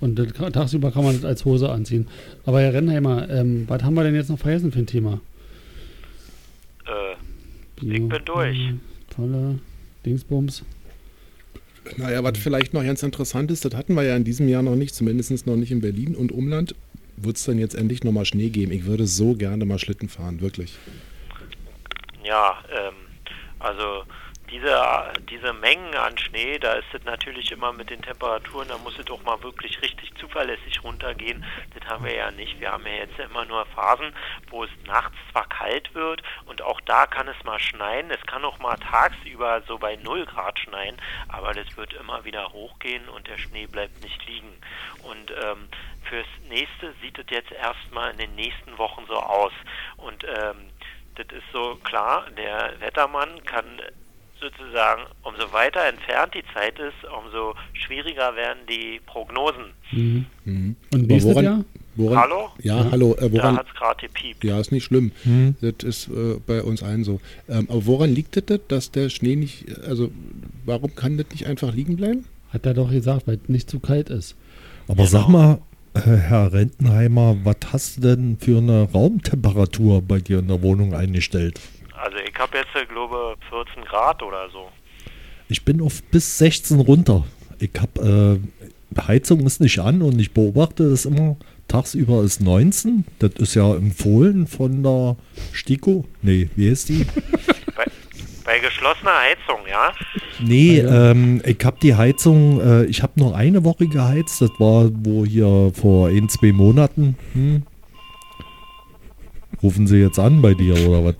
Und 0.00 0.16
das, 0.18 0.32
tagsüber 0.52 0.90
kann 0.90 1.04
man 1.04 1.14
das 1.14 1.24
als 1.24 1.44
Hose 1.44 1.70
anziehen. 1.70 2.08
Aber 2.44 2.60
Herr 2.60 2.72
Rennheimer, 2.74 3.28
ähm, 3.30 3.66
was 3.68 3.82
haben 3.84 3.94
wir 3.94 4.02
denn 4.02 4.16
jetzt 4.16 4.30
noch 4.30 4.38
vergessen 4.38 4.72
für 4.72 4.80
ein 4.80 4.86
Thema? 4.88 5.20
Äh, 6.86 7.12
Ich 7.76 7.88
bin 7.88 8.08
durch. 8.24 8.58
Tolle 9.14 9.58
Dingsbums. 10.04 10.64
Naja, 11.96 12.22
was 12.22 12.38
vielleicht 12.38 12.74
noch 12.74 12.84
ganz 12.84 13.02
interessant 13.02 13.50
ist, 13.50 13.64
das 13.64 13.74
hatten 13.74 13.94
wir 13.94 14.02
ja 14.02 14.16
in 14.16 14.24
diesem 14.24 14.48
Jahr 14.48 14.62
noch 14.62 14.76
nicht, 14.76 14.94
zumindest 14.94 15.46
noch 15.46 15.56
nicht 15.56 15.72
in 15.72 15.80
Berlin 15.80 16.14
und 16.14 16.32
Umland. 16.32 16.74
Wird 17.16 17.36
es 17.36 17.44
dann 17.44 17.58
jetzt 17.58 17.74
endlich 17.74 18.04
nochmal 18.04 18.24
Schnee 18.24 18.48
geben? 18.48 18.72
Ich 18.72 18.86
würde 18.86 19.06
so 19.06 19.34
gerne 19.34 19.64
mal 19.64 19.78
Schlitten 19.78 20.08
fahren, 20.08 20.40
wirklich. 20.40 20.78
ja, 22.24 22.56
ähm, 22.70 22.94
also 23.58 24.04
diese, 24.52 25.12
diese 25.30 25.52
Mengen 25.54 25.94
an 25.94 26.16
Schnee, 26.18 26.58
da 26.58 26.74
ist 26.74 26.92
es 26.92 27.02
natürlich 27.04 27.50
immer 27.52 27.72
mit 27.72 27.88
den 27.88 28.02
Temperaturen, 28.02 28.68
da 28.68 28.76
muss 28.78 28.98
es 28.98 29.06
doch 29.06 29.22
mal 29.22 29.42
wirklich 29.42 29.80
richtig 29.80 30.14
zuverlässig 30.18 30.84
runtergehen. 30.84 31.42
Das 31.74 31.88
haben 31.88 32.04
wir 32.04 32.14
ja 32.14 32.30
nicht. 32.30 32.60
Wir 32.60 32.70
haben 32.70 32.86
ja 32.86 32.92
jetzt 32.92 33.18
immer 33.18 33.46
nur 33.46 33.64
Phasen, 33.66 34.14
wo 34.50 34.64
es 34.64 34.70
nachts 34.86 35.16
zwar 35.30 35.48
kalt 35.48 35.94
wird 35.94 36.22
und 36.44 36.60
auch 36.60 36.82
da 36.82 37.06
kann 37.06 37.28
es 37.28 37.44
mal 37.44 37.58
schneien. 37.58 38.10
Es 38.10 38.20
kann 38.26 38.44
auch 38.44 38.58
mal 38.58 38.76
tagsüber 38.76 39.62
so 39.66 39.78
bei 39.78 39.96
0 39.96 40.26
Grad 40.26 40.58
schneien, 40.58 40.96
aber 41.28 41.54
das 41.54 41.74
wird 41.78 41.94
immer 41.94 42.24
wieder 42.24 42.52
hochgehen 42.52 43.08
und 43.08 43.26
der 43.28 43.38
Schnee 43.38 43.66
bleibt 43.66 44.02
nicht 44.04 44.26
liegen. 44.26 44.52
Und 45.02 45.30
ähm, 45.30 45.68
fürs 46.10 46.26
nächste 46.48 46.92
sieht 47.00 47.18
es 47.18 47.26
jetzt 47.30 47.52
erstmal 47.52 48.10
in 48.12 48.18
den 48.18 48.34
nächsten 48.34 48.76
Wochen 48.76 49.06
so 49.08 49.16
aus. 49.16 49.52
Und 49.96 50.24
ähm, 50.24 50.68
das 51.14 51.26
ist 51.28 51.50
so 51.52 51.76
klar, 51.84 52.26
der 52.36 52.78
Wettermann 52.80 53.42
kann 53.44 53.80
sozusagen, 54.42 55.02
umso 55.22 55.52
weiter 55.52 55.80
entfernt 55.86 56.34
die 56.34 56.42
Zeit 56.52 56.78
ist, 56.78 56.98
umso 57.24 57.54
schwieriger 57.72 58.34
werden 58.36 58.58
die 58.68 59.00
Prognosen. 59.06 59.72
Mhm. 59.92 60.26
Mhm. 60.44 60.76
Und 60.92 61.06
nächstes 61.06 61.32
woran- 61.32 61.44
Jahr? 61.44 61.64
Woran, 61.94 62.18
Hallo? 62.20 62.48
Ja, 62.62 62.86
hallo. 62.90 63.14
Äh, 63.18 63.28
Da 63.28 63.32
woran, 63.32 63.56
hat 63.58 63.66
es 63.68 63.74
gerade 63.74 64.06
gepiept. 64.06 64.42
ja, 64.44 64.58
ist 64.58 64.72
nicht 64.72 64.84
schlimm. 64.84 65.12
Hm. 65.24 65.56
Das 65.60 65.74
ist 65.86 66.08
äh, 66.08 66.40
bei 66.46 66.62
uns 66.62 66.82
allen 66.82 67.04
so. 67.04 67.20
Ähm, 67.50 67.66
aber 67.68 67.84
woran 67.84 68.08
liegt 68.14 68.34
das, 68.48 68.60
dass 68.68 68.90
der 68.92 69.10
Schnee 69.10 69.36
nicht, 69.36 69.66
also 69.86 70.10
warum 70.64 70.94
kann 70.94 71.18
das 71.18 71.26
nicht 71.32 71.46
einfach 71.46 71.74
liegen 71.74 71.96
bleiben? 71.96 72.24
Hat 72.50 72.64
er 72.64 72.72
doch 72.72 72.90
gesagt, 72.90 73.26
weil 73.26 73.34
es 73.42 73.48
nicht 73.50 73.68
zu 73.68 73.78
kalt 73.78 74.08
ist. 74.08 74.36
Aber 74.88 75.06
sag 75.06 75.28
mal, 75.28 75.58
äh, 75.92 76.00
Herr 76.00 76.50
Rentenheimer, 76.54 77.36
was 77.44 77.56
hast 77.74 77.98
du 77.98 78.00
denn 78.16 78.38
für 78.40 78.56
eine 78.56 78.88
Raumtemperatur 78.90 80.00
bei 80.00 80.18
dir 80.18 80.38
in 80.38 80.48
der 80.48 80.62
Wohnung 80.62 80.94
eingestellt? 80.94 81.60
Also 82.02 82.16
ich 82.16 82.36
habe 82.36 82.58
jetzt, 82.58 82.74
äh, 82.74 82.84
glaube 82.84 83.36
14 83.48 83.84
Grad 83.84 84.22
oder 84.24 84.50
so. 84.50 84.70
Ich 85.48 85.64
bin 85.64 85.80
auf 85.80 86.02
bis 86.04 86.38
16 86.38 86.80
runter. 86.80 87.24
Ich 87.60 87.70
habe 87.78 88.40
äh, 88.98 89.00
Heizung 89.00 89.46
ist 89.46 89.60
nicht 89.60 89.78
an 89.78 90.02
und 90.02 90.18
ich 90.20 90.32
beobachte 90.32 90.90
das 90.90 91.04
immer. 91.04 91.36
Tagsüber 91.68 92.22
ist 92.24 92.40
19. 92.40 93.04
Das 93.20 93.32
ist 93.36 93.54
ja 93.54 93.74
empfohlen 93.76 94.48
von 94.48 94.82
der 94.82 95.16
Stiko. 95.52 96.04
Nee, 96.22 96.50
wie 96.56 96.70
heißt 96.70 96.88
die? 96.88 97.06
Bei, 97.76 97.84
bei 98.44 98.58
geschlossener 98.58 99.18
Heizung, 99.18 99.60
ja? 99.70 99.92
Nee, 100.40 100.82
Ah, 100.82 101.12
ähm, 101.12 101.40
ich 101.46 101.64
habe 101.64 101.78
die 101.80 101.94
Heizung, 101.94 102.60
äh, 102.60 102.84
ich 102.84 103.02
habe 103.02 103.12
nur 103.16 103.36
eine 103.36 103.64
Woche 103.64 103.86
geheizt. 103.86 104.42
Das 104.42 104.50
war 104.58 104.90
wo 104.92 105.24
hier 105.24 105.72
vor 105.72 106.08
ein, 106.08 106.28
zwei 106.28 106.52
Monaten. 106.52 107.16
Hm. 107.32 107.62
Rufen 109.62 109.86
Sie 109.86 109.98
jetzt 109.98 110.18
an 110.18 110.42
bei 110.42 110.54
dir 110.54 110.74
oder 110.86 111.04
was? 111.04 111.14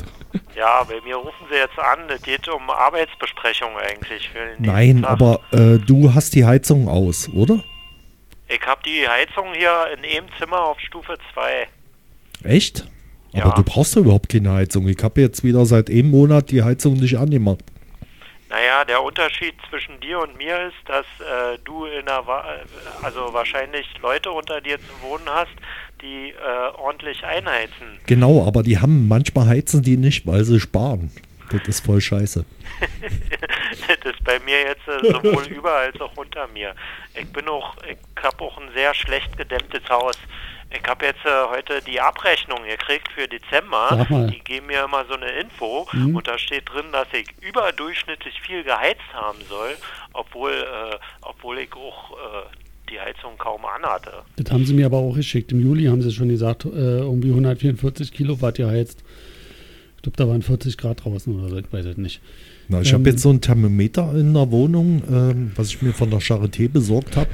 Ja, 0.55 0.85
bei 0.85 1.01
mir 1.01 1.17
rufen 1.17 1.47
sie 1.51 1.57
jetzt 1.57 1.79
an, 1.79 2.09
es 2.09 2.23
geht 2.23 2.47
um 2.49 2.69
Arbeitsbesprechung 2.71 3.77
eigentlich 3.79 4.31
Nein, 4.59 5.05
aber 5.05 5.41
äh, 5.51 5.79
du 5.79 6.15
hast 6.15 6.35
die 6.35 6.45
Heizung 6.45 6.89
aus, 6.89 7.29
oder? 7.31 7.63
Ich 8.49 8.61
habe 8.67 8.83
die 8.85 9.09
Heizung 9.09 9.55
hier 9.55 9.87
in 9.97 10.05
einem 10.05 10.27
Zimmer 10.39 10.61
auf 10.61 10.79
Stufe 10.81 11.17
2. 11.33 11.69
Echt? 12.45 12.87
Ja. 13.33 13.45
Aber 13.45 13.55
du 13.55 13.63
brauchst 13.63 13.97
doch 13.97 14.03
überhaupt 14.03 14.29
keine 14.29 14.53
Heizung. 14.53 14.87
Ich 14.89 15.03
habe 15.03 15.21
jetzt 15.23 15.43
wieder 15.43 15.65
seit 15.65 15.89
einem 15.89 16.11
Monat 16.11 16.51
die 16.51 16.63
Heizung 16.63 16.95
nicht 16.95 17.17
angemacht. 17.17 17.65
Naja, 18.51 18.85
der 18.85 19.03
Unterschied 19.03 19.55
zwischen 19.71 19.99
dir 20.01 20.21
und 20.21 20.37
mir 20.37 20.67
ist, 20.67 20.77
dass 20.87 21.07
äh, 21.21 21.59
du 21.65 21.87
in 21.87 22.05
der 22.05 22.27
Wa 22.27 22.45
äh, 22.45 23.05
also 23.05 23.33
wahrscheinlich 23.33 23.87
Leute 24.03 24.31
unter 24.31 24.61
dir 24.61 24.79
zu 24.79 25.01
wohnen 25.01 25.25
hast, 25.27 25.55
die 26.03 26.31
äh, 26.31 26.77
ordentlich 26.79 27.25
einheizen. 27.25 28.01
Genau, 28.07 28.47
aber 28.47 28.63
die 28.63 28.79
haben 28.79 29.09
manchmal 29.09 29.47
heizen 29.47 29.83
die 29.83 29.97
nicht, 29.97 30.27
weil 30.27 30.45
sie 30.45 30.61
sparen. 30.61 31.11
Das 31.51 31.69
ist 31.69 31.85
voll 31.85 32.01
scheiße. 32.01 32.45
das 33.89 34.13
ist 34.13 34.25
bei 34.25 34.39
mir 34.41 34.59
jetzt 34.61 34.87
äh, 34.89 35.13
sowohl 35.13 35.45
über 35.51 35.73
als 35.73 36.01
auch 36.01 36.17
unter 36.17 36.47
mir. 36.49 36.75
Ich 37.15 37.31
bin 37.33 37.47
auch, 37.49 37.77
ich 37.89 38.23
habe 38.23 38.43
auch 38.45 38.59
ein 38.59 38.71
sehr 38.75 38.95
schlecht 38.95 39.37
gedämmtes 39.37 39.83
Haus. 39.91 40.17
Ich 40.71 40.89
habe 40.89 41.05
jetzt 41.05 41.23
äh, 41.27 41.45
heute 41.51 41.83
die 41.83 42.01
Abrechnung 42.01 42.63
gekriegt 42.65 43.09
für 43.15 43.29
Dezember. 43.29 44.07
Die 44.33 44.39
geben 44.41 44.69
mir 44.69 44.85
immer 44.85 45.05
so 45.05 45.15
eine 45.15 45.29
Info 45.33 45.87
Mhm. 45.93 46.17
und 46.17 46.27
da 46.27 46.39
steht 46.39 46.71
drin, 46.73 46.87
dass 46.93 47.07
ich 47.13 47.27
überdurchschnittlich 47.43 48.41
viel 48.41 48.65
geheizt 48.65 49.03
haben 49.13 49.39
soll, 49.51 49.77
obwohl, 50.15 50.53
äh, 50.53 50.97
obwohl 51.21 51.59
ich 51.59 51.73
auch 51.75 52.13
äh, 52.13 52.62
die 52.93 53.01
Heizung 53.01 53.33
kaum 53.39 53.61
anhatte. 53.65 54.11
Das 54.37 54.53
haben 54.53 54.67
sie 54.67 54.75
mir 54.75 54.87
aber 54.87 54.99
auch 54.99 55.15
geschickt. 55.15 55.53
Im 55.53 55.61
Juli 55.61 55.85
haben 55.87 56.03
sie 56.03 56.13
schon 56.13 56.29
gesagt, 56.29 56.65
äh, 56.67 56.69
irgendwie 56.99 57.31
144 57.31 58.13
Kilowatt 58.13 58.57
geheizt. 58.57 59.03
Ich 59.97 60.03
glaube, 60.03 60.17
da 60.17 60.29
waren 60.29 60.43
40 60.43 60.77
Grad 60.77 61.05
draußen 61.05 61.35
oder 61.39 61.49
so, 61.49 61.57
ich 61.59 61.73
weiß 61.73 61.87
es 61.87 61.97
nicht. 61.97 62.21
Na, 62.69 62.81
ich 62.81 62.89
Ähm. 62.93 62.99
habe 63.01 63.11
jetzt 63.11 63.23
so 63.23 63.31
ein 63.31 63.41
Thermometer 63.41 64.15
in 64.15 64.35
der 64.35 64.51
Wohnung, 64.51 65.03
ähm, 65.11 65.53
was 65.57 65.69
ich 65.69 65.81
mir 65.83 65.93
von 65.93 66.11
der 66.11 66.21
Charité 66.21 66.69
besorgt 66.69 67.17
habe. 67.17 67.31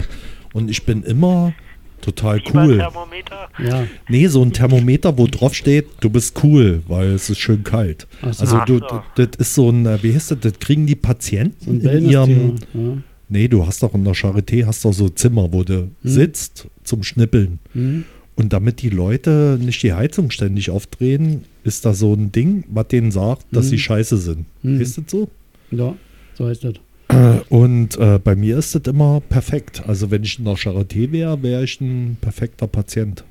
Und 0.52 0.70
ich 0.70 0.84
bin 0.84 1.02
immer 1.02 1.54
total 2.00 2.40
cool. 2.54 2.68
Fieberthermometer? 2.74 3.48
Ja, 3.58 3.84
Nee, 4.08 4.26
so 4.28 4.42
ein 4.42 4.52
Thermometer, 4.52 5.16
wo 5.18 5.26
drauf 5.26 5.54
steht, 5.54 5.86
du 6.00 6.10
bist 6.10 6.42
cool, 6.44 6.82
weil 6.86 7.08
es 7.08 7.28
ist 7.30 7.38
schön 7.38 7.64
kalt. 7.64 8.06
Ach 8.22 8.32
so. 8.32 8.42
Also 8.42 8.60
du, 8.66 8.80
das 9.16 9.28
ist 9.38 9.54
so 9.54 9.70
ein, 9.70 9.84
äh, 9.86 10.02
wie 10.02 10.14
heißt 10.14 10.30
das, 10.30 10.40
das 10.40 10.58
kriegen 10.60 10.86
die 10.86 10.94
Patienten 10.94 11.80
so 11.82 11.88
in 11.88 12.08
ihrem. 12.08 12.56
Ja. 12.74 12.80
Nee, 13.28 13.48
du 13.48 13.66
hast 13.66 13.82
doch 13.82 13.94
in 13.94 14.04
der 14.04 14.14
Charité, 14.14 14.64
hast 14.66 14.84
doch 14.84 14.92
so 14.92 15.08
Zimmer, 15.08 15.52
wo 15.52 15.64
du 15.64 15.90
sitzt 16.02 16.66
zum 16.84 17.02
Schnippeln. 17.02 17.58
Mhm. 17.74 18.04
Und 18.36 18.52
damit 18.52 18.82
die 18.82 18.90
Leute 18.90 19.58
nicht 19.60 19.82
die 19.82 19.92
Heizung 19.92 20.30
ständig 20.30 20.70
aufdrehen, 20.70 21.44
ist 21.64 21.84
da 21.84 21.92
so 21.92 22.14
ein 22.14 22.30
Ding, 22.30 22.64
was 22.68 22.86
denen 22.88 23.10
sagt, 23.10 23.46
dass 23.50 23.66
Mhm. 23.66 23.70
sie 23.70 23.78
scheiße 23.78 24.16
sind. 24.16 24.46
Mhm. 24.62 24.80
Ist 24.80 24.96
das 24.98 25.04
so? 25.08 25.28
ja, 25.72 25.96
so 26.34 26.46
heißt 26.46 26.64
das. 26.64 26.74
Und 27.48 27.96
äh, 27.98 28.18
bei 28.22 28.36
mir 28.36 28.58
ist 28.58 28.74
das 28.74 28.82
immer 28.86 29.20
perfekt. 29.20 29.82
Also 29.86 30.10
wenn 30.10 30.22
ich 30.22 30.38
in 30.38 30.44
der 30.44 30.54
Charité 30.54 31.10
wäre, 31.10 31.42
wäre 31.42 31.64
ich 31.64 31.80
ein 31.80 32.16
perfekter 32.20 32.66
Patient. 32.66 33.24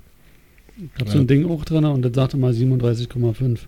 Ich 0.95 1.01
habe 1.01 1.09
so 1.11 1.19
ein 1.19 1.27
Ding 1.27 1.45
auch 1.49 1.63
drin 1.65 1.85
und 1.85 2.01
das 2.03 2.11
sagte 2.13 2.37
mal 2.37 2.51
37,5. 2.53 3.59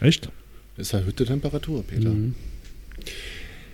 Echt? 0.00 0.30
Ist 0.76 0.92
erhöhte 0.92 1.24
Temperatur, 1.24 1.82
Peter. 1.84 2.10
Mhm. 2.10 2.34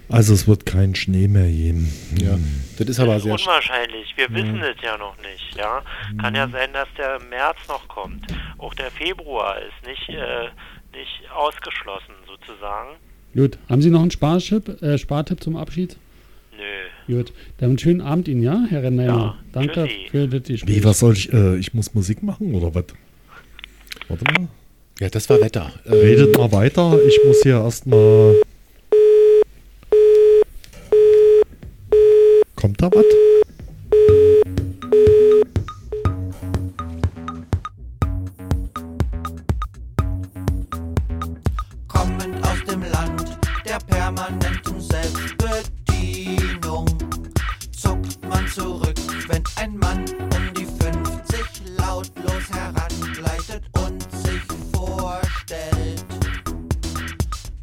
Also 0.08 0.34
es 0.34 0.46
wird 0.46 0.66
kein 0.66 0.94
Schnee 0.94 1.28
mehr 1.28 1.48
geben. 1.48 1.90
Ja, 2.20 2.38
das 2.78 2.88
ist 2.88 3.00
aber 3.00 3.14
Das 3.14 3.18
ist 3.18 3.24
sehr 3.24 3.34
sch- 3.36 3.40
unwahrscheinlich. 3.48 4.14
Wir 4.16 4.28
wissen 4.30 4.60
es 4.62 4.76
ja 4.82 4.96
noch 4.98 5.16
nicht. 5.18 5.56
Ja, 5.56 5.82
kann 6.20 6.34
ja 6.34 6.48
sein, 6.48 6.72
dass 6.72 6.88
der 6.98 7.18
März 7.30 7.56
noch 7.68 7.88
kommt. 7.88 8.26
Auch 8.58 8.74
der 8.74 8.90
Februar 8.90 9.56
ist 9.60 9.86
nicht 9.86 10.08
äh, 10.10 10.48
nicht 10.96 11.30
ausgeschlossen 11.34 12.14
sozusagen. 12.26 12.90
Gut, 13.34 13.58
haben 13.68 13.82
Sie 13.82 13.90
noch 13.90 14.02
einen 14.02 14.10
Spartipp, 14.12 14.80
äh, 14.82 14.96
Spartipp 14.98 15.42
zum 15.42 15.56
Abschied? 15.56 15.96
Nö. 16.56 17.16
Gut, 17.16 17.32
dann 17.58 17.70
einen 17.70 17.78
schönen 17.78 18.00
Abend 18.00 18.28
Ihnen, 18.28 18.42
ja, 18.42 18.64
Herr 18.70 18.84
Rennheimer? 18.84 19.18
Ja, 19.18 19.38
Danke 19.52 19.88
tschüssi. 19.88 20.08
für 20.10 20.28
das 20.28 20.42
Gespräch. 20.44 20.76
Wie, 20.76 20.84
was 20.84 21.00
soll 21.00 21.14
ich, 21.14 21.32
äh, 21.32 21.56
ich 21.56 21.74
muss 21.74 21.94
Musik 21.94 22.22
machen 22.22 22.54
oder 22.54 22.72
was? 22.74 22.84
Warte 24.08 24.24
mal. 24.24 24.48
Ja, 25.00 25.08
das 25.08 25.28
war 25.28 25.40
Wetter. 25.40 25.72
Redet 25.86 26.36
mal 26.38 26.52
weiter, 26.52 26.96
ich 27.08 27.18
muss 27.26 27.42
hier 27.42 27.56
erstmal. 27.60 28.36
Kommt 32.64 32.80
da 32.80 32.88
was? 32.94 33.04
kommend 41.88 42.42
aus 42.42 42.64
dem 42.66 42.80
Land 42.90 43.38
der 43.66 43.78
permanenten 43.80 44.80
Selbstbedienung. 44.80 46.86
Zuckt 47.70 48.26
man 48.26 48.48
zurück, 48.48 48.96
wenn 49.28 49.42
ein 49.56 49.76
Mann 49.76 50.06
um 50.34 50.54
die 50.54 50.64
50 50.64 51.76
lautlos 51.76 52.50
herangleitet 52.50 53.64
und 53.76 54.10
sich 54.10 54.40
vorstellt. 54.72 56.02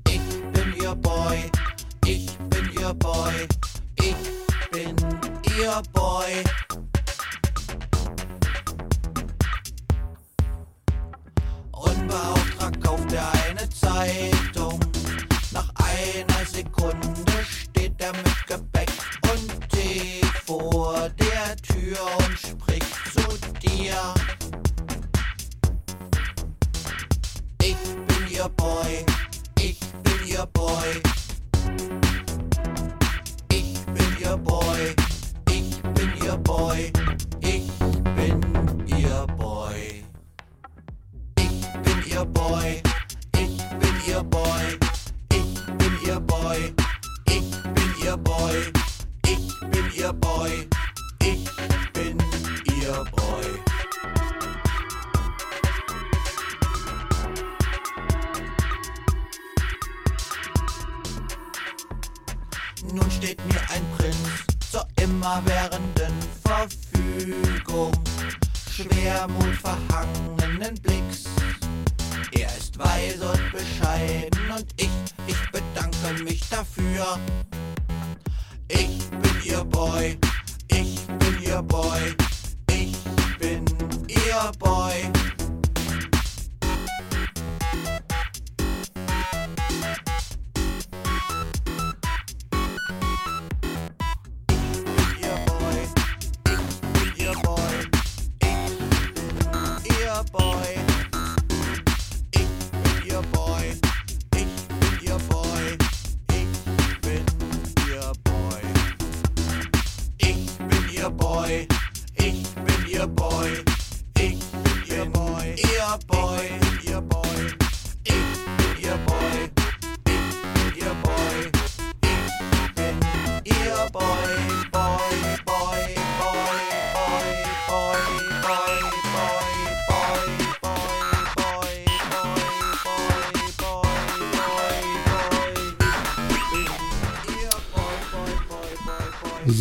Ich 0.07 0.21
bin 0.53 0.75
ihr 0.79 0.93
Boy, 0.93 1.49
ich 2.05 2.37
bin 2.51 2.69
ihr 2.79 2.93
Boy, 2.93 3.47
ich 3.95 4.13
bin 4.13 4.40
Boy. 5.81 6.70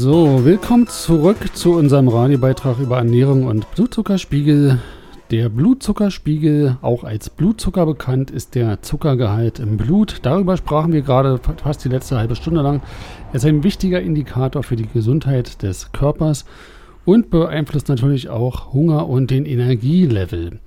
So, 0.02 0.46
willkommen 0.46 0.86
zurück 0.86 1.36
zu 1.52 1.72
unserem 1.72 2.08
Radiobeitrag 2.08 2.78
über 2.78 2.96
Ernährung 2.96 3.44
und 3.44 3.70
Blutzuckerspiegel. 3.72 4.78
Der 5.30 5.50
Blutzuckerspiegel, 5.50 6.78
auch 6.80 7.04
als 7.04 7.28
Blutzucker 7.28 7.84
bekannt, 7.84 8.30
ist 8.30 8.54
der 8.54 8.80
Zuckergehalt 8.80 9.58
im 9.58 9.76
Blut. 9.76 10.20
Darüber 10.22 10.56
sprachen 10.56 10.94
wir 10.94 11.02
gerade 11.02 11.38
fast 11.62 11.84
die 11.84 11.90
letzte 11.90 12.16
halbe 12.16 12.34
Stunde 12.34 12.62
lang. 12.62 12.80
Er 13.32 13.34
ist 13.34 13.44
ein 13.44 13.62
wichtiger 13.62 14.00
Indikator 14.00 14.62
für 14.62 14.76
die 14.76 14.88
Gesundheit 14.88 15.62
des 15.62 15.92
Körpers 15.92 16.46
und 17.04 17.28
beeinflusst 17.28 17.90
natürlich 17.90 18.30
auch 18.30 18.72
Hunger 18.72 19.06
und 19.06 19.30
den 19.30 19.44
Energielevel. 19.44 20.60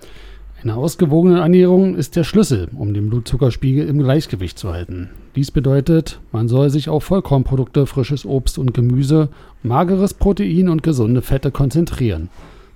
Eine 0.63 0.77
ausgewogene 0.77 1.41
Ernährung 1.41 1.95
ist 1.95 2.15
der 2.15 2.23
Schlüssel, 2.23 2.69
um 2.73 2.93
den 2.93 3.09
Blutzuckerspiegel 3.09 3.85
im 3.85 3.99
Gleichgewicht 3.99 4.57
zu 4.57 4.71
halten. 4.71 5.09
Dies 5.35 5.51
bedeutet, 5.51 6.21
man 6.31 6.47
soll 6.47 6.69
sich 6.69 6.87
auf 6.87 7.03
Vollkornprodukte, 7.03 7.85
frisches 7.85 8.25
Obst 8.25 8.57
und 8.57 8.73
Gemüse, 8.73 9.27
mageres 9.61 10.13
Protein 10.13 10.69
und 10.69 10.81
gesunde 10.81 11.21
Fette 11.21 11.51
konzentrieren. 11.51 12.29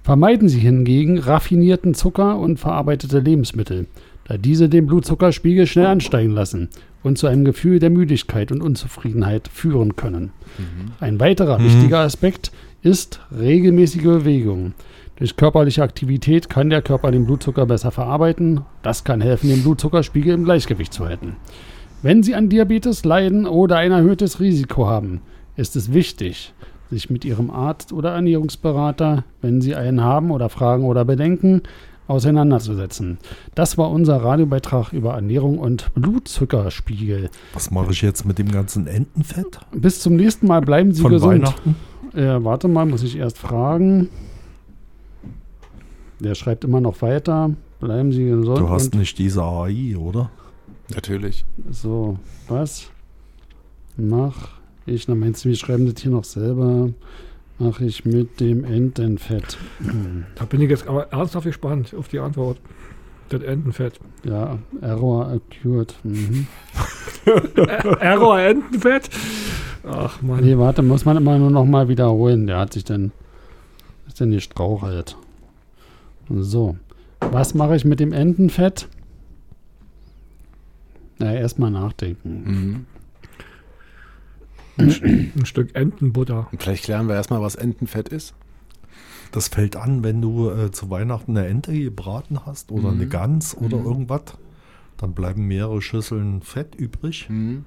Vermeiden 0.04 0.50
Sie 0.50 0.60
hingegen 0.60 1.18
raffinierten 1.18 1.94
Zucker 1.94 2.38
und 2.38 2.60
verarbeitete 2.60 3.20
Lebensmittel, 3.20 3.88
da 4.26 4.38
diese 4.38 4.68
den 4.68 4.86
Blutzuckerspiegel 4.86 5.66
schnell 5.66 5.86
ansteigen 5.86 6.32
lassen 6.32 6.68
und 7.04 7.18
zu 7.18 7.28
einem 7.28 7.46
Gefühl 7.46 7.80
der 7.80 7.90
Müdigkeit 7.90 8.52
und 8.52 8.62
Unzufriedenheit 8.62 9.48
führen 9.48 9.96
können. 9.96 10.32
Ein 11.00 11.22
weiterer 11.22 11.64
wichtiger 11.64 12.00
Aspekt 12.00 12.52
ist 12.82 13.22
regelmäßige 13.38 14.04
Bewegung. 14.04 14.74
Durch 15.18 15.36
körperliche 15.36 15.82
Aktivität 15.82 16.48
kann 16.48 16.70
der 16.70 16.84
Körper 16.84 17.10
den 17.10 17.26
Blutzucker 17.26 17.66
besser 17.66 17.90
verarbeiten. 17.90 18.62
Das 18.84 19.04
kann 19.04 19.20
helfen, 19.20 19.50
den 19.50 19.64
Blutzuckerspiegel 19.64 20.34
im 20.34 20.44
Gleichgewicht 20.44 20.94
zu 20.94 21.06
halten. 21.06 21.36
Wenn 22.04 22.22
Sie 22.22 22.36
an 22.36 22.50
Diabetes 22.50 23.04
leiden 23.04 23.48
oder 23.48 23.78
ein 23.78 23.92
erhöhtes 23.92 24.40
Risiko 24.40 24.88
haben, 24.88 25.22
ist 25.56 25.76
es 25.76 25.92
wichtig, 25.92 26.54
sich 26.92 27.10
mit 27.10 27.26
Ihrem 27.26 27.50
Arzt 27.50 27.92
oder 27.94 28.12
Ernährungsberater, 28.12 29.24
wenn 29.42 29.60
Sie 29.60 29.74
einen 29.74 30.04
haben 30.04 30.30
oder 30.30 30.50
Fragen 30.50 30.86
oder 30.86 31.04
Bedenken, 31.04 31.64
auseinanderzusetzen. 32.08 33.18
Das 33.56 33.78
war 33.80 33.90
unser 33.90 34.18
Radiobeitrag 34.18 34.94
über 34.94 35.16
Ernährung 35.16 35.58
und 35.58 35.94
Blutzuckerspiegel. 35.96 37.32
Was 37.54 37.72
mache 37.72 37.92
ich 37.92 38.04
jetzt 38.04 38.24
mit 38.24 38.38
dem 38.38 38.52
ganzen 38.52 38.86
Entenfett? 38.86 39.60
Bis 39.72 40.00
zum 40.00 40.16
nächsten 40.16 40.46
Mal 40.46 40.62
bleiben 40.62 40.94
Sie 40.94 41.02
Von 41.02 41.12
gesund. 41.12 41.42
Weihnachten? 41.42 41.76
Äh, 42.14 42.44
warte 42.44 42.68
mal, 42.68 42.86
muss 42.86 43.02
ich 43.02 43.18
erst 43.18 43.40
fragen. 43.40 44.10
Der 46.20 46.36
schreibt 46.36 46.64
immer 46.64 46.82
noch 46.82 47.02
weiter. 47.02 47.52
Bleiben 47.80 48.12
Sie 48.12 48.26
gesund. 48.26 48.60
Du 48.60 48.70
hast 48.70 48.96
nicht 48.96 49.18
diese 49.20 49.44
AI, 49.44 49.96
oder? 49.98 50.32
Natürlich. 50.94 51.46
so, 51.70 52.18
was 52.48 52.90
mach 53.98 54.58
ich? 54.86 55.08
Na, 55.08 55.16
meinst 55.16 55.44
du, 55.44 55.50
wir 55.50 55.56
schreiben 55.56 55.92
das 55.92 56.02
hier 56.02 56.12
noch 56.12 56.24
selber? 56.24 56.90
Mache 57.60 57.86
ich 57.86 58.06
mit 58.06 58.40
dem 58.40 58.64
Entenfett. 58.64 59.58
Da 60.36 60.46
bin 60.46 60.62
ich 60.62 60.70
jetzt 60.70 60.88
aber 60.88 61.12
ernsthaft 61.12 61.46
gespannt 61.46 61.94
auf 61.98 62.08
die 62.08 62.20
Antwort. 62.20 62.58
Das 63.30 63.42
Entenfett. 63.42 64.00
Ja, 64.24 64.60
Error 64.82 65.34
occurred. 65.34 65.94
Mhm. 66.04 66.48
Error 68.00 68.40
Entenfett? 68.40 69.10
Ach 69.84 70.22
Mann. 70.22 70.44
Nee, 70.44 70.58
warte, 70.58 70.82
muss 70.82 71.04
man 71.04 71.18
immer 71.18 71.38
nur 71.38 71.52
noch 71.52 71.66
mal 71.66 71.90
wiederholen. 71.90 72.48
Der 72.48 72.60
hat 72.60 72.74
sich 72.74 72.86
dann, 72.86 73.12
ist 74.08 74.22
dann 74.22 74.32
gestrauchelt. 74.32 75.18
So, 76.30 76.78
was 77.20 77.54
mache 77.54 77.76
ich 77.76 77.86
mit 77.86 78.00
dem 78.00 78.14
Entenfett? 78.14 78.88
Na, 81.20 81.34
erstmal 81.34 81.72
nachdenken. 81.72 82.44
Mhm. 82.46 82.86
Ein 84.78 85.46
Stück 85.46 85.76
Entenbutter. 85.76 86.48
Und 86.52 86.62
vielleicht 86.62 86.84
klären 86.84 87.08
wir 87.08 87.16
erstmal, 87.16 87.42
was 87.42 87.56
Entenfett 87.56 88.10
ist. 88.10 88.36
Das 89.32 89.48
fällt 89.48 89.76
an, 89.76 90.04
wenn 90.04 90.22
du 90.22 90.50
äh, 90.50 90.72
zu 90.72 90.90
Weihnachten 90.90 91.36
eine 91.36 91.48
Ente 91.48 91.74
gebraten 91.78 92.46
hast 92.46 92.72
oder 92.72 92.90
eine 92.90 93.08
Gans 93.08 93.58
oder 93.58 93.78
irgendwas. 93.78 94.22
Dann 94.98 95.14
bleiben 95.14 95.48
mehrere 95.48 95.82
Schüsseln 95.82 96.42
Fett 96.42 96.76
übrig. 96.76 97.28
Mhm. 97.30 97.66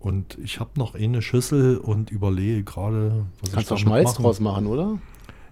Und 0.00 0.38
ich 0.42 0.60
habe 0.60 0.70
noch 0.76 0.94
eine 0.94 1.22
Schüssel 1.22 1.78
und 1.78 2.10
überlege 2.10 2.62
gerade, 2.64 3.26
was 3.40 3.52
Kannst 3.52 3.70
du 3.70 3.74
damit 3.74 3.80
Schmalz 3.80 4.08
machen. 4.10 4.22
draus 4.22 4.40
machen, 4.40 4.66
oder? 4.66 4.98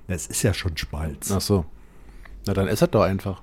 Es 0.09 0.26
ist 0.26 0.42
ja 0.42 0.54
schon 0.54 0.76
Schmalz. 0.76 1.32
Ach 1.32 1.40
so. 1.40 1.64
Na, 2.46 2.54
dann 2.54 2.68
ess 2.68 2.82
es 2.82 2.90
doch 2.90 3.02
einfach. 3.02 3.42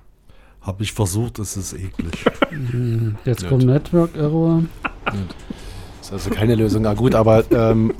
Habe 0.62 0.82
ich 0.82 0.92
versucht, 0.92 1.38
es 1.38 1.56
ist 1.58 1.74
eklig. 1.74 2.24
Jetzt 3.24 3.46
kommt 3.46 3.64
Network 3.64 4.16
Error. 4.16 4.62
Das 5.04 6.06
ist 6.06 6.12
also 6.12 6.30
keine 6.30 6.54
Lösung. 6.54 6.82
Na 6.82 6.94
gut, 6.94 7.14
aber 7.14 7.44
ähm, 7.52 7.92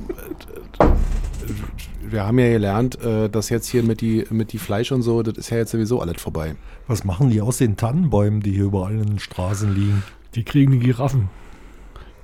wir 2.01 2.25
haben 2.25 2.39
ja 2.39 2.49
gelernt, 2.49 2.99
äh, 3.03 3.29
dass 3.29 3.51
jetzt 3.51 3.67
hier 3.67 3.83
mit 3.83 4.01
die, 4.01 4.25
mit 4.31 4.53
die 4.53 4.59
Fleisch 4.59 4.93
und 4.93 5.03
so, 5.03 5.23
das 5.23 5.37
ist 5.37 5.51
ja 5.51 5.59
jetzt 5.59 5.73
sowieso 5.73 6.01
alles 6.01 6.23
vorbei. 6.23 6.55
Was 6.87 7.05
machen 7.05 7.29
die 7.29 7.43
aus 7.43 7.59
den 7.59 7.77
Tannenbäumen, 7.77 8.41
die 8.41 8.53
hier 8.53 8.65
überall 8.65 8.93
in 8.93 9.07
den 9.07 9.19
Straßen 9.19 9.75
liegen? 9.75 10.03
Die 10.35 10.45
kriegen 10.45 10.73
die 10.73 10.79
Giraffen. 10.79 11.29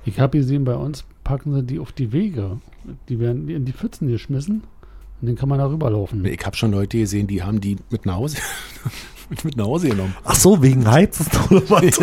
Ich 0.05 0.19
habe 0.19 0.39
gesehen, 0.39 0.63
bei 0.63 0.75
uns 0.75 1.05
packen 1.23 1.53
sie 1.53 1.63
die 1.63 1.79
auf 1.79 1.91
die 1.91 2.11
Wege. 2.11 2.59
Die 3.09 3.19
werden 3.19 3.47
in 3.47 3.65
die 3.65 3.73
Pfützen 3.73 4.07
geschmissen 4.07 4.63
und 5.21 5.27
dann 5.27 5.35
kann 5.35 5.49
man 5.49 5.59
da 5.59 5.67
rüberlaufen. 5.67 6.25
Ich 6.25 6.45
habe 6.45 6.55
schon 6.57 6.71
Leute 6.71 6.97
gesehen, 6.97 7.27
die 7.27 7.43
haben 7.43 7.61
die 7.61 7.77
mit 7.91 8.05
nach 8.05 8.15
Hause, 8.15 8.37
mit, 9.29 9.45
mit 9.45 9.55
nach 9.55 9.65
Hause 9.65 9.89
genommen. 9.89 10.15
Ach 10.23 10.35
so, 10.35 10.61
wegen 10.63 10.89
Heizen 10.89 11.27
oder 11.49 11.69
was? 11.69 12.01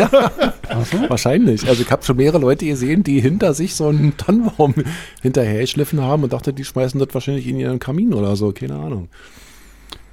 Ach 0.69 0.85
so? 0.85 1.09
Wahrscheinlich. 1.09 1.67
Also 1.67 1.81
ich 1.81 1.91
habe 1.91 2.03
schon 2.03 2.17
mehrere 2.17 2.39
Leute 2.39 2.65
gesehen, 2.65 3.03
die 3.03 3.19
hinter 3.19 3.53
sich 3.53 3.75
so 3.75 3.87
einen 3.87 4.15
Tannenbaum 4.15 4.73
hinterher 5.21 5.61
geschliffen 5.61 6.01
haben 6.01 6.23
und 6.23 6.31
dachte, 6.31 6.53
die 6.53 6.63
schmeißen 6.63 6.99
das 6.99 7.09
wahrscheinlich 7.13 7.47
in 7.47 7.59
ihren 7.59 7.79
Kamin 7.79 8.13
oder 8.13 8.35
so. 8.35 8.51
Keine 8.53 8.75
Ahnung. 8.75 9.09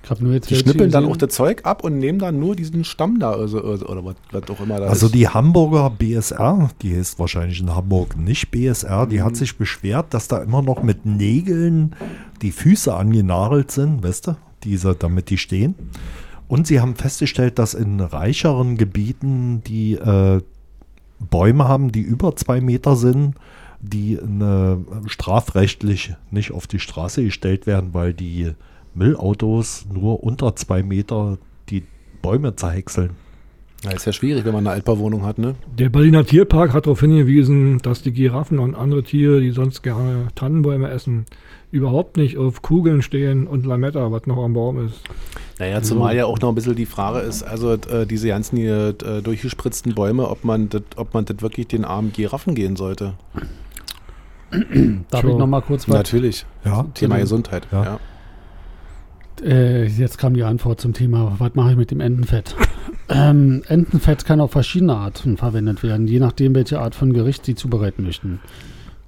Ich 0.07 0.11
habe 0.11 0.23
nur 0.23 0.35
jetzt 0.35 0.49
Die 0.49 0.55
schnippeln 0.55 0.93
dann 0.93 1.05
auch 1.05 1.17
das 1.17 1.35
Zeug 1.35 1.63
ab 1.65 1.83
und 1.83 1.99
nehmen 1.99 2.21
dann 2.21 2.39
nur 2.39 2.55
diesen 2.55 2.85
Stamm 2.85 3.19
da 3.19 3.33
also, 3.33 3.61
also, 3.65 3.87
oder 3.89 4.05
was, 4.05 4.15
was 4.31 4.49
auch 4.51 4.61
immer 4.61 4.79
da 4.79 4.87
Also 4.87 5.07
ist. 5.07 5.17
die 5.17 5.27
Hamburger 5.29 5.91
BSR, 5.91 6.71
die 6.81 6.97
heißt 6.97 7.19
wahrscheinlich 7.19 7.61
in 7.61 7.75
Hamburg 7.75 8.17
nicht 8.17 8.53
BSR, 8.53 9.07
die 9.09 9.19
Mhm. 9.19 9.25
hat 9.25 9.35
sich 9.37 9.59
beschwert, 9.59 10.15
dass 10.15 10.29
da 10.29 10.39
immer 10.45 10.63
noch 10.63 10.85
mit 10.85 11.05
Nägeln 11.07 11.97
die 12.41 12.53
Füße 12.53 12.95
angenagelt 12.95 13.73
sind, 13.73 14.05
weißt 14.05 14.29
du, 14.29 14.37
diese, 14.63 14.95
damit 14.95 15.29
die 15.29 15.39
stehen. 15.39 15.75
Und 16.47 16.69
sie 16.69 16.79
haben 16.81 16.95
festgestellt, 16.95 17.59
dass 17.59 17.75
in 17.75 17.99
reicheren 18.01 18.77
Gebieten 18.77 19.65
die 19.67 19.95
äh, 19.95 20.41
Bäume 21.19 21.67
haben, 21.67 21.91
die 21.91 22.03
über 22.03 22.37
zwei 22.37 22.61
Meter 22.61 22.95
sind, 22.95 23.35
die 23.81 24.21
eine, 24.21 24.85
strafrechtlich 25.07 26.15
nicht 26.31 26.53
auf 26.53 26.69
die 26.69 26.79
Straße 26.79 27.25
gestellt 27.25 27.67
werden, 27.67 27.93
weil 27.93 28.15
die 28.15 28.53
Müllautos 28.97 29.87
nur 29.93 30.23
unter 30.25 30.57
zwei 30.57 30.83
Meter 30.83 31.39
die 31.69 31.85
Bäume 32.23 32.57
zerhäckseln. 32.57 33.11
Ja, 33.85 33.91
ist 33.93 34.07
ja 34.07 34.13
schwierig, 34.13 34.45
wenn 34.47 34.55
man 34.55 34.67
eine 34.67 34.75
Altbauwohnung 34.75 35.23
hat, 35.25 35.39
ne? 35.39 35.55
Der 35.79 35.91
Berliner 35.91 36.25
Tierpark 36.25 36.73
hat 36.73 36.87
darauf 36.87 37.01
hingewiesen, 37.01 37.79
dass 37.83 38.03
die 38.03 38.11
Giraffen 38.13 38.59
und 38.59 38.75
andere 38.75 39.03
Tiere, 39.05 39.41
die 39.41 39.51
sonst 39.51 39.83
gerne 39.83 40.29
Tannenbäume 40.35 40.89
essen, 40.89 41.27
überhaupt 41.71 42.17
nicht 42.17 42.39
auf 42.39 42.63
Kugeln 42.63 43.03
stehen 43.03 43.47
und 43.47 43.67
Lametta, 43.67 44.11
was 44.11 44.27
noch 44.27 44.43
am 44.43 44.55
Baum 44.55 44.87
ist. 44.87 45.03
Naja, 45.59 45.83
zumal 45.83 46.17
ja 46.17 46.25
auch 46.25 46.41
noch 46.41 46.49
ein 46.49 46.55
bisschen 46.55 46.75
die 46.75 46.87
Frage 46.87 47.19
ist, 47.21 47.43
also 47.43 47.75
äh, 47.75 48.07
diese 48.07 48.29
ganzen 48.29 48.57
hier, 48.57 48.95
äh, 49.05 49.21
durchgespritzten 49.21 49.95
Bäume, 49.95 50.29
ob 50.31 50.45
man 50.45 50.69
das 50.71 50.83
ob 50.97 51.13
man 51.13 51.27
das 51.27 51.43
wirklich 51.43 51.67
den 51.69 51.85
armen 51.85 52.13
Giraffen 52.13 52.55
gehen 52.55 52.77
sollte. 52.77 53.15
Darf 55.11 55.21
Sure. 55.21 55.33
ich 55.35 55.39
noch 55.39 55.47
mal 55.47 55.61
kurz 55.61 55.87
was? 55.89 55.95
Natürlich. 55.97 56.47
Ja, 56.65 56.87
Thema 56.95 57.19
Gesundheit. 57.19 57.67
Ja. 57.71 57.85
Ja. 57.85 58.01
Äh, 59.43 59.87
jetzt 59.87 60.19
kam 60.19 60.35
die 60.35 60.43
Antwort 60.43 60.81
zum 60.81 60.93
Thema, 60.93 61.37
was 61.39 61.55
mache 61.55 61.73
ich 61.73 61.77
mit 61.77 61.91
dem 61.91 62.01
Entenfett? 62.01 62.55
ähm, 63.09 63.63
Entenfett 63.69 64.25
kann 64.25 64.41
auf 64.41 64.53
verschiedene 64.53 64.95
Arten 64.95 65.37
verwendet 65.37 65.83
werden, 65.83 66.07
je 66.07 66.19
nachdem, 66.19 66.55
welche 66.55 66.81
Art 66.81 66.95
von 66.95 67.13
Gericht 67.13 67.45
Sie 67.45 67.55
zubereiten 67.55 68.05
möchten. 68.05 68.41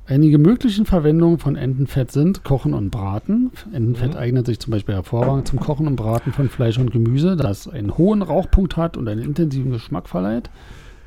Einige 0.06 0.38
möglichen 0.38 0.86
Verwendungen 0.86 1.38
von 1.38 1.54
Entenfett 1.54 2.10
sind 2.12 2.42
Kochen 2.42 2.72
und 2.72 2.88
Braten. 2.88 3.50
Entenfett 3.74 4.16
eignet 4.16 4.46
sich 4.46 4.58
zum 4.58 4.70
Beispiel 4.70 4.94
hervorragend 4.94 5.46
zum 5.46 5.60
Kochen 5.60 5.86
und 5.86 5.96
Braten 5.96 6.32
von 6.32 6.48
Fleisch 6.48 6.78
und 6.78 6.92
Gemüse, 6.92 7.36
da 7.36 7.50
es 7.50 7.68
einen 7.68 7.98
hohen 7.98 8.22
Rauchpunkt 8.22 8.78
hat 8.78 8.96
und 8.96 9.06
einen 9.06 9.20
intensiven 9.20 9.70
Geschmack 9.70 10.08
verleiht. 10.08 10.48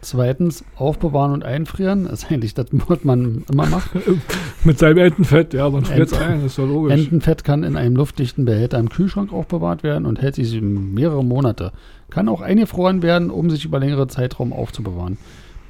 Zweitens, 0.02 0.64
aufbewahren 0.76 1.32
und 1.32 1.44
einfrieren. 1.46 2.06
Das 2.06 2.24
ist 2.24 2.32
eigentlich 2.32 2.54
das, 2.56 2.68
was 2.72 3.04
man 3.04 3.44
immer 3.52 3.68
macht. 3.68 3.92
Mit 4.64 4.80
seinem 4.80 4.98
Entenfett, 4.98 5.54
ja, 5.54 5.70
man 5.70 5.86
friert 5.86 6.12
Ent- 6.12 6.22
ein, 6.22 6.46
ist 6.46 6.58
doch 6.58 6.66
logisch. 6.68 6.94
Entenfett 6.94 7.44
kann 7.44 7.64
in 7.64 7.76
einem 7.78 7.96
luftdichten 7.96 8.46
Behälter 8.46 8.80
im 8.80 8.90
Kühlschrank 8.90 9.32
aufbewahrt 9.32 9.84
werden 9.84 10.06
und 10.08 10.22
hält 10.22 10.36
sich 10.36 10.60
mehrere 10.62 11.24
Monate. 11.24 11.72
Kann 12.10 12.30
auch 12.30 12.42
eingefroren 12.42 13.04
werden, 13.04 13.30
um 13.30 13.50
sich 13.50 13.64
über 13.64 13.80
längere 13.80 14.08
Zeitraum 14.08 14.54
aufzubewahren. 14.54 15.18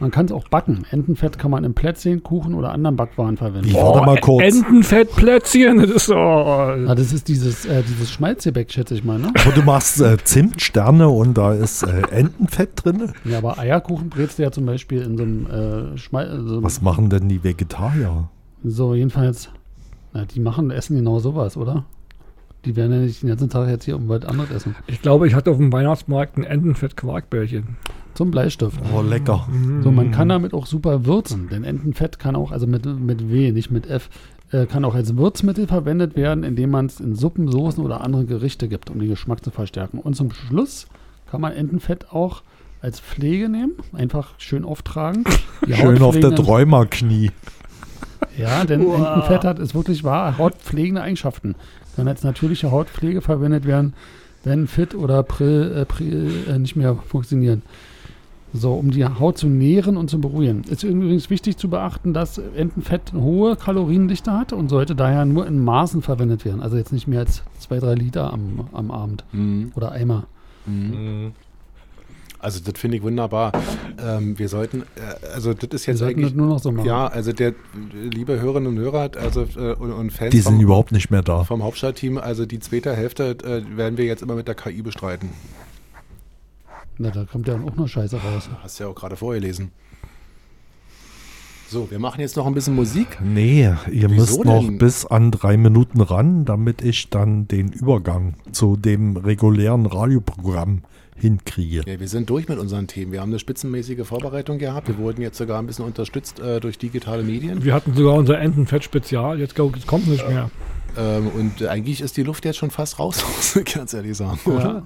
Man 0.02 0.12
kann 0.12 0.26
es 0.26 0.32
auch 0.32 0.48
backen. 0.48 0.84
Entenfett 0.90 1.38
kann 1.38 1.52
man 1.52 1.64
in 1.64 1.74
Plätzchen, 1.76 2.24
Kuchen 2.24 2.54
oder 2.56 2.72
anderen 2.72 2.96
Backwaren 2.96 3.38
verwenden. 3.38 3.70
Wie 3.70 3.74
warte 3.76 4.04
mal 4.06 4.20
kurz. 4.20 4.44
Entenfettplätzchen, 4.44 5.78
das 5.80 5.90
ist 5.92 6.06
so. 6.08 6.16
Ah, 6.16 6.96
das 6.96 7.14
ist 7.14 7.28
dieses, 7.28 7.66
äh, 7.66 7.84
dieses 7.84 8.12
Schmalzgebäck, 8.12 8.72
schätze 8.72 8.96
ich 8.96 9.04
mal, 9.04 9.20
ne? 9.20 9.32
Aber 9.40 9.52
du 9.54 9.62
machst 9.62 10.02
äh, 10.02 10.18
Zimtsterne 10.24 11.08
und 11.08 11.38
da 11.38 11.54
ist 11.54 11.84
äh, 11.84 12.02
Entenfett 12.12 12.84
drin. 12.84 13.12
Ja, 13.26 13.38
aber 13.38 13.58
Eierkuchen 13.60 14.10
brätst 14.10 14.40
du 14.40 14.44
ja 14.44 14.52
zum 14.52 14.66
Beispiel 14.66 15.02
in 15.04 15.18
so 15.18 15.24
einem 15.24 15.94
äh, 15.94 15.98
Schmal... 15.98 16.28
äh, 16.28 16.42
So, 16.48 16.64
Was 16.64 16.82
machen 16.82 17.10
denn 17.10 17.30
die 17.30 17.44
Vegetarier? 17.44 18.28
so, 18.64 18.94
jedenfalls, 18.94 19.50
na, 20.14 20.26
die 20.26 20.40
machen, 20.40 20.72
essen 20.72 20.98
genau 20.98 21.20
sowas, 21.20 21.58
oder? 21.58 21.86
Die 22.66 22.76
werden 22.76 22.92
ja 22.92 23.00
nicht 23.00 23.24
den 23.24 23.30
ganzen 23.30 23.50
Tag 23.50 23.70
jetzt 23.70 23.86
hier 23.86 23.96
irgendwas 23.96 24.24
anderes 24.26 24.52
essen. 24.52 24.76
Ich 24.88 25.02
glaube, 25.02 25.28
ich 25.28 25.34
hatte 25.34 25.50
auf 25.52 25.58
dem 25.58 25.74
Weihnachtsmarkt 25.74 26.38
ein 26.38 26.44
Entenfett-Quarkbällchen. 26.44 27.78
Zum 28.14 28.30
Bleistift. 28.30 28.80
Oh, 28.94 29.02
lecker. 29.02 29.48
So, 29.84 29.90
man 29.90 30.12
kann 30.12 30.30
damit 30.30 30.54
auch 30.54 30.66
super 30.66 31.06
würzen, 31.06 31.48
denn 31.50 31.64
Entenfett 31.64 32.20
kann 32.20 32.36
auch, 32.36 32.52
also 32.52 32.68
mit, 32.68 32.86
mit 32.86 33.32
W, 33.32 33.52
nicht 33.52 33.72
mit 33.72 33.90
F, 33.90 34.10
äh, 34.52 34.66
kann 34.66 34.84
auch 34.84 34.96
als 34.96 35.16
Würzmittel 35.16 35.66
verwendet 35.66 36.16
werden, 36.16 36.44
indem 36.44 36.72
man 36.72 36.88
es 36.88 37.00
in 37.00 37.16
Suppen, 37.16 37.50
Soßen 37.50 37.84
oder 37.84 38.02
andere 38.02 38.26
Gerichte 38.26 38.68
gibt, 38.68 38.90
um 38.90 39.00
den 39.00 39.10
Geschmack 39.10 39.44
zu 39.44 39.50
verstärken. 39.50 39.98
Und 39.98 40.16
zum 40.16 40.32
Schluss 40.32 40.88
kann 41.30 41.42
man 41.42 41.54
Entenfett 41.54 42.12
auch 42.12 42.44
als 42.82 43.00
Pflege 43.00 43.48
nehmen, 43.48 43.74
einfach 43.94 44.34
schön 44.38 44.66
auftragen. 44.66 45.24
Die 45.66 45.74
Schön 45.74 46.02
auf 46.02 46.20
der 46.20 46.36
Träumerknie. 46.36 47.32
Ja, 48.38 48.64
denn 48.66 48.82
Entenfett 48.82 49.44
hat, 49.44 49.60
ist 49.60 49.76
wirklich 49.76 50.04
wahr, 50.04 50.38
hautpflegende 50.38 51.02
Eigenschaften. 51.02 51.56
Kann 51.96 52.08
als 52.08 52.24
natürliche 52.24 52.72
Hautpflege 52.72 53.22
verwendet 53.22 53.66
werden, 53.66 53.94
wenn 54.44 54.68
Fit 54.68 54.96
oder 54.96 55.22
Prill, 55.24 55.74
äh, 55.76 55.86
Prill 55.86 56.32
äh, 56.48 56.58
nicht 56.58 56.76
mehr 56.76 56.96
funktionieren. 56.96 57.62
So, 58.54 58.74
um 58.74 58.92
die 58.92 59.06
Haut 59.06 59.38
zu 59.38 59.48
nähren 59.48 59.96
und 59.96 60.10
zu 60.10 60.20
beruhigen. 60.20 60.64
Ist 60.70 60.84
übrigens 60.84 61.30
wichtig 61.30 61.56
zu 61.58 61.70
beachten, 61.70 62.14
dass 62.14 62.38
Entenfett 62.38 63.14
eine 63.14 63.22
hohe 63.22 63.56
Kaloriendichte 63.56 64.34
hat 64.34 64.52
und 64.52 64.68
sollte 64.70 64.94
daher 64.94 65.24
nur 65.26 65.48
in 65.48 65.64
Maßen 65.64 66.02
verwendet 66.02 66.44
werden. 66.44 66.62
Also 66.62 66.76
jetzt 66.76 66.92
nicht 66.92 67.08
mehr 67.08 67.20
als 67.22 67.44
zwei, 67.60 67.80
drei 67.80 67.94
Liter 67.96 68.34
am, 68.34 68.68
am 68.74 68.92
Abend 68.92 69.24
Mhm. 69.32 69.72
oder 69.76 69.92
Eimer. 69.94 70.26
Also 72.42 72.60
das 72.60 72.80
finde 72.80 72.98
ich 72.98 73.04
wunderbar. 73.04 73.52
Ähm, 74.04 74.38
wir 74.40 74.50
sollten, 74.50 74.82
äh, 74.82 75.28
also 75.34 75.54
das 75.54 75.70
ist 75.72 75.86
Wir 75.88 75.94
jetzt 75.94 76.00
sollten 76.00 76.20
eigentlich, 76.20 76.32
das 76.32 76.38
nur 76.38 76.48
noch 76.48 76.60
so 76.60 76.72
machen. 76.72 76.88
ja, 76.88 77.06
also 77.08 77.32
der, 77.34 77.54
liebe 77.94 78.40
Hörerinnen 78.42 78.68
und 78.68 78.80
Hörer 78.80 79.12
also, 79.22 79.44
äh, 79.56 79.74
und, 79.76 79.92
und 79.92 80.12
Fans 80.12 80.32
Die 80.32 80.38
sind 80.40 80.54
vom, 80.56 80.62
überhaupt 80.62 80.92
nicht 80.92 81.12
mehr 81.12 81.22
da. 81.22 81.44
vom 81.44 81.62
Hauptstadtteam, 81.64 82.18
also 82.18 82.48
die 82.48 82.60
zweite 82.60 82.96
Hälfte 82.96 83.38
äh, 83.44 83.78
werden 83.78 83.98
wir 83.98 84.06
jetzt 84.06 84.24
immer 84.24 84.34
mit 84.36 84.48
der 84.48 84.56
KI 84.56 84.82
bestreiten. 84.82 85.30
Na, 86.98 87.12
da 87.12 87.26
kommt 87.26 87.48
ja 87.48 87.56
auch 87.56 87.76
noch 87.76 87.88
Scheiße 87.88 88.18
raus. 88.18 88.50
Hast 88.64 88.80
du 88.80 88.84
ja 88.86 88.90
auch 88.90 88.96
gerade 88.96 89.16
vorgelesen. 89.16 89.72
So, 91.70 91.90
wir 91.90 92.00
machen 92.00 92.20
jetzt 92.20 92.36
noch 92.36 92.46
ein 92.48 92.54
bisschen 92.54 92.76
Musik. 92.76 93.18
Nee, 93.24 93.64
ihr 93.92 94.10
Wieso 94.10 94.16
müsst 94.16 94.44
noch 94.44 94.62
denn? 94.62 94.78
bis 94.78 95.06
an 95.06 95.32
drei 95.32 95.56
Minuten 95.56 96.02
ran, 96.02 96.44
damit 96.44 96.82
ich 96.82 97.10
dann 97.10 97.48
den 97.48 97.70
Übergang 97.72 98.34
zu 98.52 98.76
dem 98.76 99.16
regulären 99.16 99.86
Radioprogramm 99.86 100.82
hinkriege. 101.22 101.84
Ja, 101.86 102.00
wir 102.00 102.08
sind 102.08 102.30
durch 102.30 102.48
mit 102.48 102.60
unseren 102.60 102.88
Themen. 102.88 103.12
Wir 103.12 103.22
haben 103.22 103.30
eine 103.30 103.40
spitzenmäßige 103.40 104.06
Vorbereitung 104.06 104.58
gehabt. 104.58 104.88
Wir 104.88 104.98
wurden 104.98 105.22
jetzt 105.22 105.38
sogar 105.38 105.60
ein 105.60 105.68
bisschen 105.68 105.86
unterstützt 105.86 106.40
äh, 106.40 106.60
durch 106.60 106.78
digitale 106.78 107.24
Medien. 107.24 107.64
Wir 107.64 107.74
hatten 107.74 107.94
sogar 107.94 108.16
unser 108.16 108.40
Entenfett-Spezial, 108.40 109.40
jetzt 109.40 109.58
jetzt 109.58 109.88
kommt 109.88 110.08
nicht 110.08 110.28
mehr. 110.28 110.50
Ähm, 110.98 111.28
und 111.28 111.64
eigentlich 111.64 112.02
ist 112.02 112.18
die 112.18 112.24
Luft 112.24 112.44
jetzt 112.44 112.58
schon 112.58 112.72
fast 112.72 113.00
raus, 113.00 113.24
muss 113.38 113.56
ich 113.56 113.74
ganz 113.74 113.94
ehrlich 113.94 114.18
sagen, 114.18 114.40
oder? 114.46 114.86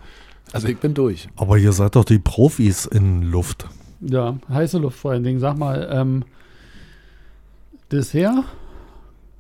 Also 0.52 0.68
ich 0.68 0.78
bin 0.78 0.94
durch. 0.94 1.28
Aber 1.36 1.58
ihr 1.58 1.72
seid 1.72 1.96
doch 1.96 2.06
die 2.06 2.20
Profis 2.20 2.86
in 2.86 3.24
Luft. 3.24 3.68
Ja, 4.02 4.38
heiße 4.50 4.78
Luft 4.78 5.00
vor 5.00 5.12
allen 5.12 5.24
Dingen. 5.24 5.40
Sag 5.40 5.58
mal, 5.58 5.90
ähm, 5.92 6.24
Dessert? 7.92 8.44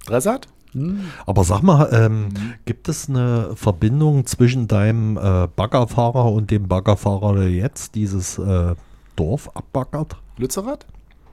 Dressert? 0.05 0.47
Hm? 0.75 0.99
Aber 1.25 1.43
sag 1.43 1.61
mal, 1.63 1.89
ähm, 1.91 2.29
gibt 2.65 2.89
es 2.89 3.09
eine 3.09 3.55
Verbindung 3.55 4.25
zwischen 4.25 4.67
deinem 4.67 5.17
äh, 5.17 5.47
Baggerfahrer 5.55 6.31
und 6.31 6.51
dem 6.51 6.67
Baggerfahrer, 6.67 7.35
der 7.35 7.49
jetzt 7.49 7.95
dieses 7.95 8.37
äh, 8.37 8.75
Dorf 9.15 9.49
abbaggert? 9.55 10.17
Lützerath? 10.37 10.85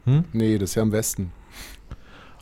Hm? 0.05 0.25
Nee, 0.33 0.59
das 0.59 0.71
ist 0.71 0.75
ja 0.77 0.83
im 0.83 0.93
Westen. 0.93 1.33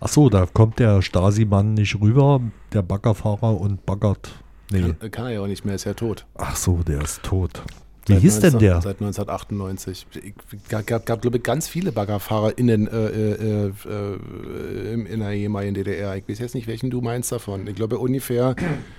Ach 0.01 0.09
so, 0.09 0.29
da 0.29 0.47
kommt 0.47 0.79
der 0.79 1.03
Stasi-Mann 1.03 1.75
nicht 1.75 2.01
rüber, 2.01 2.41
der 2.73 2.83
Baggerfahrer 2.83 3.59
und 3.59 3.85
baggert. 3.87 4.31
Nee. 4.71 4.95
Kann, 4.99 5.11
kann 5.11 5.27
er 5.27 5.33
ja 5.33 5.41
auch 5.41 5.47
nicht 5.47 5.65
mehr, 5.65 5.75
ist 5.75 5.85
ja 5.85 5.95
tot. 5.95 6.27
Ach 6.37 6.57
so, 6.57 6.83
der 6.87 7.03
ist 7.03 7.23
tot. 7.23 7.63
Wie 8.07 8.15
Seit 8.15 8.23
hieß 8.23 8.41
denn 8.41 8.53
19 8.55 8.59
der? 8.69 8.81
Seit 8.83 9.01
1998. 9.01 10.07
Es 10.15 10.69
gab, 10.69 10.87
gab, 10.87 11.07
gab 11.07 11.23
glaube 11.23 11.37
ich, 11.37 11.43
ganz 11.43 11.69
viele 11.69 11.93
BaggerfahrerInnen 11.93 12.89
äh, 12.89 13.07
äh, 13.09 13.67
äh, 13.69 14.93
in, 14.95 15.07
in 15.07 15.21
der 15.21 15.33
ehemaligen 15.33 15.75
DDR. 15.75 16.17
Ich 16.17 16.29
weiß 16.29 16.39
jetzt 16.39 16.55
nicht, 16.55 16.67
welchen 16.67 16.91
du 16.91 17.01
meinst 17.03 17.31
davon. 17.31 17.67
Ich 17.67 17.75
glaube 17.75 17.99
ungefähr, 17.99 18.57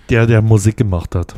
Der, 0.09 0.27
der 0.27 0.41
Musik 0.41 0.77
gemacht 0.77 1.15
hat. 1.15 1.35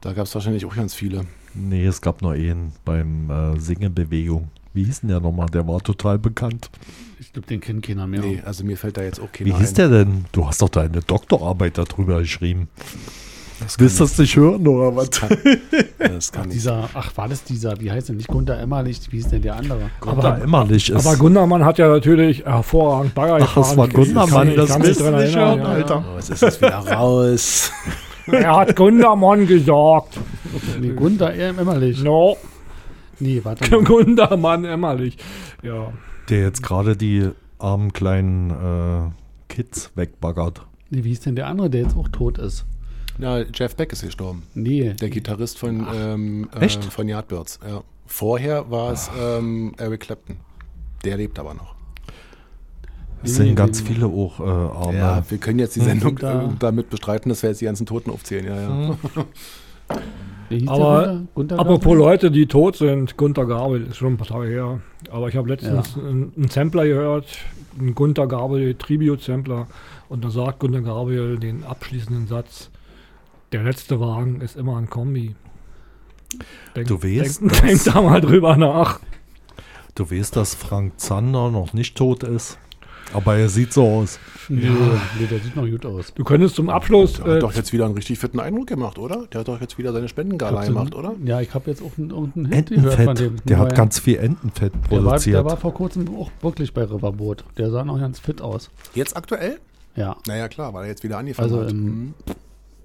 da 0.00 0.12
gab 0.12 0.26
es 0.26 0.34
wahrscheinlich 0.34 0.64
auch 0.64 0.74
ganz 0.74 0.94
viele. 0.94 1.26
Nee, 1.54 1.84
es 1.86 2.00
gab 2.00 2.22
nur 2.22 2.32
einen 2.32 2.72
beim 2.84 3.30
äh, 3.30 3.58
Singebewegung. 3.60 4.48
Wie 4.74 4.84
hieß 4.84 5.00
denn 5.00 5.08
der 5.10 5.20
nochmal? 5.20 5.48
Der 5.48 5.66
war 5.66 5.80
total 5.80 6.18
bekannt. 6.18 6.70
Ich 7.20 7.32
glaube, 7.32 7.48
den 7.48 7.60
kennt 7.60 7.84
keiner 7.84 8.06
mehr. 8.06 8.20
Nee, 8.20 8.42
also 8.44 8.64
mir 8.64 8.76
fällt 8.76 8.96
da 8.96 9.02
jetzt 9.02 9.18
auch 9.20 9.32
keiner 9.32 9.50
Wie 9.50 9.54
hieß 9.58 9.70
ein. 9.70 9.74
der 9.74 9.88
denn? 9.88 10.24
Du 10.32 10.46
hast 10.46 10.62
doch 10.62 10.68
deine 10.68 11.00
Doktorarbeit 11.00 11.76
darüber 11.78 12.20
geschrieben. 12.20 12.68
Das 13.60 13.76
kann 13.76 13.84
Willst 13.84 13.98
du 13.98 14.04
nicht- 14.04 14.12
das 14.12 14.18
nicht 14.18 14.36
hören 14.36 14.66
oder 14.68 14.94
was? 14.96 15.10
Das 15.98 16.32
kann 16.32 16.42
Ach, 16.42 16.46
nicht. 16.46 16.54
dieser, 16.56 16.88
ach, 16.94 17.16
war 17.16 17.28
das 17.28 17.42
dieser, 17.44 17.80
wie 17.80 17.90
heißt 17.90 18.08
der 18.08 18.16
nicht 18.16 18.28
Gunter 18.28 18.58
Emmerlich, 18.58 19.00
wie 19.10 19.16
hieß 19.16 19.28
denn 19.28 19.42
der 19.42 19.56
andere? 19.56 19.90
Gunter 20.00 20.40
Emmerlich 20.42 20.90
ist. 20.90 21.06
Aber 21.06 21.16
Gundermann 21.16 21.64
hat 21.64 21.78
ja 21.78 21.88
natürlich 21.88 22.44
hervorragend 22.44 23.14
Bagger 23.14 23.38
Ach, 23.42 23.54
das 23.54 23.76
war 23.76 23.88
Gundermann, 23.88 24.48
kann- 24.48 24.56
das 24.56 24.68
kann 24.70 24.82
du 24.82 24.92
dran 24.94 25.16
nicht 25.22 25.36
hören, 25.36 25.58
ja, 25.58 25.64
Alter. 25.64 26.04
Oh, 26.08 26.16
was 26.16 26.30
ist 26.30 26.42
das 26.42 26.60
wieder 26.60 26.78
raus? 26.78 27.72
Er 28.30 28.56
hat 28.56 28.76
Gundermann 28.76 29.46
gesagt. 29.46 30.18
Nee, 30.80 30.90
Gunter 30.90 31.32
Emmerlich. 31.32 32.02
No, 32.04 32.36
Nee, 33.20 33.40
warte 33.42 33.68
mal. 33.70 33.82
Gundermann 33.84 34.64
Emmerlich. 34.66 35.16
Ja. 35.62 35.92
der 36.28 36.42
jetzt 36.42 36.62
gerade 36.62 36.94
die 36.96 37.30
armen 37.58 37.92
kleinen 37.94 38.50
äh, 38.50 39.10
Kids 39.48 39.90
wegbaggert. 39.94 40.60
Nee, 40.90 41.04
wie 41.04 41.08
hieß 41.08 41.20
denn 41.20 41.36
der 41.36 41.46
andere, 41.46 41.70
der 41.70 41.80
jetzt 41.82 41.96
auch 41.96 42.08
tot 42.08 42.36
ist? 42.38 42.66
Na, 43.18 43.42
Jeff 43.52 43.74
Beck 43.74 43.92
ist 43.92 44.02
gestorben. 44.02 44.44
Nee, 44.54 44.94
Der 44.94 45.10
Gitarrist 45.10 45.58
von, 45.58 45.86
ähm, 45.92 46.48
äh, 46.58 46.68
von 46.68 47.08
Yardbirds. 47.08 47.58
Ja. 47.66 47.82
Vorher 48.06 48.70
war 48.70 48.92
es 48.92 49.10
ähm, 49.20 49.74
Eric 49.76 50.00
Clapton. 50.00 50.36
Der 51.04 51.16
lebt 51.16 51.38
aber 51.38 51.54
noch. 51.54 51.74
Es 53.22 53.34
sind 53.34 53.48
nee, 53.48 53.54
ganz 53.54 53.80
nee. 53.82 53.88
viele 53.88 54.06
auch 54.06 54.38
äh, 54.38 54.44
arme. 54.44 54.96
Ja, 54.96 55.22
wir 55.28 55.38
können 55.38 55.58
jetzt 55.58 55.74
die 55.76 55.80
Sendung 55.80 56.16
Da- 56.16 56.44
äh, 56.44 56.48
damit 56.58 56.90
bestreiten, 56.90 57.28
dass 57.28 57.42
wir 57.42 57.50
jetzt 57.50 57.60
die 57.60 57.64
ganzen 57.64 57.86
Toten 57.86 58.10
aufzählen. 58.10 58.46
Ja, 58.46 58.60
ja. 58.60 58.96
hieß 60.50 60.68
Aber 60.68 61.22
Gunter? 61.34 61.58
Apropos? 61.58 61.96
Leute, 61.96 62.30
die 62.30 62.46
tot 62.46 62.76
sind, 62.76 63.16
Gunter 63.16 63.46
Gabel, 63.46 63.86
ist 63.88 63.96
schon 63.96 64.14
ein 64.14 64.16
paar 64.16 64.28
Tage 64.28 64.48
her. 64.48 64.80
Aber 65.10 65.28
ich 65.28 65.36
habe 65.36 65.48
letztens 65.48 65.96
einen, 65.96 66.32
einen 66.36 66.48
Sampler 66.48 66.86
gehört, 66.86 67.26
einen 67.78 67.94
Gunter 67.94 68.26
Gabel 68.26 68.74
Tribute-Sampler. 68.74 69.66
Und 70.08 70.24
da 70.24 70.30
sagt 70.30 70.60
Gunter 70.60 70.82
Gabel 70.82 71.38
den 71.38 71.64
abschließenden 71.64 72.28
Satz: 72.28 72.70
Der 73.52 73.62
letzte 73.62 73.98
Wagen 74.00 74.40
ist 74.40 74.56
immer 74.56 74.76
ein 74.76 74.90
Kombi. 74.90 75.34
Denk, 76.76 76.88
Du 76.88 77.02
weißt, 77.02 77.40
denk, 77.40 77.50
dass- 77.52 77.60
denk 77.62 77.84
da 77.84 78.02
mal 78.02 78.20
drüber 78.20 78.56
nach. 78.56 79.00
Du 79.94 80.10
weißt, 80.10 80.36
dass 80.36 80.54
Frank 80.54 81.00
Zander 81.00 81.50
noch 81.50 81.72
nicht 81.72 81.96
tot 81.96 82.22
ist. 82.22 82.58
Aber 83.14 83.36
er 83.38 83.48
sieht 83.48 83.72
so 83.72 83.88
aus. 83.88 84.18
Nee, 84.50 84.68
nee, 85.18 85.26
der 85.26 85.38
sieht 85.38 85.56
noch 85.56 85.64
gut 85.66 85.86
aus. 85.86 86.12
Du 86.14 86.24
könntest 86.24 86.56
zum 86.56 86.68
Abschluss. 86.68 87.14
Der 87.14 87.26
Äh, 87.26 87.34
hat 87.36 87.42
doch 87.42 87.54
jetzt 87.54 87.72
wieder 87.72 87.86
einen 87.86 87.94
richtig 87.94 88.18
fitten 88.18 88.38
Eindruck 88.38 88.66
gemacht, 88.66 88.98
oder? 88.98 89.26
Der 89.32 89.40
hat 89.40 89.48
doch 89.48 89.58
jetzt 89.62 89.78
wieder 89.78 89.94
seine 89.94 90.08
Spendengala 90.08 90.62
gemacht, 90.66 90.94
oder? 90.94 91.14
Ja, 91.24 91.40
ich 91.40 91.54
habe 91.54 91.70
jetzt 91.70 91.82
auch 91.82 91.96
einen, 91.96 92.10
irgendeinen 92.10 92.52
Hit 92.52 92.68
gehört 92.68 92.94
von 92.96 93.08
Entenfett. 93.08 93.38
dem. 93.40 93.46
Der 93.46 93.58
hat 93.58 93.74
ganz 93.74 93.98
viel 93.98 94.18
Entenfett 94.18 94.74
der 94.74 94.90
war, 94.90 95.12
produziert. 95.12 95.36
der 95.36 95.44
war 95.46 95.56
vor 95.56 95.72
kurzem 95.72 96.06
auch 96.18 96.30
wirklich 96.42 96.74
bei 96.74 96.82
Riverboat. 96.84 97.44
Der 97.56 97.70
sah 97.70 97.82
noch 97.82 97.98
ganz 97.98 98.20
fit 98.20 98.42
aus. 98.42 98.68
Jetzt 98.94 99.16
aktuell? 99.16 99.58
Ja, 99.96 100.16
Naja, 100.26 100.46
klar, 100.48 100.74
weil 100.74 100.82
er 100.84 100.90
jetzt 100.90 101.02
wieder 101.02 101.16
angefangen 101.16 101.50
Also 101.50 101.62
hat. 101.64 101.70
im- 101.70 101.84
Mhm. 101.86 102.14